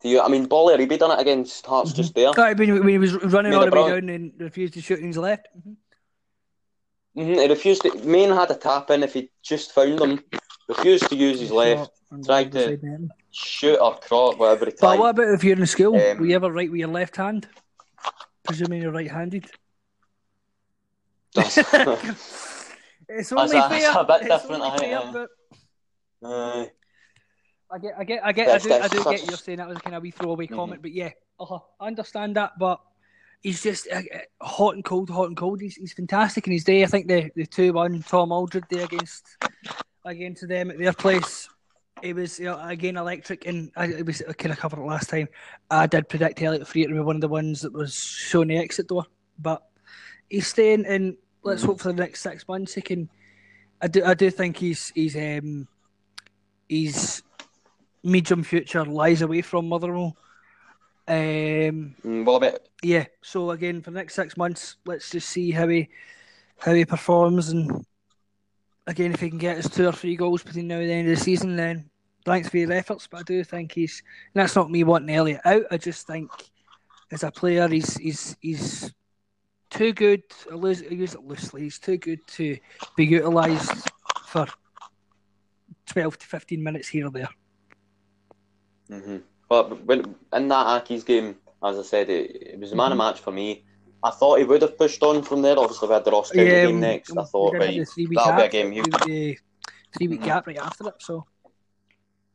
to 0.00 0.08
you, 0.08 0.20
I 0.20 0.28
mean, 0.28 0.46
Gboly 0.46 0.76
Ariyibi 0.76 0.98
done 0.98 1.18
it 1.18 1.20
against 1.20 1.64
Hearts 1.66 1.90
mm-hmm. 1.90 1.96
just 1.96 2.14
there. 2.14 2.30
I 2.36 2.54
mean, 2.54 2.78
when 2.78 2.88
he 2.88 2.98
was 2.98 3.14
running 3.24 3.54
all 3.54 3.64
the 3.64 3.70
way 3.70 3.90
down 3.90 4.08
and 4.08 4.32
refused 4.38 4.74
to 4.74 4.80
shoot 4.80 4.98
in 4.98 5.06
his 5.06 5.18
left. 5.18 5.48
Mm-hmm. 5.56 7.20
Mm-hmm. 7.20 7.40
He 7.40 7.48
refused 7.48 7.82
to. 7.82 7.94
Main 8.04 8.30
had 8.30 8.50
a 8.50 8.54
tap 8.54 8.90
in 8.90 9.02
if 9.02 9.14
he 9.14 9.30
just 9.42 9.72
found 9.72 9.98
them. 9.98 10.22
Refused 10.68 11.08
to 11.08 11.16
use 11.16 11.40
his 11.40 11.50
left. 11.50 11.90
Tried 12.24 12.52
to 12.52 12.78
shoot 13.30 13.76
or 13.76 13.96
cross, 13.98 14.36
whatever 14.36 14.66
he 14.66 14.72
tried. 14.72 14.80
But 14.80 14.98
what 14.98 15.10
about 15.10 15.34
if 15.34 15.44
you're 15.44 15.58
in 15.58 15.66
school? 15.66 15.96
Um, 15.96 16.18
Were 16.18 16.26
you 16.26 16.36
ever 16.36 16.52
right 16.52 16.70
with 16.70 16.78
your 16.78 16.88
left 16.88 17.16
hand? 17.16 17.48
Presuming 18.44 18.82
you're 18.82 18.92
right-handed. 18.92 19.46
it's 21.36 23.32
only 23.32 23.52
that's 23.52 23.68
fair. 23.68 23.92
A, 23.92 24.00
a 24.00 24.04
bit 24.04 24.22
it's 24.22 24.42
different, 24.42 24.62
only 24.62 24.78
fair, 24.78 25.10
but... 25.12 26.28
uh, 26.28 26.66
I 27.70 27.78
get, 27.78 27.94
I 27.98 28.04
get, 28.04 28.24
I 28.24 28.32
get, 28.32 28.48
I 28.48 28.58
do, 28.58 28.72
I 28.72 28.88
do 28.88 29.04
get 29.04 29.26
you're 29.26 29.36
saying 29.36 29.58
that 29.58 29.68
was 29.68 29.78
kind 29.78 29.94
of 29.94 30.00
a 30.00 30.02
wee 30.02 30.10
throwaway 30.10 30.46
mm-hmm. 30.46 30.54
comment, 30.54 30.82
but 30.82 30.92
yeah, 30.92 31.10
uh-huh, 31.38 31.58
I 31.78 31.86
understand 31.86 32.36
that. 32.36 32.52
But 32.58 32.80
he's 33.42 33.62
just 33.62 33.88
uh, 33.92 33.98
uh, 33.98 34.46
hot 34.46 34.74
and 34.74 34.84
cold, 34.84 35.10
hot 35.10 35.28
and 35.28 35.36
cold. 35.36 35.60
He's, 35.60 35.76
he's 35.76 35.92
fantastic 35.92 36.46
in 36.46 36.52
his 36.52 36.64
day. 36.64 36.82
I 36.82 36.86
think 36.86 37.08
the 37.08 37.30
the 37.34 37.46
two 37.46 37.72
one 37.72 38.02
Tom 38.02 38.32
Aldred 38.32 38.64
there 38.70 38.84
against 38.84 39.36
against 40.04 40.48
them 40.48 40.70
at 40.70 40.78
their 40.78 40.92
place. 40.92 41.48
It 42.00 42.14
was 42.14 42.38
you 42.38 42.46
know, 42.46 42.60
again 42.60 42.96
electric, 42.96 43.46
and 43.46 43.70
I, 43.76 43.86
it 43.86 44.06
was 44.06 44.22
I 44.26 44.32
kind 44.32 44.52
of 44.52 44.58
covered 44.58 44.80
it 44.80 44.86
last 44.86 45.10
time. 45.10 45.28
I 45.70 45.86
did 45.86 46.08
predict 46.08 46.40
Elliott 46.40 46.66
Frear 46.66 46.88
to 46.88 46.94
be 46.94 47.00
one 47.00 47.16
of 47.16 47.20
the 47.20 47.28
ones 47.28 47.62
that 47.62 47.72
was 47.72 47.94
showing 47.94 48.48
the 48.48 48.56
exit 48.56 48.88
door, 48.88 49.04
but 49.38 49.62
he's 50.28 50.46
staying. 50.46 50.86
And 50.86 51.16
let's 51.42 51.64
hope 51.64 51.80
for 51.80 51.92
the 51.92 52.02
next 52.02 52.20
six 52.20 52.46
months 52.48 52.74
he 52.74 52.80
can. 52.80 53.10
I 53.80 53.88
do, 53.88 54.04
I 54.04 54.14
do 54.14 54.30
think 54.30 54.56
he's 54.56 54.90
he's 54.94 55.16
um 55.16 55.68
he's 56.68 57.22
medium 58.02 58.42
future 58.42 58.84
lies 58.84 59.22
away 59.22 59.42
from 59.42 59.68
Motherwell. 59.68 60.16
Um, 61.06 61.94
well, 62.04 62.36
a 62.36 62.40
bit. 62.40 62.68
Yeah. 62.82 63.06
So 63.22 63.50
again, 63.50 63.80
for 63.80 63.90
the 63.90 63.98
next 63.98 64.14
six 64.14 64.36
months, 64.36 64.76
let's 64.84 65.10
just 65.10 65.28
see 65.30 65.50
how 65.50 65.66
he 65.68 65.88
how 66.58 66.74
he 66.74 66.84
performs, 66.84 67.50
and 67.50 67.84
again, 68.86 69.12
if 69.12 69.20
he 69.20 69.28
can 69.28 69.38
get 69.38 69.58
us 69.58 69.68
two 69.68 69.86
or 69.86 69.92
three 69.92 70.16
goals 70.16 70.42
between 70.42 70.68
now 70.68 70.78
and 70.78 70.88
the 70.88 70.92
end 70.92 71.08
of 71.08 71.16
the 71.16 71.24
season, 71.24 71.56
then 71.56 71.88
thanks 72.24 72.48
for 72.48 72.58
your 72.58 72.72
efforts. 72.72 73.06
But 73.06 73.20
I 73.20 73.22
do 73.22 73.44
think 73.44 73.72
he's. 73.72 74.02
that's 74.34 74.56
not 74.56 74.70
me 74.70 74.84
wanting 74.84 75.14
Elliott 75.14 75.40
out. 75.44 75.62
I 75.70 75.76
just 75.76 76.06
think 76.06 76.30
as 77.10 77.22
a 77.22 77.30
player, 77.30 77.68
he's 77.68 77.96
he's 77.96 78.36
he's 78.40 78.92
too 79.70 79.92
good. 79.92 80.22
I 80.50 80.56
use 80.56 81.14
it 81.14 81.24
loosely. 81.24 81.62
He's 81.62 81.78
too 81.78 81.96
good 81.96 82.26
to 82.28 82.58
be 82.96 83.06
utilised 83.06 83.88
for 84.26 84.46
twelve 85.86 86.18
to 86.18 86.26
fifteen 86.26 86.62
minutes 86.62 86.88
here 86.88 87.06
or 87.06 87.10
there. 87.10 87.28
Mm-hmm. 88.90 89.16
But 89.48 89.84
when 89.84 90.14
in 90.32 90.48
that 90.48 90.84
Accies 90.84 91.04
game, 91.04 91.36
as 91.64 91.78
I 91.78 91.82
said, 91.82 92.10
it, 92.10 92.54
it 92.54 92.60
was 92.60 92.72
a 92.72 92.76
man 92.76 92.86
mm-hmm. 92.86 92.92
of 92.92 92.98
match 92.98 93.20
for 93.20 93.32
me. 93.32 93.64
I 94.02 94.10
thought 94.10 94.38
he 94.38 94.44
would 94.44 94.62
have 94.62 94.78
pushed 94.78 95.02
on 95.02 95.22
from 95.22 95.42
there. 95.42 95.58
Obviously, 95.58 95.88
we 95.88 95.94
had 95.94 96.04
the 96.04 96.12
Ross 96.12 96.30
County 96.30 96.46
yeah, 96.48 96.66
game 96.66 96.80
next. 96.80 97.16
I 97.16 97.24
thought, 97.24 97.54
right, 97.54 97.84
that'll 98.14 98.36
be 98.36 98.42
a 98.42 98.48
game. 98.48 98.70
He... 98.72 99.38
Three 99.96 100.08
week 100.08 100.20
mm-hmm. 100.20 100.28
gap 100.28 100.46
right 100.46 100.58
after 100.58 100.86
it. 100.88 100.94
So. 100.98 101.26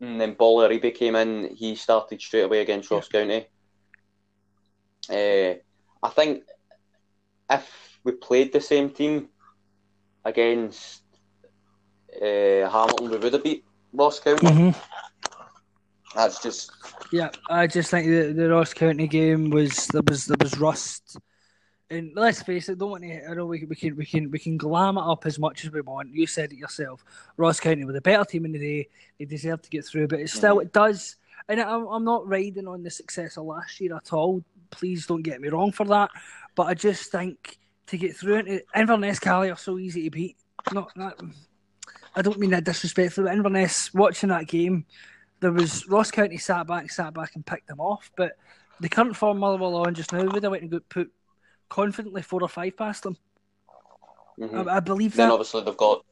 And 0.02 0.20
then 0.20 0.36
Gboly 0.36 0.68
Ariyibi 0.68 0.94
came 0.94 1.16
in. 1.16 1.56
He 1.56 1.76
started 1.76 2.20
straight 2.20 2.42
away 2.42 2.62
against 2.62 2.92
Ross 2.92 3.08
yeah. 3.14 3.22
County. 3.22 3.48
Uh, 5.10 6.06
I 6.06 6.10
think 6.10 6.44
if 7.50 8.00
we 8.04 8.12
played 8.14 8.52
the 8.52 8.60
same 8.60 8.90
team 8.90 9.30
against 10.26 11.04
uh, 12.22 12.70
Hamilton, 12.70 13.12
we 13.12 13.18
would 13.18 13.34
have 13.34 13.44
beat 13.44 13.64
Ross 13.94 14.20
County. 14.20 14.48
Mm-hmm. 14.48 14.80
That's 16.16 16.42
just 16.42 16.72
yeah. 17.12 17.30
I 17.50 17.68
just 17.68 17.90
think 17.90 18.08
the, 18.08 18.34
the 18.34 18.50
Ross 18.50 18.74
County 18.74 19.08
game 19.08 19.50
was 19.50 19.88
there 19.88 20.02
was 20.08 20.26
there 20.26 20.38
was 20.42 20.58
rust. 20.58 21.18
And 21.90 22.12
let's 22.16 22.42
face 22.42 22.70
it, 22.70 22.80
don't 22.80 22.92
want 22.92 23.04
to. 23.04 23.30
I 23.30 23.34
know 23.36 23.46
we, 23.46 23.66
we 23.66 23.76
can 23.76 23.96
we 23.96 24.06
can 24.06 24.32
we 24.32 24.40
can 24.40 24.58
glam 24.58 24.98
it 24.98 25.04
up 25.04 25.26
as 25.26 25.38
much 25.38 25.66
as 25.66 25.72
we 25.72 25.82
want. 25.82 26.14
You 26.14 26.26
said 26.26 26.52
it 26.52 26.58
yourself. 26.58 27.04
Ross 27.38 27.60
County 27.60 27.86
were 27.86 27.94
the 27.94 28.02
better 28.02 28.26
team 28.26 28.46
in 28.46 28.52
the 28.52 28.60
day. 28.60 28.90
They 29.20 29.26
deserve 29.26 29.62
to 29.64 29.70
get 29.70 29.86
through, 29.86 30.08
but 30.08 30.20
it 30.20 30.30
still 30.30 30.58
mm-hmm. 30.58 30.68
it 30.68 30.74
does. 30.74 31.18
And 31.50 31.60
I'm 31.60 31.86
I'm 31.88 32.04
not 32.04 32.28
riding 32.28 32.68
on 32.68 32.84
the 32.84 32.90
success 32.90 33.38
of 33.38 33.46
last 33.46 33.80
year 33.80 33.96
at 33.96 34.14
all. 34.14 34.44
Please 34.72 35.06
don't 35.06 35.22
get 35.22 35.42
me 35.42 35.50
wrong 35.50 35.72
for 35.72 35.86
that. 35.88 36.10
But 36.56 36.64
I 36.64 36.74
just 36.74 37.12
think 37.12 37.60
to 37.88 37.98
get 37.98 38.16
through 38.16 38.38
it, 38.38 38.66
Inverness 38.76 39.20
Caley 39.20 39.52
are 39.52 39.58
so 39.58 39.78
easy 39.78 40.04
to 40.04 40.10
beat. 40.10 40.38
not 40.72 40.92
that. 40.96 41.20
I 42.16 42.22
don't 42.22 42.40
mean 42.40 42.52
that 42.52 42.64
disrespectfully. 42.64 43.26
But 43.26 43.36
Inverness 43.36 43.94
watching 43.94 44.30
that 44.30 44.48
game, 44.48 44.86
there 45.44 45.52
was 45.52 45.88
Ross 45.90 46.10
County 46.10 46.38
sat 46.38 46.66
back, 46.68 46.90
sat 46.90 47.14
back, 47.14 47.36
and 47.36 47.46
picked 47.46 47.68
them 47.68 47.82
off. 47.82 48.10
But 48.16 48.38
the 48.80 48.88
current 48.88 49.16
form 49.16 49.40
Motherwell 49.40 49.76
on 49.76 49.94
just 49.94 50.14
now 50.14 50.24
would 50.24 50.42
have 50.42 50.52
went 50.52 50.64
and 50.64 50.72
got 50.72 50.88
put 50.88 51.12
confidently 51.70 52.22
four 52.22 52.42
or 52.42 52.48
five 52.48 52.78
past 52.78 53.04
them. 53.04 53.18
Mhm. 54.40 54.68
I, 54.68 54.78
I 54.78 54.80
believe 54.80 55.16
Then 55.16 55.28
that 55.28 55.34
obviously 55.34 55.64
they've 55.64 55.78
got 55.78 56.06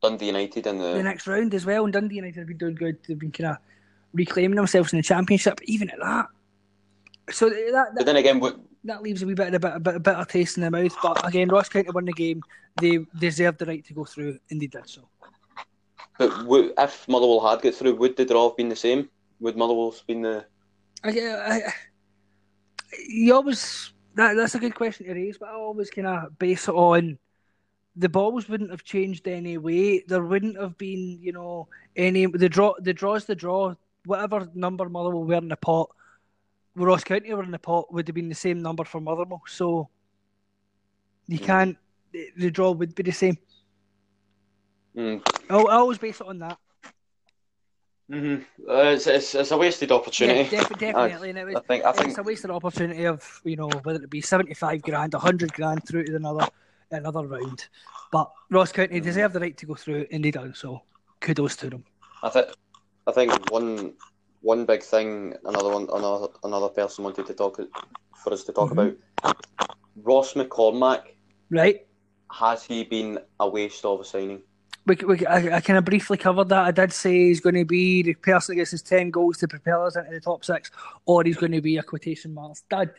Dundee 0.00 0.26
United 0.26 0.66
in 0.66 0.78
the. 0.78 0.94
the 0.94 1.02
next 1.02 1.26
round 1.26 1.52
as 1.54 1.66
well. 1.66 1.84
And 1.84 1.92
Dundee 1.92 2.16
United 2.16 2.38
have 2.38 2.46
been 2.46 2.56
doing 2.56 2.76
good. 2.76 2.98
They've 3.06 3.18
been 3.18 3.32
kind 3.32 3.50
of 3.50 3.56
reclaiming 4.14 4.56
themselves 4.56 4.92
in 4.92 4.98
the 4.98 5.02
championship, 5.02 5.60
even 5.64 5.90
at 5.90 5.98
that. 5.98 6.26
So 7.30 7.50
that, 7.50 7.88
But 7.96 8.06
then 8.06 8.16
again, 8.16 8.38
what, 8.40 8.58
that 8.84 9.02
leaves 9.02 9.22
a 9.22 9.26
wee 9.26 9.34
bit 9.34 9.48
of 9.48 9.54
a 9.54 9.58
bit, 9.58 9.74
a 9.74 9.80
bit, 9.80 9.94
a 9.96 10.00
bit 10.00 10.14
of 10.14 10.28
taste 10.28 10.56
in 10.56 10.62
the 10.62 10.70
mouth. 10.70 10.96
But 11.02 11.26
again, 11.26 11.48
Ross 11.48 11.68
County 11.68 11.90
won 11.90 12.04
the 12.04 12.12
game. 12.12 12.42
They 12.80 12.98
deserved 13.18 13.58
the 13.58 13.66
right 13.66 13.84
to 13.84 13.92
go 13.92 14.04
through, 14.04 14.38
and 14.50 14.60
they 14.62 14.68
did 14.68 14.88
so. 14.88 15.02
But 16.18 16.74
if 16.78 17.08
Motherwell 17.08 17.48
had 17.48 17.62
got 17.62 17.74
through, 17.74 17.94
would 17.96 18.16
the 18.16 18.24
draw 18.24 18.48
have 18.48 18.56
been 18.56 18.68
the 18.68 18.76
same? 18.76 19.08
Would 19.40 19.56
Motherwell 19.56 19.92
have 19.92 20.06
been 20.06 20.22
the? 20.22 20.44
I, 21.04 21.10
I, 21.10 21.72
you 23.08 23.34
always 23.34 23.92
that 24.16 24.34
that's 24.34 24.54
a 24.56 24.58
good 24.58 24.74
question 24.74 25.06
to 25.06 25.14
raise, 25.14 25.38
but 25.38 25.48
I 25.48 25.52
always 25.52 25.90
kind 25.90 26.06
of 26.08 26.38
base 26.38 26.68
it 26.68 26.74
on 26.74 27.18
the 27.98 28.08
balls 28.08 28.48
wouldn't 28.48 28.70
have 28.70 28.84
changed 28.84 29.26
anyway. 29.26 30.02
There 30.06 30.22
wouldn't 30.22 30.56
have 30.58 30.78
been, 30.78 31.18
you 31.20 31.32
know, 31.32 31.68
any 31.96 32.26
the 32.26 32.48
draw. 32.48 32.74
The 32.78 32.94
draw's 32.94 33.24
the 33.24 33.34
draw. 33.34 33.74
Whatever 34.04 34.48
number 34.54 34.88
Motherwell 34.88 35.24
were 35.24 35.34
in 35.34 35.48
the 35.48 35.56
pot, 35.56 35.90
Ross 36.76 37.02
County 37.04 37.34
were 37.34 37.42
in 37.42 37.50
the 37.50 37.58
pot 37.58 37.92
would 37.92 38.06
have 38.06 38.14
been 38.14 38.28
the 38.28 38.34
same 38.34 38.62
number 38.62 38.84
for 38.84 39.00
Motherwell. 39.00 39.42
So 39.46 39.88
you 41.26 41.38
Mm. 41.40 41.44
can't. 41.44 41.76
The, 42.12 42.30
the 42.36 42.50
draw 42.50 42.70
would 42.70 42.94
be 42.94 43.02
the 43.02 43.12
same. 43.12 43.36
Mm. 44.98 45.22
I, 45.48 45.54
I 45.56 45.74
always 45.76 45.98
base 45.98 46.20
it 46.20 46.26
on 46.26 46.38
that. 46.40 46.58
Mm-hmm. 48.10 48.42
Uh, 48.68 48.74
it's, 48.94 49.06
it's, 49.06 49.34
it's 49.34 49.50
a 49.50 49.56
wasted 49.56 49.92
opportunity. 49.92 50.40
Yeah, 50.40 50.62
def- 50.62 50.78
definitely. 50.78 51.30
and 51.30 51.38
it 51.38 51.44
was, 51.46 51.56
I 51.56 51.60
think. 51.60 51.84
I 51.84 51.92
think. 51.92 52.08
it's 52.08 52.18
a 52.18 52.22
wasted 52.22 52.50
opportunity 52.50 53.04
of 53.04 53.40
you 53.44 53.56
know 53.56 53.68
whether 53.82 54.02
it 54.02 54.10
be 54.10 54.20
seventy 54.22 54.54
five 54.54 54.82
grand, 54.82 55.12
hundred 55.14 55.52
grand 55.52 55.86
through 55.86 56.04
to 56.06 56.16
another 56.16 56.48
another 56.90 57.26
round. 57.26 57.68
But 58.10 58.30
Ross 58.50 58.72
County 58.72 58.98
deserve 59.00 59.34
the 59.34 59.40
right 59.40 59.56
to 59.58 59.66
go 59.66 59.74
through, 59.74 60.06
and 60.10 60.24
they 60.24 60.30
done 60.30 60.54
so. 60.54 60.82
Kudos 61.20 61.56
to 61.56 61.70
them. 61.70 61.84
I 62.22 62.30
think. 62.30 62.48
I 63.06 63.12
think 63.12 63.50
one 63.52 63.92
one 64.40 64.64
big 64.64 64.82
thing. 64.82 65.34
Another 65.44 65.68
one. 65.70 65.86
Another 65.92 66.28
another 66.44 66.68
person 66.70 67.04
wanted 67.04 67.26
to 67.26 67.34
talk 67.34 67.60
for 68.16 68.32
us 68.32 68.42
to 68.44 68.52
talk 68.52 68.70
Mhm. 68.70 68.96
about. 69.22 69.36
Ross 70.02 70.32
McCormack. 70.32 71.02
Right? 71.50 71.86
Has 72.32 72.62
he 72.64 72.84
been 72.84 73.18
a 73.38 73.48
waste 73.48 73.84
of 73.84 74.00
a 74.00 74.04
signing? 74.04 74.40
We, 74.88 74.96
we, 74.96 75.26
I, 75.26 75.56
I 75.56 75.60
kind 75.60 75.78
of 75.78 75.84
briefly 75.84 76.16
covered 76.16 76.48
that. 76.48 76.64
I 76.64 76.70
did 76.70 76.92
say 76.92 77.12
he's 77.12 77.40
going 77.40 77.54
to 77.56 77.64
be 77.64 78.02
the 78.02 78.14
person 78.14 78.54
that 78.54 78.60
gets 78.60 78.70
his 78.70 78.82
10 78.82 79.10
goals 79.10 79.36
to 79.38 79.48
propel 79.48 79.84
us 79.84 79.96
into 79.96 80.10
the 80.10 80.20
top 80.20 80.44
six, 80.44 80.70
or 81.04 81.22
he's 81.22 81.36
going 81.36 81.52
to 81.52 81.60
be 81.60 81.76
a 81.76 81.82
quotation 81.82 82.32
mark 82.32 82.56
dad. 82.70 82.90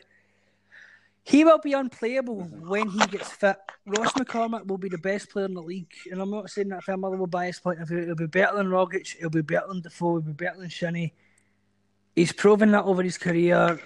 He 1.24 1.44
will 1.44 1.58
be 1.58 1.74
unplayable 1.74 2.42
when 2.42 2.88
he 2.88 2.98
gets 3.06 3.30
fit. 3.30 3.56
Ross 3.86 4.12
McCormack 4.12 4.66
will 4.66 4.78
be 4.78 4.88
the 4.88 4.98
best 4.98 5.30
player 5.30 5.44
in 5.44 5.54
the 5.54 5.62
league, 5.62 5.92
and 6.10 6.20
I'm 6.20 6.30
not 6.30 6.48
saying 6.50 6.68
that 6.68 6.82
from 6.82 7.04
a 7.04 7.10
little 7.10 7.26
bias 7.26 7.60
point 7.60 7.80
of 7.80 7.88
view. 7.88 8.06
He'll 8.06 8.14
be 8.14 8.26
better 8.26 8.56
than 8.56 8.68
Rogic, 8.68 9.16
he'll 9.18 9.30
be 9.30 9.42
better 9.42 9.66
than 9.68 9.80
Defoe, 9.80 10.14
he'll 10.14 10.22
be 10.22 10.32
better 10.32 10.58
than 10.58 10.70
Shinnie. 10.70 11.12
He's 12.16 12.32
proven 12.32 12.72
that 12.72 12.84
over 12.84 13.02
his 13.02 13.18
career. 13.18 13.80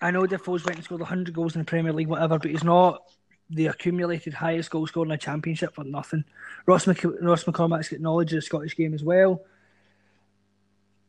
I 0.00 0.10
know 0.10 0.26
Defoe's 0.26 0.64
went 0.64 0.76
and 0.76 0.84
scored 0.84 1.00
100 1.00 1.34
goals 1.34 1.54
in 1.54 1.62
the 1.62 1.64
Premier 1.64 1.92
League, 1.92 2.08
whatever, 2.08 2.38
but 2.38 2.50
he's 2.50 2.64
not 2.64 3.02
the 3.50 3.66
accumulated 3.66 4.34
highest 4.34 4.70
goal 4.70 4.86
scorer 4.86 5.06
in 5.06 5.12
a 5.12 5.18
championship 5.18 5.74
for 5.74 5.84
nothing. 5.84 6.24
Ross, 6.66 6.86
Mc, 6.86 7.04
Ross 7.20 7.44
McCormack's 7.44 7.88
got 7.88 8.00
knowledge 8.00 8.32
of 8.32 8.38
the 8.38 8.42
Scottish 8.42 8.76
game 8.76 8.94
as 8.94 9.04
well. 9.04 9.44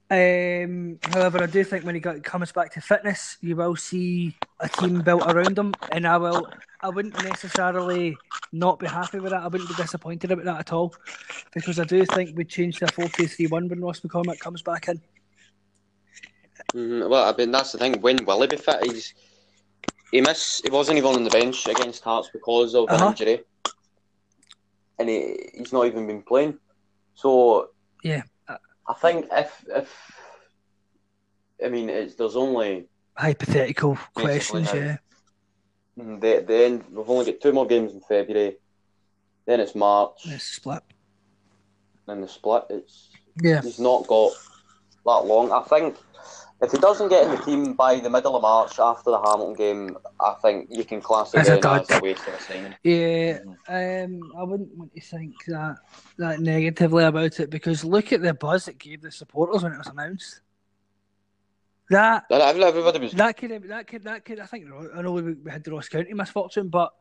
Um, 0.10 1.00
however, 1.02 1.44
I 1.44 1.48
do 1.48 1.66
think 1.66 1.84
when 1.84 1.96
he 1.96 2.00
got, 2.00 2.24
comes 2.24 2.54
back 2.54 2.72
to 2.74 2.82
fitness, 2.82 3.38
you 3.42 3.58
will 3.58 3.76
see 3.76 4.38
a 4.62 4.70
team 4.70 5.02
built 5.02 5.24
around 5.26 5.58
him, 5.58 5.74
and 5.92 6.08
I 6.08 6.18
will. 6.18 6.48
I 6.80 6.90
wouldn't 6.90 7.22
necessarily 7.24 8.16
not 8.54 8.80
be 8.80 8.86
happy 8.88 9.20
with 9.20 9.32
that. 9.32 9.42
I 9.42 9.48
wouldn't 9.48 9.68
be 9.68 9.76
disappointed 9.76 10.32
about 10.32 10.46
that 10.46 10.60
at 10.60 10.72
all, 10.72 10.94
because 11.54 11.80
I 11.80 11.84
do 11.84 12.06
think 12.06 12.38
we 12.38 12.46
change 12.46 12.78
to 12.78 12.86
a 12.86 12.88
four-two-three-one 12.88 13.68
when 13.68 13.82
Ross 13.82 14.00
McCormack 14.00 14.40
comes 14.40 14.62
back 14.62 14.88
in. 14.88 15.02
Mm, 16.74 17.10
well, 17.10 17.28
I 17.28 17.36
mean 17.36 17.52
that's 17.52 17.72
the 17.72 17.78
thing. 17.78 18.00
When 18.00 18.24
will 18.26 18.42
he 18.42 18.48
be 18.48 18.58
fit? 18.58 18.86
He's 18.86 19.14
he 20.12 20.22
missed. 20.22 20.64
He 20.66 20.72
wasn't 20.72 20.98
even 20.98 21.16
on 21.16 21.24
the 21.24 21.30
bench 21.30 21.68
against 21.68 22.04
Hearts 22.04 22.30
because 22.34 22.76
of 22.76 22.90
Uh-huh. 22.90 23.06
an 23.06 23.10
injury, 23.12 23.44
and 25.00 25.10
he, 25.10 25.50
he's 25.56 25.74
not 25.74 25.86
even 25.86 26.08
been 26.08 26.24
playing. 26.24 26.58
So 27.16 27.70
Yeah. 28.04 28.24
I 28.90 28.94
think 29.02 29.28
if 29.32 29.66
if 29.76 29.90
I 31.64 31.70
mean 31.70 31.90
it's 31.90 32.16
there's 32.16 32.36
only 32.38 32.88
Hypothetical 33.18 33.98
questions, 34.14 34.72
yeah. 34.74 34.98
mm, 36.00 36.22
the 36.22 36.44
the 36.48 36.66
end. 36.66 36.86
We've 36.92 37.10
only 37.10 37.26
got 37.32 37.42
two 37.42 37.52
more 37.52 37.66
games 37.68 37.92
in 37.94 38.00
February. 38.02 38.58
Then 39.46 39.60
it's 39.60 39.76
March. 39.76 40.20
It's 40.26 40.44
split. 40.44 40.84
Then 42.06 42.22
the 42.22 42.28
split. 42.28 42.64
It's 42.70 43.10
Yeah. 43.42 43.62
he's 43.62 43.80
not 43.80 44.08
got 44.08 44.32
that 45.06 45.26
long. 45.26 45.52
I 45.52 45.64
think 45.64 45.98
if 46.62 46.72
he 46.72 46.78
doesn't 46.80 47.10
get 47.10 47.24
in 47.26 47.32
the 47.32 47.42
team 47.44 47.74
by 47.74 48.00
the 48.00 48.10
middle 48.10 48.36
of 48.36 48.42
March 48.42 48.80
after 48.80 49.12
the 49.12 49.20
Hamilton 49.20 49.54
game, 49.54 49.98
I 50.20 50.34
think 50.42 50.68
you 50.72 50.84
can 50.84 51.02
class 51.02 51.34
it 51.34 51.40
As 51.40 51.50
a 51.50 51.58
then 51.58 51.82
as 51.82 51.90
a 51.92 52.00
waste 52.00 52.28
of 52.28 52.34
a 52.34 52.42
signing. 52.42 52.76
Yeah, 52.84 53.40
um, 53.68 54.32
I 54.36 54.44
wouldn't 54.44 54.76
want 54.76 54.94
to 54.96 55.02
think 55.02 55.36
that 55.46 55.78
that 56.18 56.40
negatively 56.40 57.04
about 57.04 57.40
it 57.40 57.52
because 57.52 57.86
look 57.86 58.12
at 58.12 58.22
the 58.22 58.34
buzz 58.34 58.68
it 58.68 58.80
gave 58.80 59.02
the 59.02 59.12
supporters 59.12 59.64
when 59.64 59.74
it 59.74 59.78
was 59.78 59.88
announced. 59.88 60.42
That 61.90 62.26
Everybody 62.30 63.00
was 63.00 63.12
that 63.14 63.38
could 63.38 63.70
that 63.70 63.88
could 63.88 64.04
that 64.04 64.26
could 64.26 64.40
I 64.40 64.46
think 64.46 64.66
I 64.96 65.02
know 65.02 65.12
we, 65.12 65.34
we 65.34 65.52
had 65.52 65.64
the 65.64 65.72
Ross 65.72 65.88
County 65.88 66.14
misfortune, 66.14 66.70
but 66.70 66.92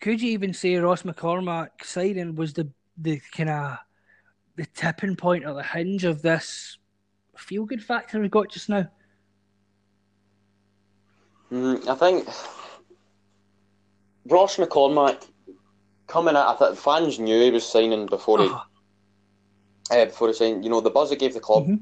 could 0.00 0.22
you 0.22 0.30
even 0.30 0.54
say 0.54 0.76
Ross 0.76 1.02
McCormack 1.02 1.70
signing 1.82 2.36
was 2.36 2.52
the 2.52 2.70
the 2.96 3.20
kind 3.36 3.50
of 3.50 3.78
the 4.56 4.66
tipping 4.66 5.16
point 5.16 5.44
or 5.44 5.54
the 5.54 5.62
hinge 5.62 6.04
of 6.04 6.22
this 6.22 6.78
feel 7.38 7.64
good 7.64 7.82
factor 7.82 8.20
we 8.20 8.28
got 8.28 8.50
just 8.50 8.68
now? 8.68 8.88
Mm, 11.52 11.86
I 11.88 11.94
think 11.94 12.28
Ross 14.26 14.56
McCormack 14.56 15.26
coming 16.06 16.36
out. 16.36 16.54
I 16.54 16.58
thought 16.58 16.78
fans 16.78 17.18
knew 17.18 17.40
he 17.40 17.50
was 17.50 17.66
signing 17.66 18.06
before 18.06 18.40
he 18.40 18.48
Oh, 18.48 18.62
uh, 19.90 20.04
before 20.06 20.28
he 20.28 20.34
signed. 20.34 20.64
You 20.64 20.70
know, 20.70 20.80
the 20.80 20.90
buzz 20.90 21.10
it 21.12 21.18
gave 21.18 21.34
the 21.34 21.40
club 21.40 21.64
Mhm. 21.68 21.80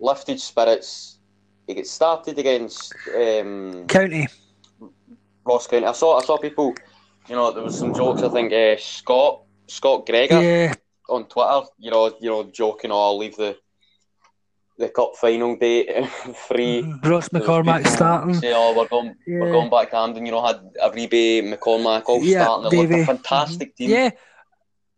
lifted 0.00 0.40
spirits. 0.40 1.18
He 1.66 1.74
gets 1.74 1.90
started 1.90 2.38
against 2.38 2.94
um, 3.14 3.86
County. 3.88 4.28
Ross 5.44 5.66
County. 5.66 5.86
I 5.86 5.92
saw 5.92 6.18
I 6.18 6.22
saw 6.24 6.38
people. 6.38 6.74
You 7.28 7.36
know, 7.36 7.52
there 7.52 7.62
was 7.64 7.78
some 7.78 7.94
jokes. 7.94 8.22
I 8.22 8.28
think 8.28 8.52
uh, 8.52 8.76
Scott 8.78 9.42
Scott 9.68 10.06
Gregor 10.06 10.40
Yeah, 10.42 10.74
on 11.08 11.26
Twitter. 11.26 11.62
You 11.78 11.90
know, 11.90 12.06
you 12.20 12.30
know, 12.30 12.44
joking. 12.44 12.90
Oh, 12.92 13.00
I'll 13.00 13.18
leave 13.18 13.36
the 13.36 13.56
the 14.76 14.88
cup 14.88 15.12
final 15.16 15.56
date 15.56 15.88
free. 16.48 16.82
mhm. 16.82 17.04
Ross 17.04 17.28
McCormack 17.28 17.86
starting. 17.86 18.34
Say, 18.34 18.52
oh, 18.54 18.74
we're 18.76 18.88
going, 18.88 19.14
Yeah. 19.26 19.40
we're 19.40 19.52
going 19.52 19.70
back 19.70 19.90
to 19.90 19.96
Hampden. 19.96 20.26
You 20.26 20.32
know, 20.32 20.44
had 20.44 20.60
Ariyibi, 20.82 21.42
McCormack 21.54 22.02
all 22.06 22.22
Yeah, 22.22 22.44
starting. 22.44 22.78
It 22.80 22.90
looked 22.90 23.02
a 23.02 23.06
fantastic 23.06 23.76
team. 23.76 23.90
Yeah, 23.90 24.10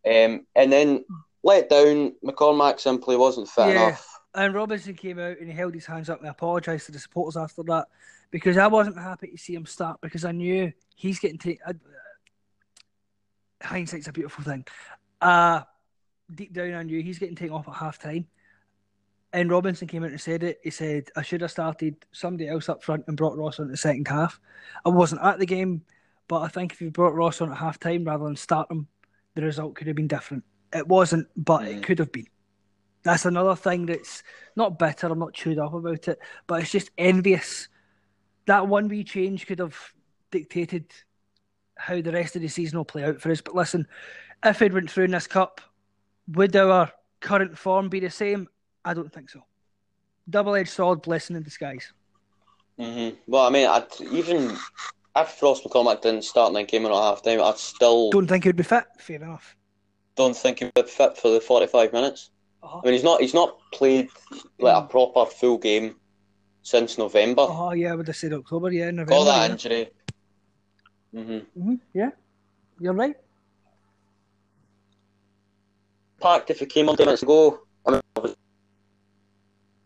Um, 0.07 0.47
and 0.55 0.73
then 0.73 1.05
let 1.43 1.69
down. 1.69 2.15
McCormack 2.25 2.81
simply 2.81 3.17
wasn't 3.17 3.49
fit 3.49 3.67
Yeah. 3.67 3.89
enough. 3.89 4.13
And 4.35 4.55
Robinson 4.55 4.95
came 4.95 5.19
out 5.19 5.39
and 5.39 5.49
he 5.49 5.55
held 5.57 5.75
his 5.75 5.87
hands 5.87 6.11
up 6.11 6.21
and 6.21 6.29
apologised 6.29 6.87
to 6.87 6.93
the 6.93 6.99
supporters 6.99 7.37
after 7.39 7.63
that 7.65 7.87
because 8.31 8.57
I 8.59 8.67
wasn't 8.67 8.99
happy 8.99 9.29
to 9.29 9.39
see 9.39 9.55
him 9.55 9.65
start 9.67 9.99
because 10.03 10.25
I 10.27 10.33
knew 10.33 10.73
he's 10.95 11.19
getting 11.19 11.39
taken. 11.39 11.81
Hindsight's 13.63 14.09
a 14.09 14.13
beautiful 14.13 14.45
thing. 14.45 14.67
Uh, 15.21 15.63
deep 16.35 16.53
down, 16.53 16.75
I 16.75 16.83
knew 16.83 17.03
he's 17.03 17.19
getting 17.19 17.37
taken 17.37 17.55
off 17.55 17.69
at 17.69 17.75
half 17.75 17.99
time. 17.99 18.27
And 19.37 19.51
Robinson 19.51 19.87
came 19.87 20.03
out 20.03 20.13
and 20.13 20.21
said 20.21 20.43
it. 20.43 20.61
He 20.65 20.71
said, 20.71 21.11
I 21.15 21.21
should 21.21 21.43
have 21.43 21.51
started 21.51 21.95
somebody 22.11 22.49
else 22.49 22.71
up 22.71 22.83
front 22.83 23.05
and 23.07 23.19
brought 23.19 23.37
Ross 23.37 23.61
on 23.61 23.69
the 23.69 23.77
second 23.77 24.09
half. 24.09 24.41
I 24.87 24.89
wasn't 24.89 25.21
at 25.23 25.39
the 25.39 25.45
game, 25.45 25.83
but 26.27 26.41
I 26.41 26.49
think 26.49 26.73
if 26.73 26.81
you 26.81 26.91
brought 26.91 27.15
Ross 27.15 27.43
on 27.43 27.51
at 27.53 27.59
half 27.59 27.79
time 27.79 28.05
rather 28.05 28.25
than 28.25 28.35
start 28.35 28.71
him, 28.71 28.89
the 29.35 29.43
result 29.43 29.75
could 29.75 29.89
have 29.89 29.97
been 29.97 30.09
different. 30.09 30.43
It 30.73 30.89
wasn't, 30.89 31.29
but 31.37 31.69
it 31.69 31.77
Mm. 31.77 31.83
could 31.83 31.99
have 31.99 32.13
been. 32.13 32.29
That's 33.03 33.27
another 33.27 33.55
thing 33.55 33.85
that's 33.85 34.23
not 34.57 34.79
bitter. 34.79 35.09
I'm 35.09 35.19
not 35.19 35.35
chewed 35.35 35.59
up 35.59 35.75
about 35.75 36.09
it, 36.09 36.19
but 36.47 36.63
it's 36.63 36.73
just 36.73 36.91
envious. 36.97 37.69
That 38.47 38.69
one 38.69 38.89
wee 38.89 39.05
change 39.05 39.47
could 39.47 39.59
have 39.59 39.77
dictated 40.31 40.91
how 41.77 42.01
the 42.01 42.13
rest 42.13 42.37
of 42.37 42.43
the 42.43 42.49
season 42.49 42.79
will 42.79 42.87
play 42.87 43.05
out 43.05 43.21
for 43.21 43.31
us. 43.31 43.43
But 43.43 43.55
listen, 43.55 43.87
if 44.43 44.63
it 44.63 44.73
went 44.73 44.91
through 44.91 45.05
in 45.05 45.11
this 45.11 45.27
cup, 45.27 45.61
would 46.29 46.57
our 46.57 46.91
current 47.21 47.59
form 47.59 47.91
be 47.91 48.01
the 48.01 48.09
same? 48.09 48.49
I 48.87 48.95
don't 48.95 49.13
think 49.13 49.29
so. 49.29 49.41
Double-edged 50.31 50.71
sword, 50.71 51.03
blessing 51.03 51.37
in 51.37 51.43
disguise. 51.43 51.93
hmm 52.79 53.11
Well, 53.27 53.47
I 53.47 53.51
mean, 53.51 53.67
I'd, 53.69 53.87
even 54.13 54.57
if 55.17 55.43
Ross 55.43 55.61
McCormack 55.63 56.03
didn't 56.03 56.23
start 56.23 56.49
and 56.49 56.57
then 56.57 56.67
came 56.67 56.87
in 56.87 56.93
at 56.93 56.97
half 56.97 57.23
time, 57.23 57.43
I'd 57.43 57.59
still 57.59 58.11
Don't 58.11 58.29
think 58.29 58.45
he'd 58.45 58.55
be 58.57 58.63
fit. 58.63 58.85
Fair 58.99 59.17
enough. 59.17 59.57
don't 60.17 60.37
think 60.37 60.61
he'd 60.61 60.73
be 60.75 60.83
fit 60.83 61.17
for 61.19 61.31
the 61.31 61.41
forty-five 61.41 61.93
minutes. 61.93 62.31
Uh-huh. 62.63 62.79
I 62.79 62.85
mean, 62.87 62.95
he's 62.95 63.05
not 63.05 63.21
he's 63.21 63.35
not 63.35 63.59
played 63.73 64.09
like 64.59 64.77
a 64.85 64.87
proper 64.87 65.27
full 65.27 65.59
game 65.59 65.97
since 66.63 66.97
November. 66.99 67.47
Oh 67.49 67.73
yeah, 67.73 67.93
I 67.93 67.97
would 67.97 68.07
have 68.07 68.17
said 68.17 68.33
October. 68.33 68.71
Yeah, 68.73 68.91
November. 68.91 69.11
Got 69.15 69.25
that 69.25 69.47
yeah. 69.47 69.53
injury. 69.53 69.91
hmm 71.13 71.61
Mhm, 71.61 71.81
yeah, 71.93 72.11
you're 72.81 72.93
right. 72.95 73.17
Packed 76.21 76.51
if 76.51 76.61
he 76.61 76.67
came 76.67 76.89
on 76.89 76.97
minutes 76.99 77.23
ago. 77.23 77.66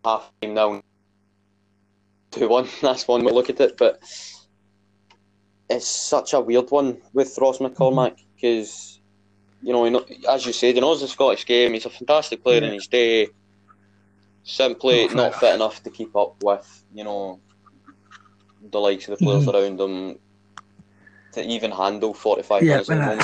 I 0.05 0.18
mean, 0.18 0.20
obviously, 0.20 0.20
half 0.20 0.32
time 0.40 0.55
now, 0.55 0.82
two 2.30 2.48
one. 2.48 2.68
That's 2.82 3.07
one 3.09 3.22
way 3.24 3.28
to 3.30 3.34
look 3.34 3.51
at 3.51 3.61
it, 3.61 3.76
but 3.76 4.01
it's 5.68 5.86
such 5.86 6.32
a 6.32 6.40
weird 6.40 6.70
one 6.70 7.01
with 7.12 7.36
Ross 7.40 7.59
McCormack 7.59 8.16
because 8.34 9.01
you 9.62 9.72
know, 9.72 10.05
as 10.28 10.46
you 10.46 10.53
said, 10.53 10.74
he 10.74 10.80
knows 10.80 11.01
the 11.03 11.09
Scottish 11.09 11.44
game. 11.44 11.74
He's 11.74 11.84
a 11.86 11.90
fantastic 11.90 12.42
player 12.42 12.62
in 12.64 12.72
his 12.72 12.86
day. 12.86 13.28
Simply 14.42 15.03
Not 15.03 15.09
fit 15.11 15.16
not 15.16 15.22
enough. 15.26 15.40
fit 15.40 15.55
enough 15.55 15.82
to 15.82 15.90
keep 15.90 16.16
up 16.16 16.42
with, 16.42 16.84
you 16.94 17.05
know, 17.05 17.40
the 18.70 18.80
likes 18.80 19.07
of 19.09 19.18
the 19.18 19.24
players 19.24 19.44
Mhm. 19.44 19.55
around 19.55 19.80
him 19.80 20.18
to 21.32 21.42
even 21.46 21.70
handle 21.70 22.14
forty-five 22.14 22.62
Yeah, 22.64 22.72
minutes 22.72 22.90
at 22.90 22.96
the 22.96 23.03
moment. 23.03 23.20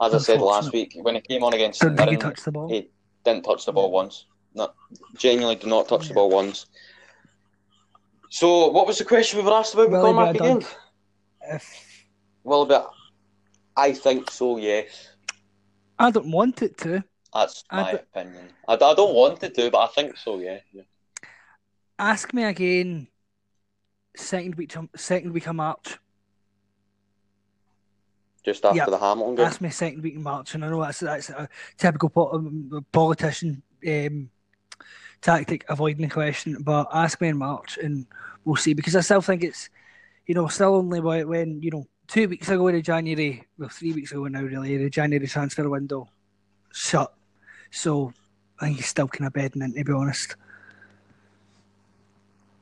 As 0.00 0.14
I 0.14 0.18
said 0.18 0.40
last 0.40 0.72
week, 0.72 0.96
when 1.02 1.14
he 1.16 1.20
came 1.20 1.44
on 1.44 1.52
against 1.52 1.82
he 1.82 1.88
Mirren, 1.90 2.18
the 2.44 2.50
ball. 2.50 2.68
he 2.68 2.88
didn't 3.24 3.44
touch 3.44 3.66
the 3.66 3.72
ball 3.72 3.90
once. 3.92 4.24
No, 4.54 4.70
genuinely 5.16 5.56
did 5.56 5.68
not 5.68 5.88
touch 5.88 6.08
the 6.08 6.14
ball 6.14 6.30
once. 6.30 6.66
So, 8.30 8.68
what 8.68 8.86
was 8.86 8.98
the 8.98 9.04
question 9.04 9.38
we 9.38 9.44
were 9.44 9.52
asked 9.54 9.74
about 9.74 9.90
Will 9.90 10.02
McCormack 10.12 10.34
again? 10.36 10.64
If 11.48 12.06
Well, 12.44 12.64
but 12.66 12.90
I 13.76 13.92
think 13.92 14.30
so. 14.30 14.56
Yes, 14.56 15.10
I 15.98 16.10
don't 16.10 16.30
want 16.30 16.62
it 16.62 16.76
to, 16.78 17.02
that's 17.32 17.64
I 17.70 17.82
my 17.82 17.90
d- 17.92 17.98
opinion. 17.98 18.48
I, 18.68 18.74
I 18.74 18.76
don't 18.94 19.14
want 19.14 19.42
it 19.42 19.54
to, 19.54 19.70
but 19.70 19.78
I 19.78 19.86
think 19.88 20.16
so. 20.16 20.38
Yeah. 20.38 20.58
yeah. 20.72 20.82
ask 21.98 22.32
me 22.32 22.44
again. 22.44 23.08
Second 24.16 24.54
week, 24.54 24.72
second 24.94 25.32
week 25.32 25.48
of 25.48 25.56
March. 25.56 25.98
Just 28.44 28.64
after 28.64 28.76
Yeah. 28.76 28.86
the 28.86 28.98
Hamilton 28.98 29.34
game. 29.36 29.46
Ask 29.46 29.60
me 29.60 29.70
second 29.70 30.02
week 30.02 30.14
in 30.14 30.22
March, 30.22 30.54
and 30.54 30.64
I 30.64 30.68
know 30.68 30.80
that's 30.82 31.00
that's 31.00 31.30
a 31.30 31.48
typical 31.76 32.10
po- 32.10 32.30
um, 32.32 32.86
politician 32.92 33.62
um, 33.86 34.30
tactic, 35.24 35.64
avoiding 35.68 36.06
the 36.06 36.12
question. 36.12 36.56
But 36.60 36.86
ask 36.92 37.20
me 37.20 37.28
in 37.28 37.38
March, 37.38 37.78
and 37.78 38.06
we'll 38.44 38.56
see. 38.56 38.74
Because 38.74 38.94
I 38.94 39.00
still 39.00 39.20
think 39.22 39.42
it's, 39.42 39.68
you 40.26 40.34
know, 40.36 40.46
still 40.46 40.76
only 40.76 41.00
when, 41.00 41.26
when 41.28 41.62
you 41.62 41.70
know 41.72 41.86
two 42.06 42.28
weeks 42.28 42.48
ago 42.48 42.68
in 42.68 42.82
January, 42.82 43.44
well, 43.58 43.68
three 43.70 43.92
weeks 43.92 44.12
ago 44.12 44.24
now, 44.26 44.42
really, 44.42 44.76
the 44.76 44.90
January 44.90 45.26
transfer 45.26 45.68
window 45.68 46.08
shut. 46.72 47.12
So 47.70 48.12
I 48.60 48.66
think 48.66 48.76
he's 48.76 48.86
still 48.86 49.08
kind 49.08 49.26
of 49.26 49.32
bedding 49.32 49.62
in, 49.62 49.74
to 49.74 49.82
be 49.84 49.92
honest. 49.92 50.36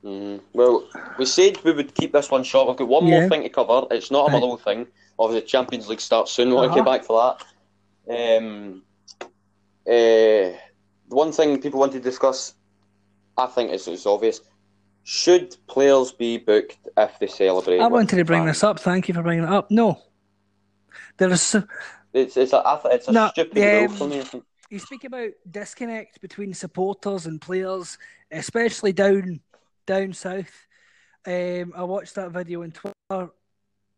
Mhm. 0.04 0.40
Well, 0.52 0.88
we 1.18 1.26
said 1.26 1.62
we 1.62 1.72
would 1.72 1.94
keep 1.94 2.12
this 2.12 2.30
one 2.30 2.42
short. 2.42 2.68
I've 2.68 2.76
got 2.76 2.88
one 2.88 3.04
more 3.04 3.28
thing 3.28 3.42
to 3.42 3.48
cover. 3.48 3.86
It's 3.90 4.10
not 4.10 4.22
a 4.22 4.24
Right. 4.24 4.32
Motherwell 4.32 4.56
thing. 4.56 4.86
Obviously, 5.18 5.46
Champions 5.46 5.88
League 5.88 6.00
starts 6.00 6.32
soon. 6.32 6.50
We'll 6.50 6.60
Uh-huh. 6.64 6.74
get 6.74 6.84
back 6.84 7.04
for 7.04 7.36
that. 8.08 8.38
Um, 8.42 8.82
uh, 9.86 10.58
one 11.12 11.32
thing 11.32 11.60
people 11.60 11.80
want 11.80 11.92
to 11.92 12.00
discuss, 12.00 12.54
I 13.36 13.46
think, 13.46 13.70
is, 13.70 13.88
is 13.88 14.06
obvious. 14.06 14.40
Should 15.04 15.56
players 15.66 16.12
be 16.12 16.38
booked 16.38 16.88
if 16.96 17.18
they 17.18 17.26
celebrate? 17.26 17.80
I 17.80 17.88
wanted 17.88 18.16
to 18.16 18.24
bring 18.24 18.46
this 18.46 18.62
up. 18.62 18.78
Thank 18.78 19.08
you 19.08 19.14
for 19.14 19.22
bringing 19.22 19.44
it 19.44 19.50
up. 19.50 19.70
No, 19.70 20.00
there 21.18 21.30
is. 21.30 21.56
It's 22.12 22.36
it's 22.36 22.52
a, 22.52 22.80
it's 22.84 23.08
a 23.08 23.12
No, 23.12 23.28
stupid 23.28 23.56
rule 23.56 23.84
um, 23.84 23.96
for 23.96 24.06
me. 24.06 24.22
You 24.70 24.78
speak 24.78 25.04
about 25.04 25.30
disconnect 25.50 26.20
between 26.20 26.54
supporters 26.54 27.26
and 27.26 27.40
players, 27.40 27.98
especially 28.30 28.92
down 28.92 29.40
down 29.86 30.12
south. 30.12 30.66
Um, 31.26 31.72
I 31.76 31.84
watched 31.84 32.14
that 32.16 32.30
video 32.30 32.62
on 32.62 32.72
Twitter. 32.72 33.32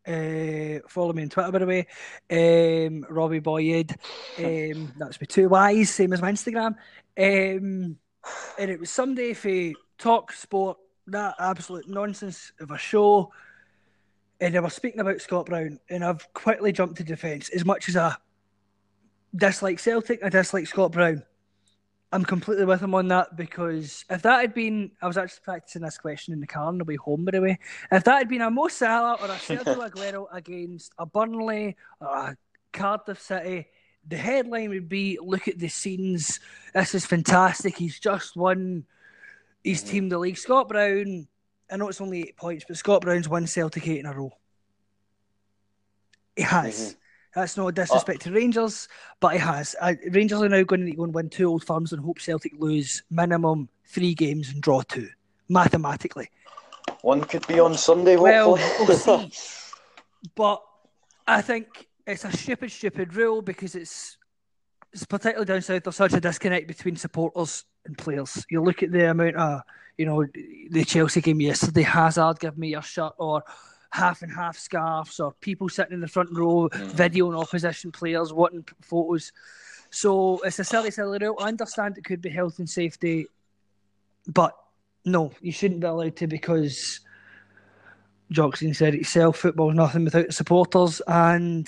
Uh, 0.07 0.79
follow 0.87 1.13
me 1.13 1.23
on 1.23 1.29
Twitter, 1.29 1.51
by 1.51 1.59
the 1.59 1.65
way. 1.65 1.87
Um, 2.29 3.05
Robbie 3.09 3.39
Boyd. 3.39 3.95
Um, 4.37 4.93
that's 4.97 5.19
with 5.19 5.29
two 5.29 5.49
Y's, 5.49 5.93
same 5.93 6.13
as 6.13 6.21
my 6.21 6.31
Instagram. 6.31 6.75
Um, 7.17 7.97
and 8.57 8.71
it 8.71 8.79
was 8.79 8.89
somebody 8.89 9.33
for 9.33 9.71
Talk 9.97 10.31
Sport, 10.31 10.77
that 11.07 11.35
absolute 11.39 11.87
nonsense 11.87 12.51
of 12.59 12.71
a 12.71 12.77
show. 12.77 13.31
And 14.41 14.53
they 14.53 14.59
were 14.59 14.69
speaking 14.69 14.99
about 14.99 15.21
Scott 15.21 15.45
Brown, 15.45 15.79
and 15.89 16.03
I've 16.03 16.31
quickly 16.33 16.71
jumped 16.71 16.97
to 16.97 17.03
defence 17.03 17.49
as 17.49 17.63
much 17.63 17.87
as 17.87 17.95
I 17.95 18.15
dislike 19.35 19.79
Celtic, 19.79 20.23
I 20.23 20.29
dislike 20.29 20.67
Scott 20.67 20.91
Brown. 20.91 21.23
I'm 22.15 22.23
completely 22.23 22.63
with 22.63 22.81
him 22.81 22.95
on 22.95 23.09
that 23.09 23.35
because 23.35 24.05
if 24.09 24.21
that 24.21 24.39
had 24.39 24.53
been, 24.53 24.91
I 25.01 25.07
was 25.07 25.17
actually 25.17 25.41
practicing 25.43 25.81
this 25.81 25.97
question 25.97 26.33
in 26.33 26.39
the 26.39 26.47
car 26.47 26.67
on 26.67 26.77
the 26.77 26.85
way 26.85 26.95
home, 26.95 27.25
by 27.25 27.31
the 27.31 27.41
way. 27.41 27.59
If 27.91 28.05
that 28.05 28.19
had 28.19 28.29
been 28.29 28.39
a 28.41 28.49
Mo 28.49 28.69
Salah 28.69 29.17
or 29.19 29.25
a 29.25 29.31
Sergio 29.35 29.89
Aguero 29.89 30.27
against 30.31 30.93
a 30.97 31.05
Burnley 31.05 31.75
or 31.99 32.07
a 32.07 32.37
Cardiff 32.71 33.19
City, 33.21 33.67
the 34.07 34.15
headline 34.15 34.69
would 34.69 34.87
be 34.87 35.19
look 35.21 35.49
at 35.49 35.59
the 35.59 35.67
scenes. 35.67 36.39
This 36.73 36.95
is 36.95 37.05
fantastic. 37.05 37.75
He's 37.77 37.99
just 37.99 38.37
won 38.37 38.85
his 39.61 39.83
Mhm. 39.83 39.89
team 39.89 40.07
the 40.07 40.17
league. 40.17 40.37
Scott 40.37 40.69
Brown, 40.69 41.27
I 41.69 41.75
know 41.75 41.89
it's 41.89 41.99
only 41.99 42.21
eight 42.29 42.37
points, 42.37 42.63
but 42.65 42.77
Scott 42.77 43.01
Brown's 43.01 43.27
won 43.27 43.45
Celtic 43.45 43.85
eight 43.89 43.99
in 43.99 44.05
a 44.05 44.13
row. 44.13 44.31
He 46.37 46.43
has. 46.43 46.93
Mhm. 46.93 46.95
That's 47.35 47.57
no 47.57 47.69
disrespect 47.69 48.21
to 48.21 48.31
Rangers, 48.31 48.87
but 49.19 49.33
he 49.33 49.39
has. 49.39 49.75
Uh, 49.81 49.93
Rangers 50.09 50.41
are 50.41 50.47
now 50.47 50.63
going 50.63 50.79
to 50.79 50.85
need 50.85 50.91
to 50.91 50.97
go 50.97 51.03
and 51.03 51.13
win 51.13 51.29
two 51.29 51.49
old 51.49 51.65
firms 51.65 51.91
and 51.91 52.01
hope 52.01 52.19
Celtic 52.19 52.53
lose 52.57 53.03
minimum 53.11 53.67
three 53.85 54.13
games 54.13 54.49
and 54.49 54.61
draw 54.61 54.81
two, 54.81 55.09
mathematically. 55.49 56.29
One 57.01 57.21
could 57.21 57.45
be 57.45 57.59
on 57.59 57.75
Sunday. 57.75 58.15
Well, 58.15 58.53
we'll 58.79 58.97
see. 58.97 59.31
But 60.33 60.63
I 61.27 61.41
think 61.41 61.89
it's 62.07 62.23
a 62.23 62.31
stupid, 62.31 62.71
stupid 62.71 63.13
rule 63.13 63.41
because 63.41 63.75
it's 63.75 64.17
it's 64.93 65.05
particularly 65.05 65.45
down 65.45 65.61
south. 65.61 65.83
There's 65.83 65.97
such 65.97 66.13
a 66.13 66.21
disconnect 66.21 66.69
between 66.69 66.95
supporters 66.95 67.65
and 67.85 67.97
players. 67.97 68.45
You 68.49 68.63
look 68.63 68.81
at 68.81 68.93
the 68.93 69.09
amount 69.09 69.35
of 69.35 69.61
you 69.97 70.05
know 70.05 70.25
the 70.69 70.85
Chelsea 70.85 71.19
game 71.19 71.41
yesterday. 71.41 71.81
Hazard, 71.81 72.39
give 72.39 72.57
me 72.57 72.69
your 72.69 72.81
shirt, 72.81 73.11
or 73.17 73.43
half 73.95 74.21
and 74.21 74.31
half 74.31 74.57
scarves, 74.57 75.19
or 75.19 75.31
people 75.39 75.69
sitting 75.69 75.93
in 75.93 76.01
the 76.01 76.07
front 76.07 76.29
row 76.31 76.69
Mhm. 76.69 76.91
videoing 76.91 77.39
opposition 77.41 77.91
players, 77.91 78.33
wanting 78.33 78.65
photos. 78.81 79.31
So 79.89 80.39
it's 80.39 80.59
a 80.59 80.63
silly, 80.63 80.91
silly 80.91 81.17
rule. 81.19 81.37
I 81.39 81.47
understand 81.47 81.97
it 81.97 82.03
could 82.03 82.21
be 82.21 82.29
health 82.29 82.59
and 82.59 82.69
safety, 82.69 83.27
but 84.27 84.53
no, 85.05 85.31
you 85.41 85.51
shouldn't 85.51 85.79
be 85.81 85.87
allowed 85.87 86.15
to 86.17 86.27
because 86.27 86.99
Jock 88.31 88.57
Stein 88.57 88.73
said 88.73 88.93
it 88.95 88.97
himself, 88.97 89.37
football's 89.37 89.75
nothing 89.75 90.03
without 90.03 90.27
the 90.27 90.33
supporters 90.33 91.01
and 91.07 91.67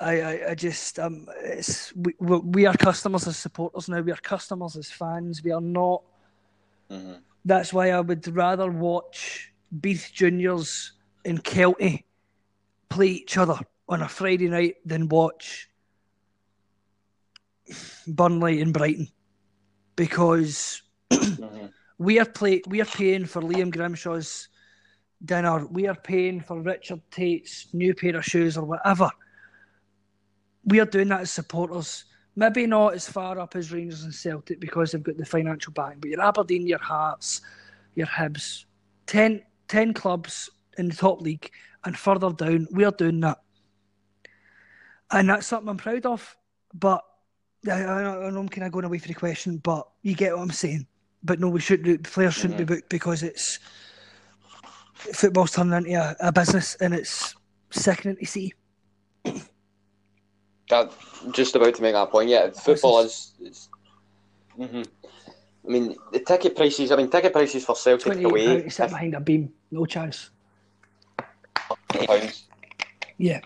I, 0.00 0.20
I, 0.20 0.50
I 0.50 0.54
just 0.54 0.98
um 0.98 1.26
it's 1.42 1.94
we, 1.94 2.14
we 2.20 2.38
we 2.38 2.66
are 2.66 2.74
customers 2.74 3.26
as 3.26 3.36
supporters 3.36 3.88
now, 3.88 4.00
we 4.00 4.12
are 4.12 4.16
customers 4.16 4.76
as 4.76 4.90
fans, 4.90 5.42
we 5.42 5.50
are 5.52 5.60
not 5.60 6.02
Mhm. 6.90 7.20
that's 7.44 7.72
why 7.72 7.90
I 7.90 8.00
would 8.00 8.26
rather 8.34 8.70
watch 8.70 9.52
Beath 9.80 10.10
Juniors 10.12 10.92
and 11.24 11.42
Kelty 11.42 12.04
play 12.88 13.08
each 13.08 13.36
other 13.36 13.58
on 13.88 14.02
a 14.02 14.08
Friday 14.08 14.48
night 14.48 14.76
than 14.84 15.08
watch 15.08 15.68
Burnley 18.06 18.60
and 18.62 18.72
Brighton 18.72 19.08
because 19.96 20.82
Mhm. 21.10 21.72
we 21.98 22.18
are 22.18 22.24
play 22.24 22.62
we 22.66 22.80
are 22.80 22.86
paying 22.86 23.26
for 23.26 23.42
Liam 23.42 23.72
Grimshaw's 23.72 24.48
dinner. 25.24 25.66
We 25.66 25.86
are 25.86 25.94
paying 25.96 26.40
for 26.40 26.60
Richard 26.62 27.02
Tait's 27.10 27.72
new 27.74 27.94
pair 27.94 28.16
of 28.16 28.24
shoes 28.24 28.56
or 28.56 28.64
whatever. 28.64 29.10
We 30.64 30.80
are 30.80 30.86
doing 30.86 31.08
that 31.08 31.22
as 31.22 31.30
supporters. 31.30 32.04
Maybe 32.36 32.66
not 32.66 32.94
as 32.94 33.08
far 33.08 33.38
up 33.38 33.56
as 33.56 33.72
Rangers 33.72 34.04
and 34.04 34.14
Celtic 34.14 34.60
because 34.60 34.92
they've 34.92 35.02
got 35.02 35.16
the 35.16 35.24
financial 35.24 35.72
backing, 35.72 35.98
but 36.00 36.10
your 36.10 36.20
Aberdeen, 36.22 36.66
your 36.66 36.78
Hearts, 36.78 37.40
your 37.94 38.06
Hibs, 38.06 38.64
10, 39.06 39.42
10 39.68 39.94
clubs 39.94 40.50
in 40.76 40.88
the 40.88 40.96
top 40.96 41.20
league 41.20 41.50
and 41.84 41.96
further 41.96 42.32
down, 42.32 42.66
we 42.72 42.84
are 42.84 42.92
doing 42.92 43.20
that. 43.20 43.38
And 45.10 45.28
that's 45.28 45.46
something 45.46 45.68
I'm 45.68 45.76
proud 45.76 46.06
of. 46.06 46.36
But 46.74 47.02
I, 47.66 47.84
I, 47.84 48.30
know 48.30 48.40
I'm 48.40 48.48
kind 48.48 48.66
of 48.66 48.72
going 48.72 48.84
away 48.84 48.98
from 48.98 49.08
the 49.08 49.18
question, 49.18 49.58
but 49.58 49.88
you 50.02 50.14
get 50.14 50.34
what 50.34 50.42
I'm 50.42 50.50
saying. 50.50 50.86
But 51.22 51.40
no, 51.40 51.48
we 51.48 51.60
should 51.60 51.82
do. 51.82 51.98
Players 51.98 52.34
shouldn't 52.34 52.58
be 52.58 52.64
booked 52.64 52.88
because 52.88 53.22
it's 53.22 53.58
football's 54.94 55.52
turned 55.52 55.72
into 55.72 55.94
a, 55.94 56.16
a 56.20 56.32
business, 56.32 56.76
and 56.76 56.94
it's 56.94 57.34
sickening 57.70 58.16
to 58.16 58.26
see. 58.26 58.52
I'm 60.70 60.90
just 61.32 61.56
about 61.56 61.74
to 61.74 61.82
make 61.82 61.94
that 61.94 62.10
point. 62.10 62.28
Yeah, 62.28 62.50
football 62.50 63.00
is. 63.00 63.32
is 63.40 63.68
hmm 64.56 64.82
I 65.68 65.70
mean, 65.70 65.94
the 66.12 66.20
ticket 66.20 66.56
prices. 66.56 66.90
I 66.90 66.96
mean, 66.96 67.10
ticket 67.10 67.32
prices 67.32 67.64
for 67.64 67.76
Celtic 67.76 68.24
away. 68.24 68.68
sit 68.70 68.84
if- 68.84 68.90
behind 68.90 69.14
a 69.14 69.20
beam, 69.20 69.52
no 69.70 69.84
chance. 69.84 70.30
pounds. 72.06 72.46
Yeah. 73.18 73.40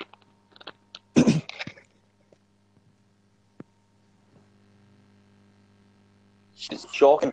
It's 6.70 6.87
shocking. 6.95 7.33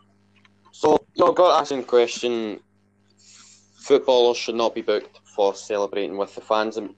So, 0.71 0.97
you 1.13 1.25
know, 1.25 1.31
got 1.33 1.61
asking 1.61 1.83
question. 1.83 2.59
Footballers 3.81 4.37
should 4.37 4.55
not 4.55 4.73
be 4.75 4.81
booked 4.81 5.19
for 5.35 5.53
celebrating 5.55 6.17
with 6.17 6.33
the 6.35 6.41
fans, 6.41 6.77
and 6.77 6.95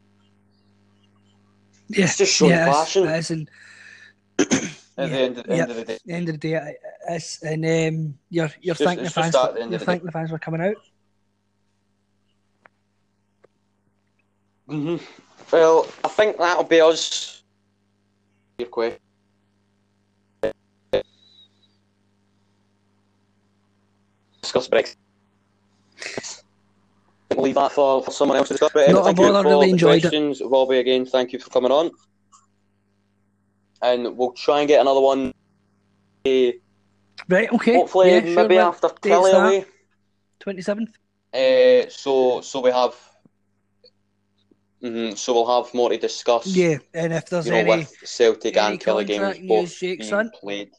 Yeah. 1.89 2.05
it's 2.05 2.17
just 2.17 2.33
showing 2.33 2.51
yeah, 2.51 2.71
passion. 2.71 3.07
And 3.07 3.49
at 5.01 5.09
yeah, 5.09 5.15
the 5.15 5.21
end, 5.23 5.49
end 5.49 5.71
of 5.71 5.75
the 5.77 5.85
day. 5.85 5.97
end 6.09 6.29
of 6.29 6.33
the 6.39 6.49
day, 6.49 6.75
it's, 7.09 7.41
and 7.43 7.65
um, 7.65 8.17
you're 8.29 8.51
you're 8.61 8.75
just- 8.75 8.83
thanking 8.83 9.03
the 9.05 9.09
fans. 9.09 9.35
For, 9.35 9.51
the 9.53 9.59
you're 9.59 9.75
of 9.75 9.83
thanking 9.83 10.05
the 10.05 10.11
fans 10.11 10.29
for 10.29 10.39
coming 10.39 10.61
out. 10.61 10.75
hmm 14.67 14.97
Well, 15.51 15.87
I 16.03 16.07
think 16.07 16.37
that'll 16.37 16.63
be 16.63 16.81
us. 16.81 17.43
Your 18.59 18.67
question. 18.67 18.99
Discuss 24.41 24.67
Brexit. 24.67 24.95
We'll 27.31 27.45
leave 27.45 27.55
that 27.55 27.71
for, 27.71 28.03
for 28.03 28.11
someone 28.11 28.37
else 28.37 28.49
to 28.49 28.53
discuss. 28.55 28.71
But 28.73 28.91
Not 28.91 29.09
a 29.09 29.13
bother, 29.13 29.47
really 29.49 29.69
enjoyed 29.71 29.97
it. 29.97 30.01
questions, 30.01 30.41
Robbie. 30.43 30.79
Again, 30.79 31.05
thank 31.05 31.31
you 31.31 31.39
for 31.39 31.49
coming 31.49 31.71
on. 31.71 31.91
And 33.81 34.15
we'll 34.17 34.33
try 34.33 34.59
and 34.59 34.67
get 34.67 34.81
another 34.81 35.01
one. 35.01 35.31
Right. 36.25 37.51
Okay. 37.51 37.73
hopefully, 37.75 38.11
yeah, 38.13 38.19
maybe 38.21 38.57
after 38.57 38.87
Killie 38.89 39.33
away. 39.33 39.65
27th. 40.39 40.93
Uh, 41.33 41.89
so, 41.89 42.41
so 42.41 42.59
we 42.61 42.71
have. 42.71 42.93
mhm, 44.83 45.17
so 45.17 45.33
we'll 45.33 45.63
have 45.63 45.73
more 45.73 45.89
to 45.89 45.97
discuss. 45.97 46.47
Yeah, 46.47 46.77
and 46.93 47.13
if 47.13 47.27
there's 47.27 47.45
you 47.45 47.51
know, 47.53 47.57
any 47.59 47.69
with 47.77 47.95
Celtic 48.03 48.57
any 48.57 48.73
and 48.73 48.79
Killie 48.81 49.07
games 49.07 49.37
both 49.47 49.79
being 49.79 50.29
played. 50.39 50.71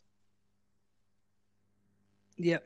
Yep. 2.39 2.65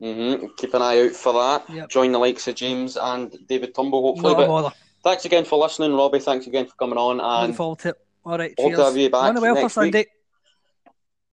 hmm 0.00 0.46
Keep 0.58 0.74
an 0.74 0.82
eye 0.82 1.06
out 1.06 1.12
for 1.12 1.32
that. 1.32 1.68
Yep. 1.70 1.88
Join 1.88 2.12
the 2.12 2.18
likes 2.18 2.46
of 2.48 2.54
James 2.54 2.96
and 2.96 3.34
David 3.48 3.74
Turnbull, 3.74 4.02
hopefully. 4.14 4.34
But 4.34 4.74
thanks 5.02 5.24
again 5.24 5.44
for 5.44 5.58
listening, 5.58 5.94
Robbie. 5.94 6.20
Thanks 6.20 6.46
again 6.46 6.66
for 6.66 6.74
coming 6.76 6.98
on, 6.98 7.20
and 7.20 7.56
forward 7.56 7.78
to 7.80 7.88
it. 7.90 7.96
All 8.28 8.36
right. 8.36 8.54
Cheers. 8.58 8.76
to 8.76 8.84
have 8.84 8.96
you 8.96 9.08
back 9.08 9.22
Run 9.34 9.40
well 9.40 9.54
for 9.54 9.62
next 9.62 9.76
week. 9.78 9.94
Sunday. 9.94 10.06